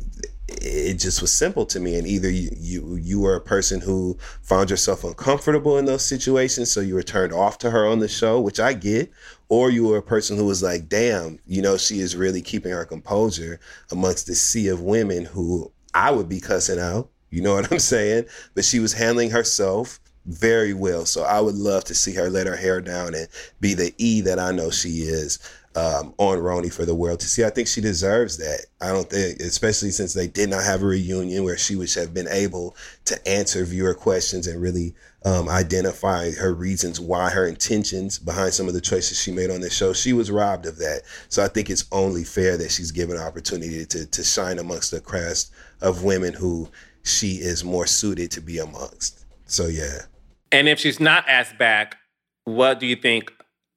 it 0.60 0.94
just 0.94 1.20
was 1.20 1.32
simple 1.32 1.64
to 1.66 1.80
me. 1.80 1.96
And 1.96 2.06
either 2.06 2.30
you, 2.30 2.50
you 2.56 2.96
you 2.96 3.20
were 3.20 3.36
a 3.36 3.40
person 3.40 3.80
who 3.80 4.16
found 4.42 4.70
yourself 4.70 5.04
uncomfortable 5.04 5.78
in 5.78 5.84
those 5.84 6.04
situations, 6.04 6.70
so 6.70 6.80
you 6.80 6.94
were 6.94 7.02
turned 7.02 7.32
off 7.32 7.58
to 7.58 7.70
her 7.70 7.86
on 7.86 8.00
the 8.00 8.08
show, 8.08 8.40
which 8.40 8.60
I 8.60 8.72
get, 8.72 9.10
or 9.48 9.70
you 9.70 9.86
were 9.86 9.98
a 9.98 10.02
person 10.02 10.36
who 10.36 10.44
was 10.44 10.62
like, 10.62 10.88
damn, 10.88 11.38
you 11.46 11.62
know, 11.62 11.76
she 11.76 12.00
is 12.00 12.16
really 12.16 12.42
keeping 12.42 12.72
her 12.72 12.84
composure 12.84 13.60
amongst 13.90 14.26
the 14.26 14.34
sea 14.34 14.68
of 14.68 14.80
women 14.80 15.24
who 15.24 15.70
I 15.94 16.10
would 16.10 16.28
be 16.28 16.40
cussing 16.40 16.78
out. 16.78 17.10
You 17.30 17.42
know 17.42 17.54
what 17.54 17.72
I'm 17.72 17.78
saying? 17.80 18.26
But 18.54 18.64
she 18.64 18.80
was 18.80 18.92
handling 18.92 19.30
herself 19.30 20.00
very 20.26 20.72
well. 20.72 21.04
So 21.04 21.22
I 21.22 21.40
would 21.40 21.56
love 21.56 21.84
to 21.84 21.94
see 21.94 22.14
her 22.14 22.30
let 22.30 22.46
her 22.46 22.56
hair 22.56 22.80
down 22.80 23.14
and 23.14 23.28
be 23.60 23.74
the 23.74 23.92
E 23.98 24.20
that 24.22 24.38
I 24.38 24.52
know 24.52 24.70
she 24.70 25.00
is 25.00 25.38
um, 25.74 26.14
on 26.18 26.38
RHONY 26.38 26.72
for 26.72 26.84
the 26.84 26.94
world 26.94 27.20
to 27.20 27.26
see. 27.26 27.44
I 27.44 27.50
think 27.50 27.68
she 27.68 27.80
deserves 27.80 28.36
that. 28.38 28.66
I 28.80 28.88
don't 28.88 29.08
think, 29.08 29.40
especially 29.40 29.90
since 29.90 30.14
they 30.14 30.26
did 30.26 30.50
not 30.50 30.64
have 30.64 30.82
a 30.82 30.86
reunion 30.86 31.44
where 31.44 31.56
she 31.56 31.76
would 31.76 31.92
have 31.94 32.12
been 32.12 32.28
able 32.28 32.76
to 33.06 33.28
answer 33.28 33.64
viewer 33.64 33.94
questions 33.94 34.46
and 34.46 34.60
really 34.60 34.94
um, 35.24 35.48
identify 35.48 36.32
her 36.32 36.52
reasons 36.52 37.00
why 37.00 37.30
her 37.30 37.46
intentions 37.46 38.18
behind 38.18 38.52
some 38.52 38.68
of 38.68 38.74
the 38.74 38.80
choices 38.80 39.20
she 39.20 39.30
made 39.30 39.50
on 39.50 39.60
this 39.60 39.74
show. 39.74 39.92
She 39.92 40.12
was 40.12 40.30
robbed 40.30 40.66
of 40.66 40.78
that. 40.78 41.02
So 41.28 41.44
I 41.44 41.48
think 41.48 41.70
it's 41.70 41.86
only 41.92 42.24
fair 42.24 42.56
that 42.56 42.70
she's 42.70 42.90
given 42.90 43.16
an 43.16 43.22
opportunity 43.22 43.86
to, 43.86 44.06
to 44.06 44.24
shine 44.24 44.58
amongst 44.58 44.90
the 44.90 45.00
crest 45.00 45.52
of 45.80 46.04
women 46.04 46.34
who 46.34 46.68
she 47.02 47.34
is 47.34 47.64
more 47.64 47.86
suited 47.86 48.30
to 48.32 48.40
be 48.40 48.58
amongst. 48.58 49.24
So 49.46 49.66
yeah. 49.66 50.02
And 50.50 50.68
if 50.68 50.78
she's 50.78 51.00
not 51.00 51.28
asked 51.28 51.56
back, 51.56 51.96
what 52.44 52.80
do 52.80 52.86
you 52.86 52.96
think 52.96 53.32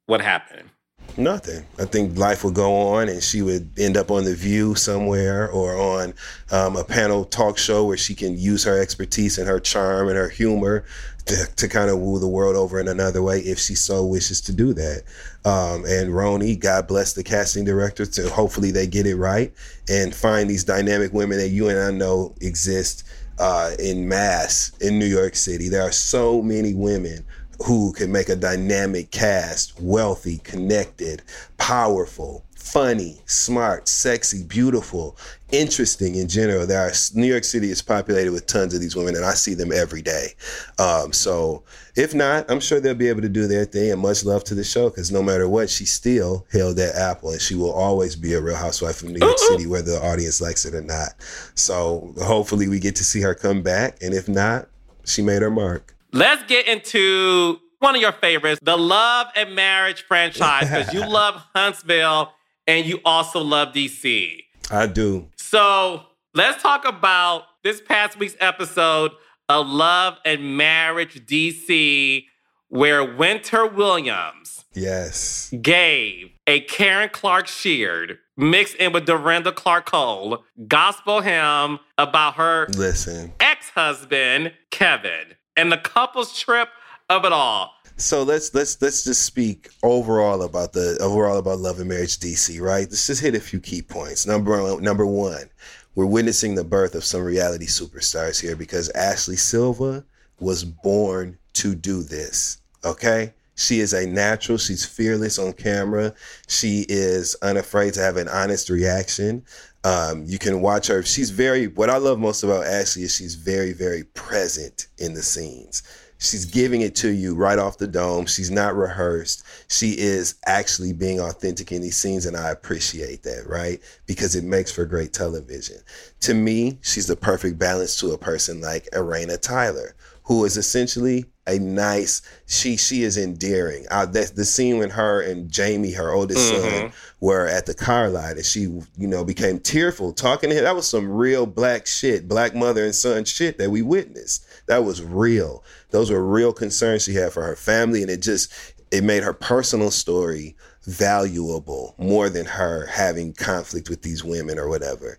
would 0.07 0.21
happen? 0.21 0.71
Nothing. 1.17 1.65
I 1.79 1.85
think 1.85 2.17
life 2.17 2.43
would 2.43 2.55
go 2.55 2.73
on, 2.73 3.07
and 3.07 3.23
she 3.23 3.41
would 3.41 3.69
end 3.79 3.95
up 3.95 4.11
on 4.11 4.25
the 4.25 4.35
View 4.35 4.75
somewhere, 4.75 5.49
or 5.49 5.77
on 5.77 6.13
um, 6.51 6.75
a 6.75 6.83
panel 6.83 7.23
talk 7.23 7.57
show 7.57 7.85
where 7.85 7.95
she 7.95 8.13
can 8.13 8.37
use 8.37 8.65
her 8.65 8.81
expertise 8.81 9.37
and 9.37 9.47
her 9.47 9.59
charm 9.61 10.09
and 10.09 10.17
her 10.17 10.27
humor 10.27 10.83
to, 11.25 11.47
to 11.55 11.67
kind 11.69 11.89
of 11.89 11.99
woo 11.99 12.19
the 12.19 12.27
world 12.27 12.55
over 12.55 12.79
in 12.79 12.87
another 12.87 13.23
way 13.23 13.39
if 13.39 13.59
she 13.59 13.75
so 13.75 14.05
wishes 14.05 14.41
to 14.41 14.53
do 14.53 14.73
that. 14.73 15.03
Um, 15.45 15.85
and 15.85 16.09
RHONY, 16.09 16.59
God 16.59 16.87
bless 16.87 17.13
the 17.13 17.23
casting 17.23 17.63
director 17.63 18.05
to 18.05 18.29
hopefully 18.29 18.71
they 18.71 18.85
get 18.85 19.07
it 19.07 19.15
right 19.15 19.53
and 19.87 20.13
find 20.13 20.49
these 20.49 20.63
dynamic 20.63 21.13
women 21.13 21.37
that 21.37 21.49
you 21.49 21.69
and 21.69 21.79
I 21.79 21.91
know 21.91 22.35
exist 22.41 23.05
uh, 23.39 23.71
in 23.79 24.07
mass 24.07 24.71
in 24.81 24.99
New 24.99 25.05
York 25.05 25.35
City. 25.35 25.69
There 25.69 25.81
are 25.81 25.91
so 25.91 26.41
many 26.41 26.73
women 26.73 27.25
who 27.63 27.93
can 27.93 28.11
make 28.11 28.29
a 28.29 28.35
dynamic 28.35 29.11
cast, 29.11 29.79
wealthy, 29.79 30.37
connected, 30.39 31.21
powerful, 31.57 32.45
funny, 32.65 33.21
smart, 33.25 33.87
sexy, 33.87 34.43
beautiful, 34.43 35.15
interesting 35.51 36.15
in 36.15 36.27
general. 36.27 36.65
There 36.65 36.81
are 36.81 36.91
New 37.13 37.27
York 37.27 37.43
City 37.43 37.69
is 37.69 37.81
populated 37.81 38.31
with 38.31 38.47
tons 38.47 38.73
of 38.73 38.81
these 38.81 38.95
women, 38.95 39.15
and 39.15 39.23
I 39.23 39.35
see 39.35 39.53
them 39.53 39.71
every 39.71 40.01
day. 40.01 40.33
Um, 40.79 41.13
so 41.13 41.63
if 41.95 42.13
not, 42.13 42.49
I'm 42.49 42.59
sure 42.59 42.79
they'll 42.79 42.95
be 42.95 43.07
able 43.07 43.21
to 43.21 43.29
do 43.29 43.47
their 43.47 43.65
thing. 43.65 43.91
And 43.91 44.01
much 44.01 44.25
love 44.25 44.43
to 44.45 44.55
the 44.55 44.63
show 44.63 44.89
because 44.89 45.11
no 45.11 45.21
matter 45.21 45.47
what, 45.47 45.69
she 45.69 45.85
still 45.85 46.45
held 46.51 46.77
that 46.77 46.95
apple, 46.95 47.29
and 47.29 47.41
she 47.41 47.55
will 47.55 47.71
always 47.71 48.15
be 48.15 48.33
a 48.33 48.41
Real 48.41 48.55
Housewife 48.55 49.03
of 49.03 49.09
New 49.09 49.19
York 49.19 49.37
City, 49.37 49.67
whether 49.67 49.91
the 49.91 50.05
audience 50.05 50.41
likes 50.41 50.65
it 50.65 50.73
or 50.73 50.81
not. 50.81 51.13
So 51.53 52.13
hopefully, 52.21 52.67
we 52.67 52.79
get 52.79 52.95
to 52.97 53.03
see 53.03 53.21
her 53.21 53.35
come 53.35 53.61
back, 53.61 53.97
and 54.01 54.13
if 54.13 54.27
not, 54.27 54.67
she 55.05 55.21
made 55.21 55.43
her 55.43 55.51
mark. 55.51 55.94
Let's 56.15 56.43
get 56.43 56.65
into 56.67 57.59
one 57.79 57.93
of 57.93 57.99
your 58.01 58.13
favorites, 58.13 58.61
the 58.63 58.77
Love 58.77 59.27
and 59.35 59.53
Marriage 59.53 60.03
franchise, 60.03 60.61
because 60.69 60.93
you 60.93 61.01
love 61.09 61.43
Huntsville 61.53 62.31
and 62.65 62.85
you 62.85 63.01
also 63.03 63.41
love 63.41 63.73
DC. 63.73 64.39
I 64.71 64.87
do. 64.87 65.27
So 65.35 66.03
let's 66.33 66.63
talk 66.63 66.85
about 66.85 67.43
this 67.65 67.81
past 67.81 68.17
week's 68.17 68.37
episode 68.39 69.11
of 69.49 69.67
Love 69.67 70.17
and 70.23 70.55
Marriage 70.55 71.25
DC, 71.25 72.23
where 72.69 73.03
Winter 73.03 73.67
Williams 73.67 74.63
Yes. 74.73 75.53
gave 75.61 76.29
a 76.47 76.61
Karen 76.61 77.09
Clark 77.11 77.47
Sheard 77.47 78.19
mixed 78.37 78.75
in 78.75 78.93
with 78.93 79.05
Dorinda 79.05 79.51
Clark 79.51 79.85
Cole 79.87 80.45
gospel 80.69 81.19
hymn 81.19 81.79
about 81.97 82.35
her 82.35 82.67
Listen. 82.77 83.33
ex 83.41 83.69
husband, 83.71 84.53
Kevin, 84.71 85.35
and 85.57 85.71
the 85.71 85.77
couple's 85.77 86.37
trip 86.37 86.69
of 87.09 87.25
it 87.25 87.31
all. 87.31 87.73
So 87.97 88.23
let's 88.23 88.53
let's 88.53 88.81
let's 88.81 89.05
just 89.05 89.23
speak 89.23 89.69
overall 89.81 90.41
about 90.41 90.73
the 90.73 90.97
overall 90.99 91.37
about 91.37 91.59
Love 91.59 91.79
and 91.79 91.87
Marriage 91.87 92.19
DC, 92.19 92.59
right? 92.59 92.87
Let's 92.89 93.07
just 93.07 93.21
hit 93.21 93.35
a 93.35 93.39
few 93.39 93.61
key 93.61 93.81
points. 93.81 94.27
Number 94.27 94.79
number 94.81 95.05
one, 95.05 95.49
we're 95.95 96.05
witnessing 96.05 96.55
the 96.55 96.65
birth 96.65 96.93
of 96.93 97.05
some 97.05 97.23
reality 97.23 97.67
superstars 97.67 98.41
here 98.41 98.57
because 98.57 98.89
Ashley 98.89 99.37
Silva 99.37 100.03
was 100.39 100.65
born 100.65 101.37
to 101.53 101.73
do 101.73 102.03
this. 102.03 102.57
Okay? 102.83 103.33
She 103.55 103.79
is 103.79 103.93
a 103.93 104.05
natural. 104.05 104.57
She's 104.57 104.85
fearless 104.85 105.39
on 105.39 105.53
camera. 105.53 106.13
She 106.47 106.85
is 106.89 107.35
unafraid 107.41 107.93
to 107.93 108.01
have 108.01 108.17
an 108.17 108.27
honest 108.27 108.69
reaction. 108.69 109.45
Um, 109.85 110.23
you 110.25 110.39
can 110.39 110.61
watch 110.61 110.87
her. 110.87 111.03
She's 111.03 111.29
very, 111.29 111.67
what 111.67 111.91
I 111.91 111.97
love 111.97 112.17
most 112.17 112.41
about 112.41 112.65
Ashley 112.65 113.03
is 113.03 113.15
she's 113.15 113.35
very, 113.35 113.71
very 113.71 114.03
present 114.03 114.87
in 114.97 115.13
the 115.13 115.21
scenes. 115.21 115.83
She's 116.17 116.45
giving 116.45 116.81
it 116.81 116.95
to 116.95 117.09
you 117.09 117.35
right 117.35 117.59
off 117.59 117.77
the 117.77 117.87
dome. 117.87 118.25
She's 118.25 118.49
not 118.49 118.75
rehearsed. 118.75 119.43
She 119.67 119.91
is 119.91 120.35
actually 120.47 120.91
being 120.91 121.19
authentic 121.19 121.71
in 121.71 121.83
these 121.83 121.97
scenes, 121.97 122.25
and 122.25 122.35
I 122.35 122.49
appreciate 122.49 123.21
that, 123.23 123.45
right? 123.45 123.79
Because 124.07 124.35
it 124.35 124.43
makes 124.43 124.71
for 124.71 124.85
great 124.85 125.13
television. 125.13 125.77
To 126.21 126.33
me, 126.33 126.79
she's 126.81 127.05
the 127.05 127.15
perfect 127.15 127.59
balance 127.59 127.99
to 127.99 128.11
a 128.11 128.17
person 128.17 128.61
like 128.61 128.89
Erana 128.91 129.39
Tyler, 129.39 129.93
who 130.25 130.43
is 130.45 130.57
essentially 130.57 131.25
a 131.47 131.59
nice. 131.59 132.21
She 132.47 132.77
she 132.77 133.03
is 133.03 133.17
endearing. 133.17 133.85
Uh, 133.91 134.05
that's 134.07 134.31
the 134.31 134.45
scene 134.45 134.79
when 134.79 134.89
her 134.89 135.21
and 135.21 135.49
Jamie, 135.49 135.91
her 135.93 136.11
oldest 136.11 136.49
son, 136.49 136.91
were 137.19 137.47
at 137.47 137.67
the 137.67 137.73
car 137.73 138.09
lot, 138.09 138.33
and 138.33 138.45
she 138.45 138.61
you 138.61 139.07
know 139.07 139.23
became 139.23 139.59
tearful 139.59 140.13
talking 140.13 140.49
to 140.49 140.55
him. 140.55 140.63
That 140.63 140.75
was 140.75 140.89
some 140.89 141.09
real 141.09 141.45
black 141.45 141.85
shit, 141.85 142.27
black 142.27 142.55
mother 142.55 142.83
and 142.83 142.95
son 142.95 143.25
shit 143.25 143.57
that 143.59 143.69
we 143.69 143.81
witnessed. 143.81 144.45
That 144.67 144.83
was 144.83 145.01
real. 145.03 145.63
Those 145.91 146.09
were 146.09 146.23
real 146.23 146.53
concerns 146.53 147.03
she 147.03 147.13
had 147.13 147.31
for 147.31 147.43
her 147.43 147.55
family, 147.55 148.01
and 148.01 148.09
it 148.09 148.21
just 148.21 148.51
it 148.91 149.03
made 149.03 149.23
her 149.23 149.33
personal 149.33 149.91
story 149.91 150.55
valuable 150.83 151.95
more 151.97 152.29
than 152.29 152.45
her 152.45 152.85
having 152.87 153.33
conflict 153.33 153.89
with 153.89 154.01
these 154.01 154.23
women 154.23 154.57
or 154.57 154.69
whatever. 154.69 155.17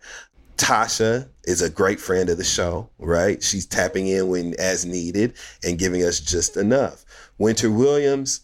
Tasha 0.56 1.28
is 1.44 1.62
a 1.62 1.70
great 1.70 2.00
friend 2.00 2.28
of 2.28 2.38
the 2.38 2.44
show, 2.44 2.88
right? 2.98 3.42
She's 3.42 3.66
tapping 3.66 4.08
in 4.08 4.28
when 4.28 4.54
as 4.58 4.84
needed 4.84 5.34
and 5.62 5.78
giving 5.78 6.02
us 6.02 6.20
just 6.20 6.56
enough. 6.56 7.04
Winter 7.38 7.70
Williams, 7.70 8.40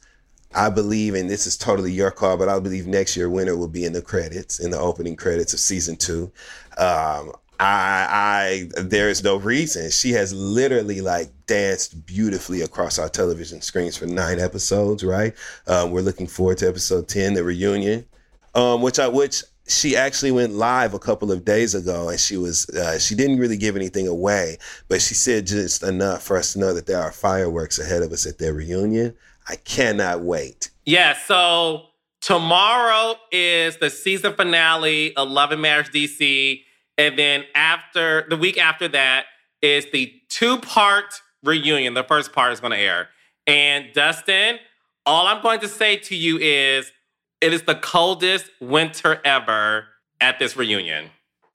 I 0.55 0.69
believe, 0.69 1.15
and 1.15 1.29
this 1.29 1.47
is 1.47 1.57
totally 1.57 1.93
your 1.93 2.11
call, 2.11 2.37
but 2.37 2.49
I 2.49 2.59
believe 2.61 2.87
next 2.87 3.17
year 3.17 3.31
Winter 3.31 3.57
will 3.57 3.69
be 3.69 3.85
in 3.85 3.93
the 3.93 4.03
credits, 4.03 4.61
in 4.61 4.71
the 4.71 4.79
opening 4.79 5.17
credits 5.17 5.53
of 5.55 5.61
season 5.61 5.97
two. 5.97 6.31
Um, 6.79 7.33
I, 7.59 8.69
I, 8.77 8.83
there 8.83 9.09
is 9.09 9.23
no 9.23 9.37
reason. 9.37 9.91
She 9.91 10.11
has 10.13 10.35
literally 10.35 11.01
like 11.01 11.31
danced 11.47 12.05
beautifully 12.07 12.61
across 12.63 12.99
our 12.99 13.09
television 13.09 13.63
screens 13.63 13.97
for 13.97 14.07
nine 14.07 14.41
episodes, 14.41 15.05
right? 15.05 15.35
Um, 15.67 15.93
we're 15.93 16.01
looking 16.01 16.27
forward 16.27 16.59
to 16.59 16.69
episode 16.69 17.09
10, 17.09 17.35
the 17.35 17.45
reunion, 17.45 18.05
um, 18.55 18.83
which 18.83 18.99
I, 18.99 19.07
which 19.07 19.45
she 19.69 19.97
actually 19.97 20.33
went 20.33 20.53
live 20.53 20.93
a 20.93 20.99
couple 20.99 21.31
of 21.31 21.45
days 21.45 21.75
ago 21.75 22.09
and 22.09 22.19
she 22.19 22.37
was 22.37 22.69
uh, 22.71 22.99
she 22.99 23.15
didn't 23.15 23.39
really 23.39 23.57
give 23.57 23.77
anything 23.77 24.09
away 24.09 24.59
but 24.89 25.01
she 25.01 25.15
said 25.15 25.47
just 25.47 25.83
enough 25.83 26.23
for 26.23 26.37
us 26.37 26.53
to 26.53 26.59
know 26.59 26.75
that 26.75 26.87
there 26.87 27.01
are 27.01 27.13
fireworks 27.13 27.79
ahead 27.79 28.03
of 28.03 28.13
us 28.13 28.27
at 28.27 28.39
their 28.39 28.53
reunion 28.53 29.15
i 29.49 29.57
cannot 29.57 30.21
wait 30.21 30.71
Yeah, 30.85 31.15
so 31.15 31.87
tomorrow 32.21 33.17
is 33.31 33.77
the 33.77 33.91
season 33.91 34.35
finale 34.35 35.15
of 35.17 35.29
Love 35.29 35.53
and 35.53 35.63
Marriage 35.63 35.91
DC. 35.91 36.63
And 36.99 37.19
then 37.19 37.45
after 37.55 38.27
the 38.29 38.37
week 38.37 38.59
after 38.59 38.89
that 38.89 39.27
is 39.61 39.87
the 39.93 40.13
two 40.29 40.59
part 40.59 41.21
reunion. 41.43 41.95
The 41.95 42.05
first 42.05 42.33
part 42.33 42.53
is 42.53 42.61
going 42.61 42.73
to 42.73 42.79
air. 42.79 43.09
And 43.47 43.87
Dustin, 43.93 44.59
all 45.07 45.27
I'm 45.27 45.43
going 45.43 45.61
to 45.61 45.69
say 45.69 45.97
to 45.97 46.17
you 46.17 46.39
is 46.39 46.91
it 47.43 47.53
is 47.53 47.63
the 47.63 47.75
coldest 47.75 48.49
winter 48.61 49.21
ever 49.25 49.87
at 50.21 50.39
this 50.39 50.57
reunion. 50.57 51.11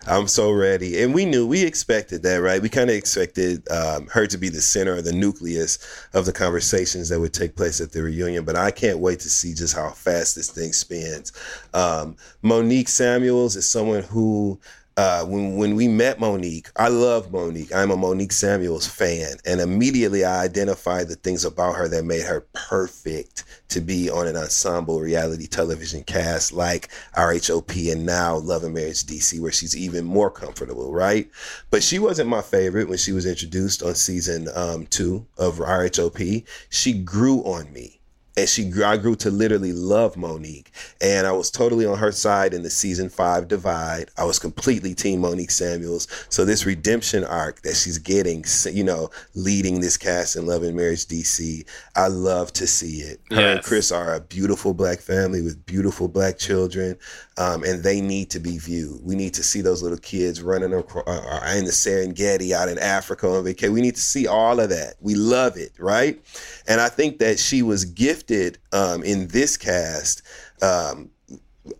i'm 0.05 0.27
so 0.27 0.51
ready. 0.51 1.01
And 1.01 1.13
we 1.13 1.25
knew 1.25 1.47
we 1.47 1.63
expected 1.63 2.21
that 2.23 2.35
right? 2.41 2.61
We 2.61 2.69
kind 2.69 2.89
of 2.89 2.95
expected 2.95 3.67
um, 3.71 4.07
her 4.07 4.27
to 4.27 4.37
be 4.37 4.49
the 4.49 4.61
center 4.61 4.95
or 4.95 5.01
the 5.01 5.13
nucleus 5.13 5.79
of 6.13 6.25
the 6.25 6.33
conversations 6.33 7.09
that 7.09 7.19
would 7.19 7.33
take 7.33 7.55
place 7.55 7.81
at 7.81 7.93
the 7.93 8.03
reunion 8.03 8.43
but 8.45 8.55
i 8.55 8.69
can't 8.69 8.99
wait 8.99 9.19
to 9.21 9.29
see 9.29 9.53
just 9.53 9.75
how 9.75 9.89
fast 9.89 10.35
this 10.35 10.51
thing 10.51 10.73
spins. 10.73 11.31
Um, 11.73 12.17
monique 12.41 12.89
samuels 12.89 13.55
is 13.55 13.69
someone 13.69 14.03
who 14.03 14.59
uh, 14.97 15.23
when 15.23 15.55
when 15.57 15.75
we 15.75 15.87
met 15.87 16.19
Monique, 16.19 16.69
I 16.75 16.87
love 16.87 17.31
Monique. 17.31 17.73
I'm 17.73 17.91
a 17.91 17.95
Monique 17.95 18.31
Samuels 18.31 18.87
fan, 18.87 19.37
and 19.45 19.61
immediately 19.61 20.25
I 20.25 20.43
identified 20.43 21.07
the 21.07 21.15
things 21.15 21.45
about 21.45 21.75
her 21.75 21.87
that 21.87 22.03
made 22.03 22.23
her 22.23 22.47
perfect 22.53 23.43
to 23.69 23.79
be 23.79 24.09
on 24.09 24.27
an 24.27 24.35
ensemble 24.35 24.99
reality 24.99 25.45
television 25.45 26.03
cast 26.03 26.51
like 26.51 26.89
RHOP 27.15 27.91
and 27.91 28.07
now 28.07 28.37
Love 28.37 28.63
and 28.63 28.73
Marriage 28.73 29.03
DC, 29.03 29.39
where 29.39 29.51
she's 29.51 29.77
even 29.77 30.03
more 30.03 30.31
comfortable, 30.31 30.91
right? 30.91 31.29
But 31.69 31.83
she 31.83 31.99
wasn't 31.99 32.29
my 32.29 32.41
favorite 32.41 32.89
when 32.89 32.97
she 32.97 33.11
was 33.11 33.27
introduced 33.27 33.83
on 33.83 33.93
season 33.93 34.47
um, 34.55 34.87
two 34.87 35.27
of 35.37 35.59
RHOP. 35.59 36.43
She 36.69 36.93
grew 36.93 37.41
on 37.41 37.71
me 37.71 37.97
and 38.37 38.47
she 38.47 38.69
grew, 38.69 38.85
I 38.85 38.97
grew 38.97 39.15
to 39.17 39.31
literally 39.31 39.73
love 39.73 40.15
Monique, 40.15 40.71
and 41.01 41.25
I 41.25 41.31
was 41.31 41.49
totally 41.49 41.87
on 41.87 41.97
her 41.97 42.11
side 42.11 42.53
in 42.53 42.61
the 42.61 42.69
season 42.69 43.09
five 43.09 43.47
divide. 43.47 44.09
I 44.15 44.25
was 44.25 44.37
completely 44.37 44.93
team 44.93 45.21
Monique 45.21 45.49
Samuels. 45.49 46.07
So 46.29 46.45
this 46.45 46.65
redemption 46.65 47.23
arc 47.23 47.63
that 47.63 47.75
she's 47.75 47.97
getting, 47.97 48.45
you 48.71 48.83
know, 48.83 49.09
leading 49.33 49.81
this 49.81 49.97
cast 49.97 50.35
in 50.35 50.45
Love 50.45 50.61
and 50.61 50.75
Marriage 50.75 51.07
DC, 51.07 51.67
I 51.95 52.07
love 52.07 52.53
to 52.53 52.67
see 52.67 52.99
it. 52.99 53.19
Her 53.31 53.53
and 53.53 53.63
Chris 53.63 53.91
are 53.91 54.13
a 54.13 54.21
beautiful 54.21 54.75
black 54.75 54.99
family 54.99 55.41
with 55.41 55.65
beautiful 55.65 56.07
black 56.07 56.37
children, 56.37 56.97
um, 57.37 57.63
and 57.63 57.83
they 57.83 58.01
need 58.01 58.29
to 58.31 58.39
be 58.39 58.57
viewed. 58.57 58.99
We 59.03 59.15
need 59.15 59.33
to 59.35 59.43
see 59.43 59.61
those 59.61 59.83
little 59.83 59.99
kids 59.99 60.41
running 60.41 60.73
across, 60.73 61.07
uh, 61.07 61.53
in 61.55 61.65
the 61.65 61.71
Serengeti 61.71 62.51
out 62.51 62.67
in 62.67 62.79
Africa 62.79 63.27
on 63.27 63.43
vacation. 63.43 63.73
We 63.73 63.81
need 63.81 63.95
to 63.95 64.01
see 64.01 64.27
all 64.27 64.59
of 64.59 64.69
that. 64.69 64.95
We 64.99 65.15
love 65.15 65.55
it, 65.57 65.71
right? 65.77 66.19
And 66.67 66.81
I 66.81 66.89
think 66.89 67.19
that 67.19 67.39
she 67.39 67.61
was 67.61 67.85
gifted 67.85 68.57
um, 68.73 69.03
in 69.03 69.27
this 69.27 69.55
cast 69.55 70.23
um, 70.61 71.11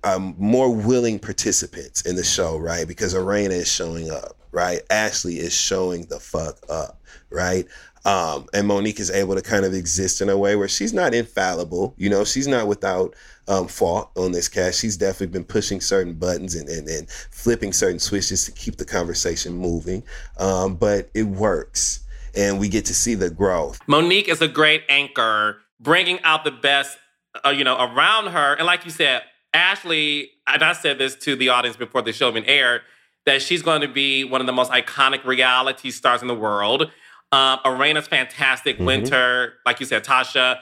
um, 0.04 0.36
more 0.38 0.74
willing 0.74 1.18
participants 1.18 2.02
in 2.02 2.16
the 2.16 2.24
show, 2.24 2.58
right? 2.58 2.88
Because 2.88 3.14
Erana 3.16 3.52
is 3.52 3.72
showing 3.72 4.12
up, 4.12 4.38
right? 4.52 4.82
Ashley 4.90 5.40
is 5.40 5.54
showing 5.54 6.06
the 6.06 6.20
fuck 6.20 6.58
up, 6.70 7.02
right? 7.32 7.66
Um, 8.06 8.48
and 8.54 8.68
Monique 8.68 9.00
is 9.00 9.12
able 9.12 9.36
to 9.36 9.42
kind 9.42 9.66
of 9.66 9.74
exist 9.74 10.22
in 10.22 10.30
a 10.30 10.38
way 10.38 10.56
where 10.56 10.70
she's 10.70 10.94
not 10.94 11.14
infallible. 11.14 11.94
You 11.98 12.10
know, 12.10 12.24
she's 12.24 12.48
not 12.48 12.68
without 12.68 13.16
um, 13.48 13.68
fault 13.68 14.12
on 14.16 14.32
this 14.32 14.48
cast. 14.48 14.80
She's 14.80 14.98
definitely 14.98 15.28
been 15.28 15.46
pushing 15.46 15.82
certain 15.82 16.14
buttons 16.14 16.56
and, 16.56 16.68
and, 16.70 16.88
and 16.88 17.10
flipping 17.10 17.74
certain 17.74 18.00
switches 18.00 18.46
to 18.46 18.52
keep 18.52 18.78
the 18.78 18.86
conversation 18.86 19.54
moving. 19.54 20.04
Um, 20.38 20.76
but 20.76 21.10
it 21.14 21.24
works. 21.24 22.02
And 22.36 22.60
we 22.60 22.70
get 22.70 22.86
to 22.86 22.94
see 22.94 23.16
the 23.16 23.30
growth. 23.30 23.80
Monique 23.88 24.28
is 24.28 24.42
a 24.42 24.48
great 24.48 24.84
anchor, 24.90 25.58
bringing 25.80 26.22
out 26.24 26.44
the 26.44 26.52
best, 26.52 26.98
uh, 27.46 27.50
you 27.50 27.64
know, 27.64 27.76
around 27.78 28.28
her. 28.28 28.54
And 28.56 28.66
like 28.66 28.86
you 28.86 28.92
said, 28.92 29.24
Ashley, 29.54 30.32
and 30.46 30.62
I 30.62 30.74
said 30.74 31.00
this 31.00 31.16
to 31.16 31.36
the 31.36 31.50
audience 31.50 31.78
before 31.78 32.02
the 32.02 32.14
show 32.14 32.30
even 32.30 32.44
aired, 32.46 32.82
that 33.26 33.42
she's 33.42 33.62
going 33.62 33.82
to 33.82 33.88
be 33.88 34.24
one 34.24 34.40
of 34.40 34.48
the 34.48 34.54
most 34.54 34.72
iconic 34.72 35.26
reality 35.26 35.90
stars 35.90 36.22
in 36.22 36.28
the 36.28 36.36
world. 36.36 36.92
Um, 37.32 37.60
Erana's 37.66 38.08
fantastic. 38.08 38.76
Mm-hmm. 38.76 38.86
Winter, 38.86 39.54
like 39.66 39.80
you 39.80 39.86
said, 39.86 40.04
Tasha. 40.04 40.60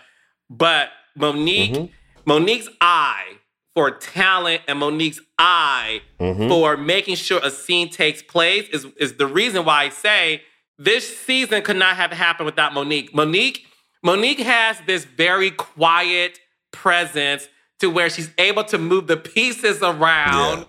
But 0.49 0.89
Monique, 1.15 1.73
Mm-hmm. 1.73 1.85
Monique's 2.25 2.69
eye 2.81 3.37
for 3.73 3.91
talent 3.91 4.61
and 4.67 4.79
Monique's 4.79 5.21
eye 5.37 6.01
Mm-hmm. 6.19 6.47
for 6.47 6.77
making 6.77 7.15
sure 7.15 7.39
a 7.43 7.51
scene 7.51 7.89
takes 7.89 8.21
place 8.21 8.67
is, 8.69 8.85
is 8.99 9.17
the 9.17 9.27
reason 9.27 9.65
why 9.65 9.83
I 9.83 9.89
say 9.89 10.41
this 10.77 11.17
season 11.19 11.61
could 11.61 11.75
not 11.75 11.95
have 11.97 12.11
happened 12.11 12.45
without 12.45 12.73
Monique. 12.73 13.13
Monique, 13.13 13.65
Monique 14.03 14.39
has 14.39 14.79
this 14.87 15.03
very 15.05 15.51
quiet 15.51 16.39
presence 16.71 17.47
to 17.79 17.89
where 17.89 18.09
she's 18.09 18.29
able 18.37 18.63
to 18.65 18.77
move 18.77 19.07
the 19.07 19.17
pieces 19.17 19.81
around. 19.81 20.59
Yeah. 20.59 20.63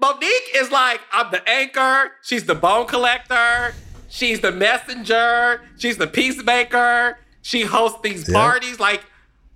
Monique 0.00 0.50
is 0.56 0.70
like, 0.70 1.00
I'm 1.12 1.30
the 1.30 1.46
anchor, 1.48 2.12
she's 2.22 2.44
the 2.44 2.54
bone 2.54 2.86
collector, 2.86 3.74
she's 4.08 4.40
the 4.40 4.52
messenger, 4.52 5.60
she's 5.78 5.96
the 5.98 6.06
peacemaker, 6.06 7.18
she 7.42 7.62
hosts 7.62 7.98
these 8.02 8.28
Yeah. 8.28 8.34
parties. 8.34 8.78
Like, 8.80 9.02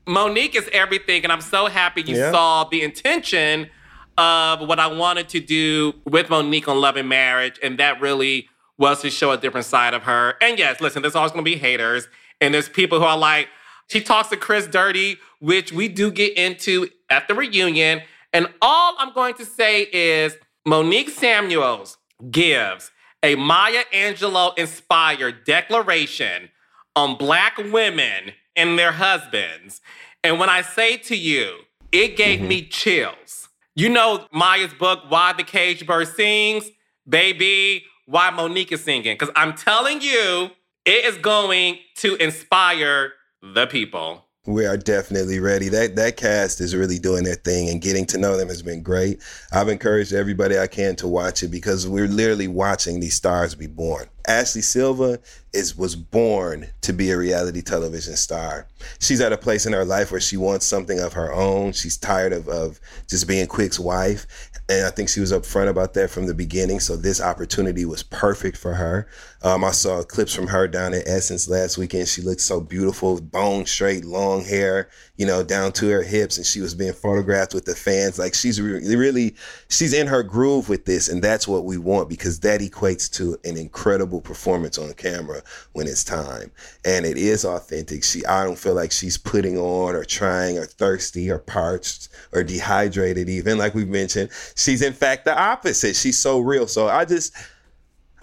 Monique 0.06 0.54
is 0.54 0.68
everything, 0.72 1.24
and 1.24 1.32
I'm 1.32 1.40
so 1.40 1.66
happy 1.66 2.02
you 2.02 2.16
Yeah. 2.16 2.30
saw 2.30 2.64
the 2.64 2.82
intention 2.82 3.70
of 4.18 4.60
what 4.60 4.78
I 4.78 4.86
wanted 4.86 5.28
to 5.30 5.40
do 5.40 5.94
with 6.04 6.30
Monique 6.30 6.68
on 6.68 6.80
Love 6.80 6.96
and 6.96 7.08
Marriage, 7.08 7.58
and 7.62 7.78
that 7.78 8.00
really 8.00 8.48
was 8.76 9.02
to 9.02 9.10
show 9.10 9.30
a 9.30 9.36
different 9.36 9.66
side 9.66 9.94
of 9.94 10.02
her. 10.04 10.36
And 10.40 10.58
yes, 10.58 10.80
listen, 10.80 11.02
there's 11.02 11.14
always 11.14 11.32
going 11.32 11.44
to 11.44 11.50
be 11.50 11.56
haters, 11.56 12.08
and 12.40 12.52
there's 12.52 12.68
people 12.68 12.98
who 12.98 13.04
are 13.06 13.16
like, 13.18 13.48
she 13.88 14.00
talks 14.00 14.28
to 14.28 14.36
Chris 14.36 14.66
dirty, 14.66 15.18
which 15.40 15.72
we 15.72 15.88
do 15.88 16.10
get 16.10 16.36
into 16.36 16.88
at 17.10 17.28
the 17.28 17.34
reunion. 17.34 18.02
And 18.32 18.48
all 18.62 18.94
I'm 18.98 19.12
going 19.12 19.34
to 19.34 19.44
say 19.44 19.82
is 19.92 20.36
Monique 20.66 21.10
Samuels 21.10 21.98
gives 22.30 22.90
a 23.22 23.34
Maya 23.36 23.84
Angelou 23.92 24.56
inspired 24.58 25.44
declaration 25.44 26.50
on 26.96 27.16
black 27.16 27.58
women 27.58 28.32
and 28.56 28.78
their 28.78 28.92
husbands. 28.92 29.80
And 30.22 30.38
when 30.38 30.48
I 30.48 30.62
say 30.62 30.96
to 30.96 31.16
you, 31.16 31.58
it 31.92 32.16
gave 32.16 32.40
mm-hmm. 32.40 32.48
me 32.48 32.66
chills. 32.66 33.48
You 33.76 33.88
know 33.88 34.26
Maya's 34.32 34.74
book, 34.74 35.00
Why 35.08 35.32
the 35.32 35.42
Cage 35.42 35.86
Bird 35.86 36.08
Sings, 36.08 36.70
baby, 37.08 37.84
why 38.06 38.30
Monique 38.30 38.72
is 38.72 38.84
singing. 38.84 39.14
Because 39.14 39.32
I'm 39.36 39.54
telling 39.54 40.00
you, 40.00 40.50
it 40.84 41.04
is 41.04 41.16
going 41.18 41.78
to 41.96 42.16
inspire 42.16 43.12
the 43.42 43.66
people. 43.66 44.24
We 44.46 44.66
are 44.66 44.76
definitely 44.76 45.40
ready. 45.40 45.70
That 45.70 45.96
that 45.96 46.18
cast 46.18 46.60
is 46.60 46.76
really 46.76 46.98
doing 46.98 47.24
their 47.24 47.34
thing 47.34 47.70
and 47.70 47.80
getting 47.80 48.04
to 48.06 48.18
know 48.18 48.36
them 48.36 48.48
has 48.48 48.60
been 48.60 48.82
great. 48.82 49.22
I've 49.52 49.68
encouraged 49.68 50.12
everybody 50.12 50.58
I 50.58 50.66
can 50.66 50.96
to 50.96 51.08
watch 51.08 51.42
it 51.42 51.48
because 51.48 51.88
we're 51.88 52.08
literally 52.08 52.48
watching 52.48 53.00
these 53.00 53.14
stars 53.14 53.54
be 53.54 53.66
born. 53.66 54.06
Ashley 54.26 54.62
Silva 54.62 55.18
is 55.52 55.76
was 55.76 55.94
born 55.96 56.66
to 56.80 56.92
be 56.92 57.10
a 57.10 57.16
reality 57.16 57.62
television 57.62 58.16
star. 58.16 58.66
She's 58.98 59.20
at 59.20 59.32
a 59.32 59.38
place 59.38 59.66
in 59.66 59.72
her 59.72 59.84
life 59.84 60.10
where 60.10 60.20
she 60.20 60.36
wants 60.36 60.66
something 60.66 60.98
of 60.98 61.12
her 61.12 61.32
own. 61.32 61.72
She's 61.72 61.96
tired 61.96 62.32
of, 62.32 62.48
of 62.48 62.80
just 63.08 63.28
being 63.28 63.46
Quick's 63.46 63.78
wife. 63.78 64.26
And 64.68 64.86
I 64.86 64.90
think 64.90 65.10
she 65.10 65.20
was 65.20 65.30
upfront 65.30 65.68
about 65.68 65.92
that 65.94 66.08
from 66.10 66.26
the 66.26 66.34
beginning. 66.34 66.80
So 66.80 66.96
this 66.96 67.20
opportunity 67.20 67.84
was 67.84 68.02
perfect 68.02 68.56
for 68.56 68.72
her. 68.74 69.06
Um, 69.42 69.62
I 69.62 69.72
saw 69.72 70.02
clips 70.02 70.34
from 70.34 70.46
her 70.46 70.66
down 70.66 70.94
at 70.94 71.06
Essence 71.06 71.48
last 71.48 71.76
weekend. 71.76 72.08
She 72.08 72.22
looked 72.22 72.40
so 72.40 72.60
beautiful, 72.60 73.20
bone 73.20 73.66
straight, 73.66 74.06
long 74.06 74.42
hair, 74.42 74.88
you 75.16 75.26
know, 75.26 75.42
down 75.42 75.72
to 75.72 75.90
her 75.90 76.02
hips. 76.02 76.38
And 76.38 76.46
she 76.46 76.62
was 76.62 76.74
being 76.74 76.94
photographed 76.94 77.52
with 77.52 77.66
the 77.66 77.74
fans. 77.74 78.18
Like 78.18 78.34
she's 78.34 78.58
re- 78.58 78.96
really, 78.96 79.36
she's 79.68 79.92
in 79.92 80.06
her 80.06 80.22
groove 80.22 80.70
with 80.70 80.86
this. 80.86 81.08
And 81.08 81.22
that's 81.22 81.46
what 81.46 81.66
we 81.66 81.76
want 81.76 82.08
because 82.08 82.40
that 82.40 82.62
equates 82.62 83.10
to 83.12 83.36
an 83.44 83.58
incredible 83.58 84.13
performance 84.20 84.78
on 84.78 84.92
camera 84.94 85.42
when 85.72 85.86
it's 85.86 86.04
time. 86.04 86.50
And 86.84 87.04
it 87.04 87.16
is 87.16 87.44
authentic. 87.44 88.04
She, 88.04 88.24
I 88.26 88.44
don't 88.44 88.58
feel 88.58 88.74
like 88.74 88.92
she's 88.92 89.18
putting 89.18 89.58
on 89.58 89.94
or 89.94 90.04
trying 90.04 90.58
or 90.58 90.66
thirsty 90.66 91.30
or 91.30 91.38
parched 91.38 92.08
or 92.32 92.44
dehydrated 92.44 93.28
even 93.28 93.58
like 93.58 93.74
we've 93.74 93.88
mentioned. 93.88 94.30
She's 94.56 94.82
in 94.82 94.92
fact 94.92 95.24
the 95.24 95.38
opposite. 95.38 95.96
She's 95.96 96.18
so 96.18 96.40
real. 96.40 96.66
So 96.66 96.88
I 96.88 97.04
just, 97.04 97.34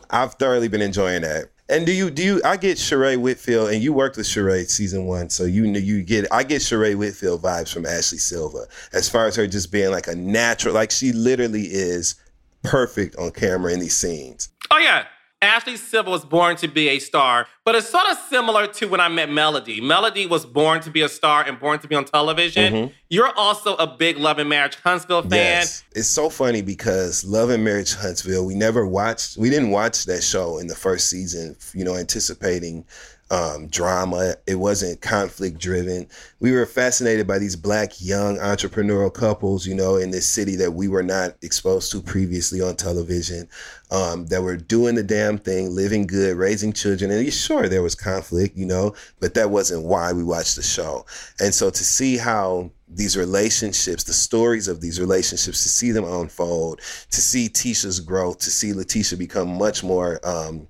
I've 0.09 0.33
thoroughly 0.35 0.67
been 0.67 0.81
enjoying 0.81 1.21
that. 1.21 1.51
And 1.69 1.85
do 1.85 1.93
you 1.93 2.09
do 2.09 2.21
you? 2.21 2.41
I 2.43 2.57
get 2.57 2.77
Sheree 2.77 3.15
Whitfield, 3.15 3.69
and 3.69 3.81
you 3.81 3.93
worked 3.93 4.17
with 4.17 4.25
Sheree 4.25 4.69
season 4.69 5.05
one, 5.05 5.29
so 5.29 5.45
you 5.45 5.65
know 5.65 5.79
you 5.79 6.03
get. 6.03 6.27
I 6.29 6.43
get 6.43 6.61
Sheree 6.61 6.97
Whitfield 6.97 7.41
vibes 7.41 7.73
from 7.73 7.85
Ashley 7.85 8.17
Silva, 8.17 8.65
as 8.91 9.07
far 9.07 9.25
as 9.25 9.37
her 9.37 9.47
just 9.47 9.71
being 9.71 9.89
like 9.89 10.07
a 10.07 10.15
natural, 10.15 10.73
like 10.73 10.91
she 10.91 11.13
literally 11.13 11.63
is 11.63 12.15
perfect 12.63 13.15
on 13.15 13.31
camera 13.31 13.71
in 13.71 13.79
these 13.79 13.95
scenes. 13.95 14.49
Oh 14.69 14.79
yeah. 14.79 15.05
Ashley 15.41 15.75
Silva 15.75 16.11
was 16.11 16.23
born 16.23 16.55
to 16.57 16.67
be 16.67 16.89
a 16.89 16.99
star, 16.99 17.47
but 17.65 17.73
it's 17.73 17.89
sort 17.89 18.07
of 18.11 18.17
similar 18.29 18.67
to 18.67 18.87
when 18.87 18.99
I 19.01 19.07
met 19.07 19.29
Melody. 19.29 19.81
Melody 19.81 20.27
was 20.27 20.45
born 20.45 20.81
to 20.81 20.91
be 20.91 21.01
a 21.01 21.09
star 21.09 21.43
and 21.43 21.59
born 21.59 21.79
to 21.79 21.87
be 21.87 21.95
on 21.95 22.05
television. 22.05 22.91
You're 23.09 23.35
also 23.35 23.75
a 23.75 23.87
big 23.87 24.17
Love 24.17 24.37
and 24.37 24.49
Marriage 24.49 24.75
Huntsville 24.75 25.23
fan. 25.23 25.31
Yes. 25.31 25.83
It's 25.93 26.07
so 26.07 26.29
funny 26.29 26.61
because 26.61 27.25
Love 27.25 27.49
and 27.49 27.63
Marriage 27.63 27.95
Huntsville, 27.95 28.45
we 28.45 28.53
never 28.53 28.85
watched, 28.85 29.37
we 29.37 29.49
didn't 29.49 29.71
watch 29.71 30.05
that 30.05 30.23
show 30.23 30.59
in 30.59 30.67
the 30.67 30.75
first 30.75 31.09
season, 31.09 31.55
you 31.73 31.83
know, 31.83 31.95
anticipating 31.95 32.85
um, 33.31 33.67
drama. 33.67 34.35
It 34.45 34.55
wasn't 34.55 35.01
conflict 35.01 35.57
driven. 35.57 36.07
We 36.39 36.51
were 36.51 36.65
fascinated 36.65 37.25
by 37.25 37.39
these 37.39 37.55
black 37.55 37.93
young 37.99 38.37
entrepreneurial 38.37 39.13
couples, 39.13 39.65
you 39.65 39.73
know, 39.73 39.95
in 39.95 40.11
this 40.11 40.27
city 40.27 40.55
that 40.57 40.73
we 40.73 40.87
were 40.89 41.03
not 41.03 41.35
exposed 41.41 41.91
to 41.93 42.01
previously 42.01 42.61
on 42.61 42.75
television, 42.75 43.47
um, 43.91 44.25
that 44.27 44.41
were 44.41 44.57
doing 44.57 44.95
the 44.95 45.03
damn 45.03 45.37
thing, 45.37 45.75
living 45.75 46.07
good, 46.07 46.37
raising 46.37 46.73
children. 46.73 47.11
And 47.11 47.33
sure, 47.33 47.67
there 47.67 47.83
was 47.83 47.93
conflict, 47.93 48.57
you 48.57 48.65
know, 48.65 48.95
but 49.19 49.33
that 49.33 49.51
wasn't 49.51 49.83
why 49.83 50.13
we 50.13 50.23
watched 50.23 50.55
the 50.55 50.63
show. 50.63 51.05
And 51.39 51.53
so 51.53 51.69
to 51.69 51.83
see 51.83 52.17
how 52.17 52.71
these 52.87 53.17
relationships, 53.17 54.03
the 54.03 54.13
stories 54.13 54.67
of 54.67 54.81
these 54.81 54.99
relationships, 54.99 55.63
to 55.63 55.69
see 55.69 55.91
them 55.91 56.05
unfold, 56.05 56.79
to 57.09 57.21
see 57.21 57.49
Tisha's 57.49 57.99
growth, 57.99 58.39
to 58.39 58.49
see 58.49 58.73
Letitia 58.73 59.17
become 59.17 59.49
much 59.49 59.83
more 59.83 60.19
um, 60.25 60.67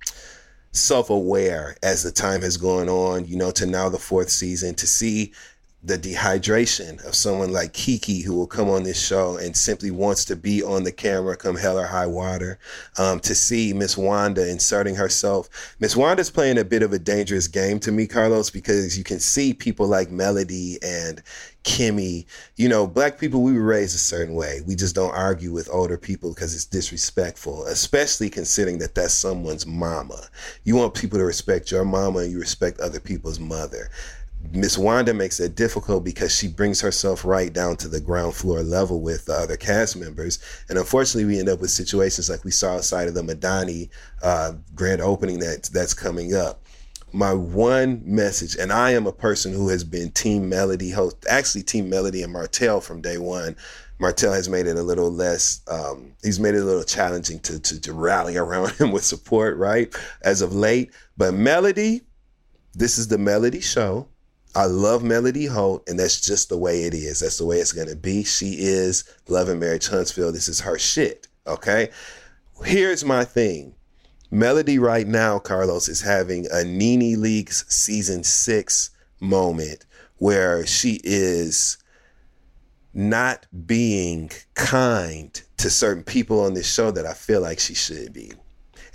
self-aware 0.72 1.76
as 1.82 2.02
the 2.02 2.10
time 2.10 2.42
has 2.42 2.56
gone 2.56 2.88
on, 2.88 3.26
you 3.26 3.36
know, 3.36 3.50
to 3.52 3.66
now 3.66 3.88
the 3.88 3.98
fourth 3.98 4.30
season, 4.30 4.74
to 4.74 4.86
see 4.86 5.32
the 5.84 5.98
dehydration 5.98 7.04
of 7.04 7.14
someone 7.14 7.52
like 7.52 7.72
Kiki 7.72 8.22
who 8.22 8.34
will 8.34 8.46
come 8.46 8.68
on 8.68 8.84
this 8.84 9.04
show 9.04 9.36
and 9.36 9.56
simply 9.56 9.90
wants 9.90 10.24
to 10.26 10.36
be 10.36 10.62
on 10.62 10.84
the 10.84 10.92
camera 10.92 11.36
come 11.36 11.56
hell 11.56 11.78
or 11.78 11.86
high 11.86 12.06
water. 12.06 12.58
Um, 12.98 13.18
to 13.20 13.34
see 13.34 13.72
Miss 13.72 13.96
Wanda 13.96 14.48
inserting 14.48 14.94
herself. 14.94 15.48
Miss 15.80 15.96
Wanda's 15.96 16.30
playing 16.30 16.58
a 16.58 16.64
bit 16.64 16.82
of 16.82 16.92
a 16.92 16.98
dangerous 16.98 17.48
game 17.48 17.80
to 17.80 17.90
me, 17.90 18.06
Carlos, 18.06 18.50
because 18.50 18.96
you 18.96 19.02
can 19.02 19.18
see 19.18 19.52
people 19.52 19.88
like 19.88 20.10
Melody 20.10 20.78
and 20.82 21.22
Kimmy, 21.64 22.26
you 22.56 22.68
know, 22.68 22.86
black 22.86 23.18
people, 23.18 23.42
we 23.42 23.52
were 23.52 23.62
raised 23.62 23.94
a 23.94 23.98
certain 23.98 24.34
way. 24.34 24.60
We 24.66 24.74
just 24.74 24.94
don't 24.94 25.14
argue 25.14 25.52
with 25.52 25.68
older 25.70 25.96
people 25.96 26.34
because 26.34 26.54
it's 26.54 26.64
disrespectful, 26.64 27.64
especially 27.66 28.30
considering 28.30 28.78
that 28.78 28.94
that's 28.94 29.14
someone's 29.14 29.66
mama. 29.66 30.26
You 30.64 30.76
want 30.76 30.94
people 30.94 31.18
to 31.18 31.24
respect 31.24 31.70
your 31.70 31.84
mama 31.84 32.20
and 32.20 32.32
you 32.32 32.40
respect 32.40 32.80
other 32.80 33.00
people's 33.00 33.38
mother. 33.38 33.90
Miss 34.50 34.76
Wanda 34.76 35.14
makes 35.14 35.40
it 35.40 35.54
difficult 35.54 36.04
because 36.04 36.34
she 36.34 36.48
brings 36.48 36.80
herself 36.80 37.24
right 37.24 37.52
down 37.52 37.76
to 37.76 37.88
the 37.88 38.00
ground 38.00 38.34
floor 38.34 38.62
level 38.62 39.00
with 39.00 39.24
the 39.26 39.34
other 39.34 39.56
cast 39.56 39.96
members. 39.96 40.40
And 40.68 40.78
unfortunately, 40.78 41.32
we 41.32 41.38
end 41.38 41.48
up 41.48 41.60
with 41.60 41.70
situations 41.70 42.28
like 42.28 42.44
we 42.44 42.50
saw 42.50 42.74
outside 42.74 43.08
of 43.08 43.14
the 43.14 43.22
Madani 43.22 43.88
uh, 44.22 44.54
grand 44.74 45.00
opening 45.00 45.38
that 45.38 45.70
that's 45.72 45.94
coming 45.94 46.34
up 46.34 46.62
my 47.12 47.32
one 47.32 48.00
message, 48.04 48.56
and 48.56 48.72
I 48.72 48.92
am 48.92 49.06
a 49.06 49.12
person 49.12 49.52
who 49.52 49.68
has 49.68 49.84
been 49.84 50.10
Team 50.12 50.48
Melody 50.48 50.90
host, 50.90 51.16
actually 51.28 51.62
Team 51.62 51.88
Melody 51.88 52.22
and 52.22 52.32
Martell 52.32 52.80
from 52.80 53.02
day 53.02 53.18
one. 53.18 53.56
Martell 53.98 54.32
has 54.32 54.48
made 54.48 54.66
it 54.66 54.76
a 54.76 54.82
little 54.82 55.10
less, 55.10 55.60
um, 55.68 56.12
he's 56.22 56.40
made 56.40 56.54
it 56.54 56.62
a 56.62 56.64
little 56.64 56.82
challenging 56.82 57.38
to, 57.40 57.60
to, 57.60 57.80
to 57.80 57.92
rally 57.92 58.36
around 58.38 58.70
him 58.72 58.90
with 58.90 59.04
support, 59.04 59.56
right? 59.58 59.94
As 60.22 60.40
of 60.42 60.54
late. 60.54 60.90
But 61.16 61.34
Melody, 61.34 62.02
this 62.74 62.98
is 62.98 63.08
the 63.08 63.18
Melody 63.18 63.60
show. 63.60 64.08
I 64.54 64.66
love 64.66 65.02
Melody 65.02 65.46
Holt, 65.46 65.88
and 65.88 65.98
that's 65.98 66.20
just 66.20 66.48
the 66.48 66.58
way 66.58 66.84
it 66.84 66.92
is. 66.92 67.20
That's 67.20 67.38
the 67.38 67.46
way 67.46 67.58
it's 67.58 67.72
gonna 67.72 67.96
be. 67.96 68.22
She 68.24 68.56
is 68.58 69.04
loving 69.28 69.58
Marriage 69.58 69.88
Huntsville. 69.88 70.32
This 70.32 70.48
is 70.48 70.60
her 70.60 70.78
shit. 70.78 71.26
Okay. 71.46 71.90
Here's 72.64 73.04
my 73.04 73.24
thing 73.24 73.74
Melody 74.30 74.78
right 74.78 75.06
now, 75.06 75.38
Carlos, 75.38 75.88
is 75.88 76.00
having 76.00 76.46
a 76.50 76.64
Nene 76.64 77.18
Leakes 77.18 77.70
season 77.70 78.24
six 78.24 78.90
moment 79.20 79.86
where 80.16 80.66
she 80.66 81.00
is 81.04 81.78
not 82.94 83.46
being 83.66 84.30
kind 84.54 85.42
to 85.56 85.70
certain 85.70 86.02
people 86.02 86.40
on 86.40 86.54
this 86.54 86.72
show 86.72 86.90
that 86.90 87.06
I 87.06 87.14
feel 87.14 87.40
like 87.40 87.58
she 87.58 87.74
should 87.74 88.12
be. 88.12 88.32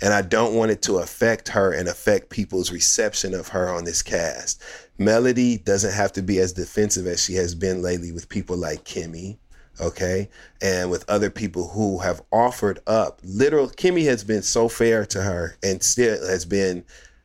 And 0.00 0.14
I 0.14 0.22
don't 0.22 0.54
want 0.54 0.70
it 0.70 0.82
to 0.82 0.98
affect 0.98 1.48
her 1.48 1.72
and 1.72 1.88
affect 1.88 2.30
people's 2.30 2.70
reception 2.70 3.34
of 3.34 3.48
her 3.48 3.68
on 3.68 3.84
this 3.84 4.02
cast. 4.02 4.62
Melody 4.98 5.58
doesn't 5.58 5.92
have 5.92 6.12
to 6.12 6.22
be 6.22 6.38
as 6.38 6.52
defensive 6.52 7.06
as 7.06 7.22
she 7.22 7.34
has 7.34 7.54
been 7.54 7.82
lately 7.82 8.12
with 8.12 8.28
people 8.28 8.56
like 8.56 8.84
Kimmy, 8.84 9.38
okay? 9.80 10.28
And 10.62 10.90
with 10.90 11.08
other 11.08 11.30
people 11.30 11.68
who 11.68 11.98
have 11.98 12.22
offered 12.32 12.80
up. 12.86 13.20
Literal, 13.24 13.68
Kimmy 13.68 14.04
has 14.04 14.22
been 14.22 14.42
so 14.42 14.68
fair 14.68 15.04
to 15.06 15.22
her 15.22 15.56
and 15.62 15.82
still 15.82 16.24
has 16.26 16.44
been 16.44 16.84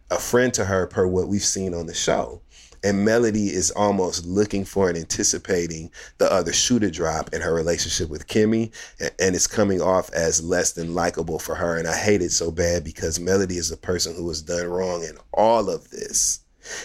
a 0.10 0.20
friend 0.20 0.54
to 0.56 0.66
her 0.66 0.88
per 0.88 1.08
what 1.08 1.28
we've 1.28 1.44
seen 1.44 1.74
on 1.74 1.86
the 1.86 1.94
show 1.94 2.42
and 2.84 3.06
Melody 3.06 3.48
is 3.48 3.72
almost 3.72 4.26
looking 4.26 4.66
for 4.66 4.90
and 4.90 4.98
anticipating 4.98 5.90
the 6.18 6.32
other 6.32 6.54
shoe 6.54 6.80
to 6.80 6.92
drop 6.92 7.34
in 7.34 7.42
her 7.42 7.54
relationship 7.54 8.10
with 8.10 8.28
Kimmy, 8.28 8.72
and 9.20 9.36
it's 9.36 9.48
coming 9.48 9.82
off 9.82 10.12
as 10.14 10.44
less 10.44 10.74
than 10.74 10.94
likable 10.94 11.40
for 11.40 11.56
her. 11.56 11.78
And 11.78 11.88
I 11.88 11.96
hate 11.96 12.22
it 12.22 12.32
so 12.32 12.52
bad 12.52 12.84
because 12.84 13.20
Melody 13.20 13.58
is 13.58 13.72
a 13.72 13.78
person 13.78 14.16
who 14.16 14.28
has 14.28 14.42
done 14.42 14.68
wrong 14.68 15.04
in 15.04 15.18
all 15.34 15.70
of 15.70 15.90
this. 15.90 16.42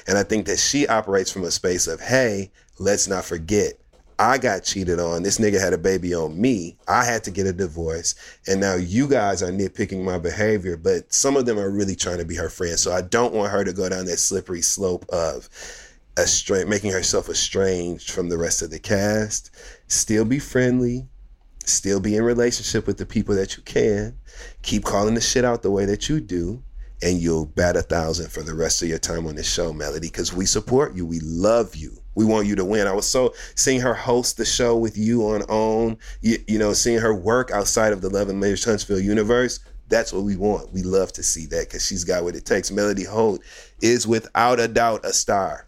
And 0.07 0.19
I 0.19 0.23
think 0.23 0.47
that 0.47 0.59
she 0.59 0.87
operates 0.89 1.31
from 1.31 1.45
a 1.45 1.51
space 1.51 1.87
of, 1.87 2.01
hey, 2.01 2.51
let's 2.79 3.09
not 3.09 3.25
forget. 3.25 3.75
I 4.21 4.39
got 4.39 4.65
cheated 4.65 4.99
on. 4.99 5.23
This 5.23 5.39
nigga 5.39 5.61
had 5.61 5.73
a 5.73 5.79
baby 5.79 6.13
on 6.13 6.41
me. 6.41 6.77
I 6.89 7.05
had 7.05 7.23
to 7.25 7.31
get 7.31 7.47
a 7.47 7.53
divorce. 7.53 8.17
And 8.49 8.61
now 8.61 8.75
you 8.75 9.07
guys 9.07 9.45
are 9.45 9.53
nitpicking 9.53 10.03
my 10.03 10.19
behavior, 10.19 10.77
but 10.77 11.13
some 11.13 11.37
of 11.37 11.47
them 11.47 11.57
are 11.57 11.71
really 11.71 11.95
trying 11.95 12.19
to 12.19 12.25
be 12.25 12.35
her 12.35 12.49
friends. 12.49 12.81
So 12.83 12.93
I 12.93 13.03
don't 13.03 13.33
want 13.33 13.53
her 13.53 13.63
to 13.63 13.73
go 13.73 13.89
down 13.89 14.07
that 14.07 14.19
slippery 14.19 14.63
slope 14.63 15.07
of, 15.11 15.49
making 16.67 16.93
herself 16.93 17.29
estranged 17.29 18.11
from 18.11 18.29
the 18.29 18.39
rest 18.39 18.63
of 18.63 18.71
the 18.71 18.79
cast. 18.79 19.51
Still 19.87 20.25
be 20.25 20.39
friendly, 20.39 21.09
still 21.65 22.01
be 22.01 22.17
in 22.17 22.25
relationship 22.25 22.87
with 22.87 22.99
the 22.99 23.07
people 23.07 23.35
that 23.37 23.57
you 23.57 23.63
can. 23.63 24.19
Keep 24.63 24.85
calling 24.85 25.15
the 25.15 25.21
shit 25.21 25.45
out 25.45 25.63
the 25.63 25.71
way 25.71 25.85
that 25.85 26.09
you 26.09 26.21
do, 26.21 26.63
and 27.03 27.19
you'll 27.19 27.47
bat 27.47 27.77
a 27.77 27.83
thousand 27.83 28.31
for 28.31 28.43
the 28.43 28.55
rest 28.55 28.83
of 28.83 28.89
your 28.89 28.99
time 28.99 29.27
on 29.27 29.37
this 29.37 29.53
show, 29.53 29.73
Melody, 29.73 30.09
because 30.09 30.35
we 30.35 30.45
support 30.45 30.95
you. 30.95 31.07
We 31.07 31.21
love 31.21 31.77
you. 31.77 31.97
We 32.17 32.25
want 32.25 32.49
you 32.49 32.57
to 32.57 32.65
win. 32.65 32.89
I 32.89 32.93
was 32.93 33.07
so 33.07 33.33
seeing 33.55 33.81
her 33.81 33.95
host 33.95 34.39
the 34.39 34.45
show 34.45 34.77
with 34.77 34.99
you 34.99 35.23
on 35.23 35.45
OWN, 35.49 35.99
you, 36.21 36.39
you 36.49 36.59
know, 36.59 36.73
seeing 36.73 36.99
her 36.99 37.15
work 37.15 37.53
outside 37.53 37.93
of 37.93 38.01
the 38.01 38.11
Love 38.11 38.29
and 38.29 38.41
Marriage 38.41 38.65
Huntsville 38.65 38.99
universe. 38.99 39.61
That's 39.89 40.13
what 40.13 40.25
we 40.25 40.37
want. 40.37 40.73
We 40.73 40.83
love 40.83 41.13
to 41.13 41.23
see 41.23 41.47
that 41.47 41.69
because 41.69 41.87
she's 41.87 42.05
got 42.05 42.25
what 42.25 42.35
it 42.35 42.45
takes. 42.45 42.73
Melody 42.73 43.05
Holt 43.05 43.41
is 43.81 44.07
without 44.07 44.59
a 44.59 44.67
doubt 44.67 45.05
a 45.05 45.13
star 45.13 45.68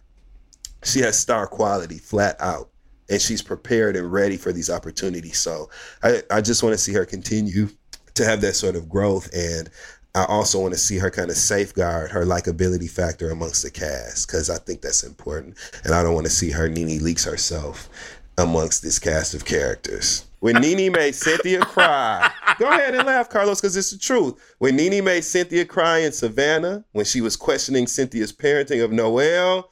she 0.83 0.99
has 0.99 1.19
star 1.19 1.47
quality 1.47 1.97
flat 1.97 2.35
out 2.39 2.69
and 3.09 3.21
she's 3.21 3.41
prepared 3.41 3.95
and 3.95 4.11
ready 4.11 4.37
for 4.37 4.51
these 4.51 4.69
opportunities 4.69 5.37
so 5.37 5.69
i, 6.03 6.21
I 6.29 6.41
just 6.41 6.63
want 6.63 6.73
to 6.73 6.77
see 6.77 6.93
her 6.93 7.05
continue 7.05 7.69
to 8.15 8.25
have 8.25 8.41
that 8.41 8.55
sort 8.55 8.75
of 8.75 8.89
growth 8.89 9.29
and 9.33 9.69
i 10.15 10.25
also 10.25 10.59
want 10.59 10.73
to 10.73 10.79
see 10.79 10.97
her 10.97 11.09
kind 11.09 11.29
of 11.29 11.37
safeguard 11.37 12.11
her 12.11 12.25
likability 12.25 12.89
factor 12.89 13.29
amongst 13.31 13.63
the 13.63 13.71
cast 13.71 14.27
because 14.27 14.49
i 14.49 14.57
think 14.57 14.81
that's 14.81 15.03
important 15.03 15.57
and 15.83 15.93
i 15.93 16.03
don't 16.03 16.15
want 16.15 16.25
to 16.25 16.31
see 16.31 16.51
her 16.51 16.67
Nene 16.67 17.03
leaks 17.03 17.25
herself 17.25 17.89
amongst 18.37 18.81
this 18.81 18.99
cast 18.99 19.33
of 19.33 19.45
characters 19.45 20.25
when 20.41 20.55
Nene 20.55 20.91
made 20.91 21.13
Cynthia 21.13 21.61
cry. 21.61 22.29
Go 22.59 22.67
ahead 22.67 22.95
and 22.95 23.05
laugh, 23.05 23.29
Carlos, 23.29 23.61
because 23.61 23.77
it's 23.77 23.91
the 23.91 23.97
truth. 23.99 24.55
When 24.57 24.75
Nene 24.75 25.03
made 25.03 25.21
Cynthia 25.21 25.65
cry 25.65 25.99
in 25.99 26.11
Savannah, 26.11 26.83
when 26.93 27.05
she 27.05 27.21
was 27.21 27.35
questioning 27.35 27.85
Cynthia's 27.85 28.33
parenting 28.33 28.83
of 28.83 28.91
Noel, 28.91 29.69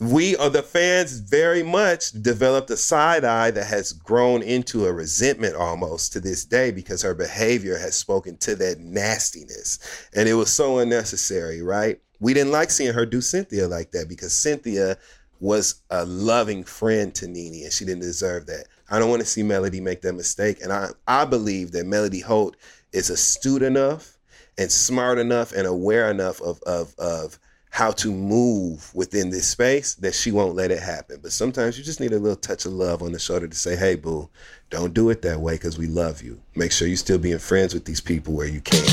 we 0.00 0.36
are 0.36 0.50
the 0.50 0.62
fans 0.62 1.18
very 1.18 1.62
much 1.62 2.12
developed 2.12 2.70
a 2.70 2.76
side 2.76 3.24
eye 3.24 3.50
that 3.50 3.66
has 3.66 3.92
grown 3.92 4.42
into 4.42 4.86
a 4.86 4.92
resentment 4.92 5.54
almost 5.54 6.12
to 6.12 6.20
this 6.20 6.44
day 6.44 6.70
because 6.70 7.02
her 7.02 7.14
behavior 7.14 7.78
has 7.78 7.94
spoken 7.94 8.36
to 8.38 8.56
that 8.56 8.80
nastiness. 8.80 9.78
And 10.14 10.28
it 10.28 10.34
was 10.34 10.52
so 10.52 10.78
unnecessary 10.78 11.62
right? 11.62 12.00
We 12.20 12.34
didn't 12.34 12.52
like 12.52 12.70
seeing 12.70 12.94
her 12.94 13.04
do 13.04 13.20
cynthia 13.20 13.68
like 13.68 13.92
that 13.92 14.08
because 14.08 14.34
cynthia 14.34 14.96
was 15.40 15.82
a 15.90 16.04
loving 16.04 16.62
friend 16.64 17.14
to 17.16 17.26
Nene 17.26 17.64
and 17.64 17.72
she 17.72 17.84
didn't 17.84 18.02
deserve 18.02 18.46
that. 18.46 18.66
I 18.90 18.98
don't 18.98 19.10
want 19.10 19.20
to 19.20 19.26
see 19.26 19.42
melody 19.42 19.80
make 19.80 20.02
that 20.02 20.14
mistake. 20.14 20.62
And 20.62 20.72
i 20.72 20.88
i 21.06 21.24
believe 21.24 21.72
that 21.72 21.86
melody 21.86 22.20
holt 22.20 22.56
is 22.92 23.10
astute 23.10 23.62
enough 23.62 24.18
and 24.56 24.70
smart 24.70 25.18
enough 25.18 25.52
and 25.52 25.66
aware 25.66 26.10
enough 26.10 26.40
of 26.40 26.62
of 26.62 26.94
of 26.98 27.38
how 27.72 27.90
to 27.90 28.12
move 28.12 28.94
within 28.94 29.30
this 29.30 29.48
space 29.48 29.94
that 29.94 30.14
she 30.14 30.30
won't 30.30 30.54
let 30.54 30.70
it 30.70 30.78
happen. 30.78 31.18
But 31.22 31.32
sometimes 31.32 31.78
you 31.78 31.82
just 31.82 32.00
need 32.00 32.12
a 32.12 32.18
little 32.18 32.36
touch 32.36 32.66
of 32.66 32.72
love 32.72 33.02
on 33.02 33.12
the 33.12 33.18
shoulder 33.18 33.48
to 33.48 33.56
say, 33.56 33.76
hey, 33.76 33.94
boo, 33.94 34.28
don't 34.68 34.92
do 34.92 35.08
it 35.08 35.22
that 35.22 35.40
way 35.40 35.54
because 35.54 35.78
we 35.78 35.86
love 35.86 36.22
you. 36.22 36.38
Make 36.54 36.70
sure 36.70 36.86
you're 36.86 36.98
still 36.98 37.16
being 37.16 37.38
friends 37.38 37.72
with 37.72 37.86
these 37.86 38.00
people 38.00 38.34
where 38.34 38.46
you 38.46 38.60
can. 38.60 38.84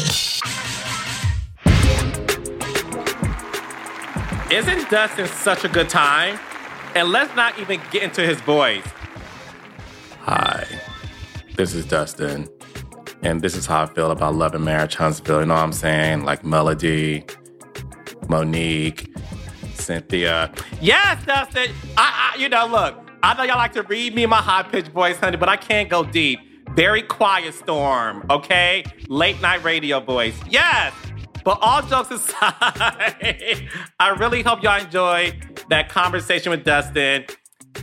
Isn't 4.50 4.90
Dustin 4.90 5.28
such 5.28 5.66
a 5.66 5.70
good 5.70 5.90
time? 5.90 6.40
And 6.96 7.10
let's 7.10 7.36
not 7.36 7.60
even 7.60 7.82
get 7.92 8.04
into 8.04 8.22
his 8.22 8.40
voice. 8.42 8.88
Hi, 10.22 10.66
this 11.58 11.76
is 11.76 11.86
Dustin. 11.86 12.48
And 13.24 13.42
this 13.42 13.58
is 13.58 13.66
how 13.66 13.84
I 13.84 13.86
feel 13.88 14.12
about 14.12 14.36
Love 14.36 14.56
and 14.56 14.64
Marriage 14.64 14.96
Huntsville. 14.96 15.42
You 15.42 15.48
know 15.48 15.56
what 15.56 15.64
I'm 15.64 15.74
saying? 15.74 16.24
Like 16.24 16.46
Melody, 16.46 17.26
Monique, 18.30 19.12
Cynthia. 19.74 20.52
Yes, 20.80 21.26
Dustin. 21.26 21.72
I, 21.98 22.34
I, 22.34 22.40
you 22.40 22.48
know, 22.48 22.68
look, 22.68 23.10
I 23.24 23.34
know 23.34 23.44
y'all 23.44 23.58
like 23.58 23.74
to 23.74 23.84
read 23.84 24.16
me 24.16 24.26
my 24.28 24.38
high 24.38 24.64
pitched 24.64 24.90
voice, 24.90 25.18
honey, 25.18 25.36
but 25.36 25.50
I 25.50 25.58
can't 25.58 25.90
go 25.90 26.04
deep. 26.04 26.40
Very 26.76 27.02
quiet 27.02 27.56
storm, 27.56 28.26
okay? 28.30 28.84
Late 29.08 29.42
night 29.42 29.64
radio 29.64 30.00
voice. 30.00 30.40
Yes. 30.48 30.94
But 31.44 31.58
all 31.62 31.82
jokes 31.82 32.12
aside, 32.12 33.68
I 34.00 34.10
really 34.20 34.44
hope 34.44 34.62
y'all 34.62 34.80
enjoyed 34.80 35.64
that 35.70 35.90
conversation 35.90 36.52
with 36.52 36.64
Dustin. 36.64 37.26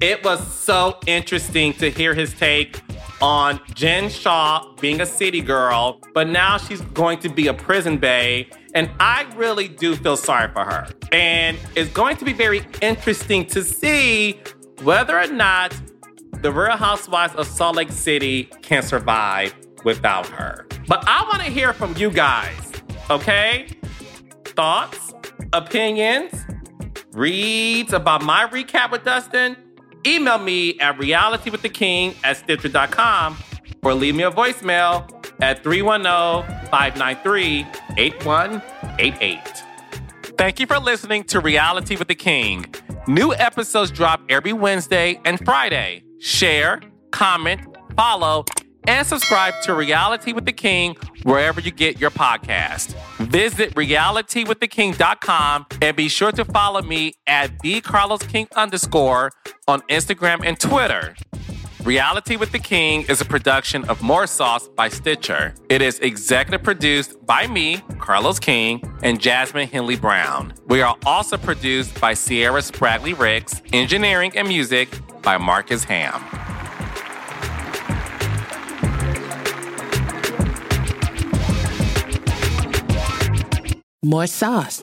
It 0.00 0.24
was 0.24 0.46
so 0.52 0.98
interesting 1.06 1.72
to 1.74 1.90
hear 1.90 2.14
his 2.14 2.32
take 2.34 2.80
on 3.20 3.60
Jen 3.74 4.08
Shah 4.08 4.74
being 4.80 5.00
a 5.00 5.06
city 5.06 5.40
girl, 5.40 6.00
but 6.14 6.28
now 6.28 6.58
she's 6.58 6.80
going 6.80 7.18
to 7.20 7.28
be 7.28 7.48
a 7.48 7.54
prison 7.54 7.98
bae. 7.98 8.46
And 8.76 8.90
I 9.00 9.26
really 9.36 9.68
do 9.68 9.96
feel 9.96 10.18
sorry 10.18 10.52
for 10.52 10.62
her. 10.62 10.86
And 11.10 11.56
it's 11.74 11.90
going 11.92 12.18
to 12.18 12.26
be 12.26 12.34
very 12.34 12.60
interesting 12.82 13.46
to 13.46 13.64
see 13.64 14.38
whether 14.82 15.18
or 15.18 15.28
not 15.28 15.74
the 16.42 16.52
Real 16.52 16.76
Housewives 16.76 17.34
of 17.36 17.46
Salt 17.46 17.76
Lake 17.76 17.90
City 17.90 18.50
can 18.60 18.82
survive 18.82 19.54
without 19.84 20.26
her. 20.26 20.68
But 20.86 21.02
I 21.08 21.22
want 21.22 21.42
to 21.42 21.50
hear 21.50 21.72
from 21.72 21.96
you 21.96 22.10
guys, 22.10 22.72
okay? 23.08 23.68
Thoughts, 24.44 25.14
opinions, 25.54 26.44
reads 27.12 27.94
about 27.94 28.24
my 28.24 28.46
recap 28.46 28.90
with 28.92 29.04
Dustin? 29.04 29.56
Email 30.06 30.36
me 30.36 30.78
at 30.80 30.98
realitywiththeking 30.98 32.14
at 32.22 32.36
stitcher.com 32.36 33.38
or 33.82 33.94
leave 33.94 34.14
me 34.14 34.24
a 34.24 34.30
voicemail 34.30 35.15
at 35.40 35.62
310 35.62 36.68
593 36.70 37.66
8188. 37.96 39.62
Thank 40.38 40.60
you 40.60 40.66
for 40.66 40.78
listening 40.78 41.24
to 41.24 41.40
Reality 41.40 41.96
with 41.96 42.08
the 42.08 42.14
King. 42.14 42.74
New 43.06 43.32
episodes 43.34 43.90
drop 43.90 44.20
every 44.28 44.52
Wednesday 44.52 45.20
and 45.24 45.42
Friday. 45.44 46.02
Share, 46.18 46.80
comment, 47.10 47.60
follow, 47.96 48.44
and 48.86 49.06
subscribe 49.06 49.54
to 49.62 49.74
Reality 49.74 50.32
with 50.32 50.44
the 50.44 50.52
King 50.52 50.94
wherever 51.22 51.60
you 51.60 51.70
get 51.70 52.00
your 52.00 52.10
podcast. 52.10 52.94
Visit 53.18 53.74
realitywiththeking.com 53.74 55.66
and 55.82 55.96
be 55.96 56.08
sure 56.08 56.32
to 56.32 56.44
follow 56.44 56.82
me 56.82 57.14
at 57.26 57.58
the 57.60 57.80
Carlos 57.80 58.22
King 58.22 58.48
underscore 58.54 59.32
on 59.66 59.80
Instagram 59.82 60.44
and 60.44 60.58
Twitter. 60.58 61.14
Reality 61.86 62.34
with 62.34 62.50
the 62.50 62.58
King 62.58 63.04
is 63.08 63.20
a 63.20 63.24
production 63.24 63.84
of 63.84 64.02
More 64.02 64.26
Sauce 64.26 64.66
by 64.66 64.88
Stitcher. 64.88 65.54
It 65.68 65.80
is 65.80 66.00
executive 66.00 66.64
produced 66.64 67.24
by 67.24 67.46
me, 67.46 67.80
Carlos 68.00 68.40
King, 68.40 68.82
and 69.04 69.20
Jasmine 69.20 69.68
Henley 69.68 69.94
Brown. 69.94 70.52
We 70.66 70.82
are 70.82 70.96
also 71.06 71.36
produced 71.36 72.00
by 72.00 72.14
Sierra 72.14 72.60
Spragley 72.60 73.16
Ricks, 73.16 73.62
engineering 73.72 74.32
and 74.34 74.48
music 74.48 74.88
by 75.22 75.38
Marcus 75.38 75.84
Ham. 75.84 76.24
More 84.02 84.26
sauce. 84.26 84.82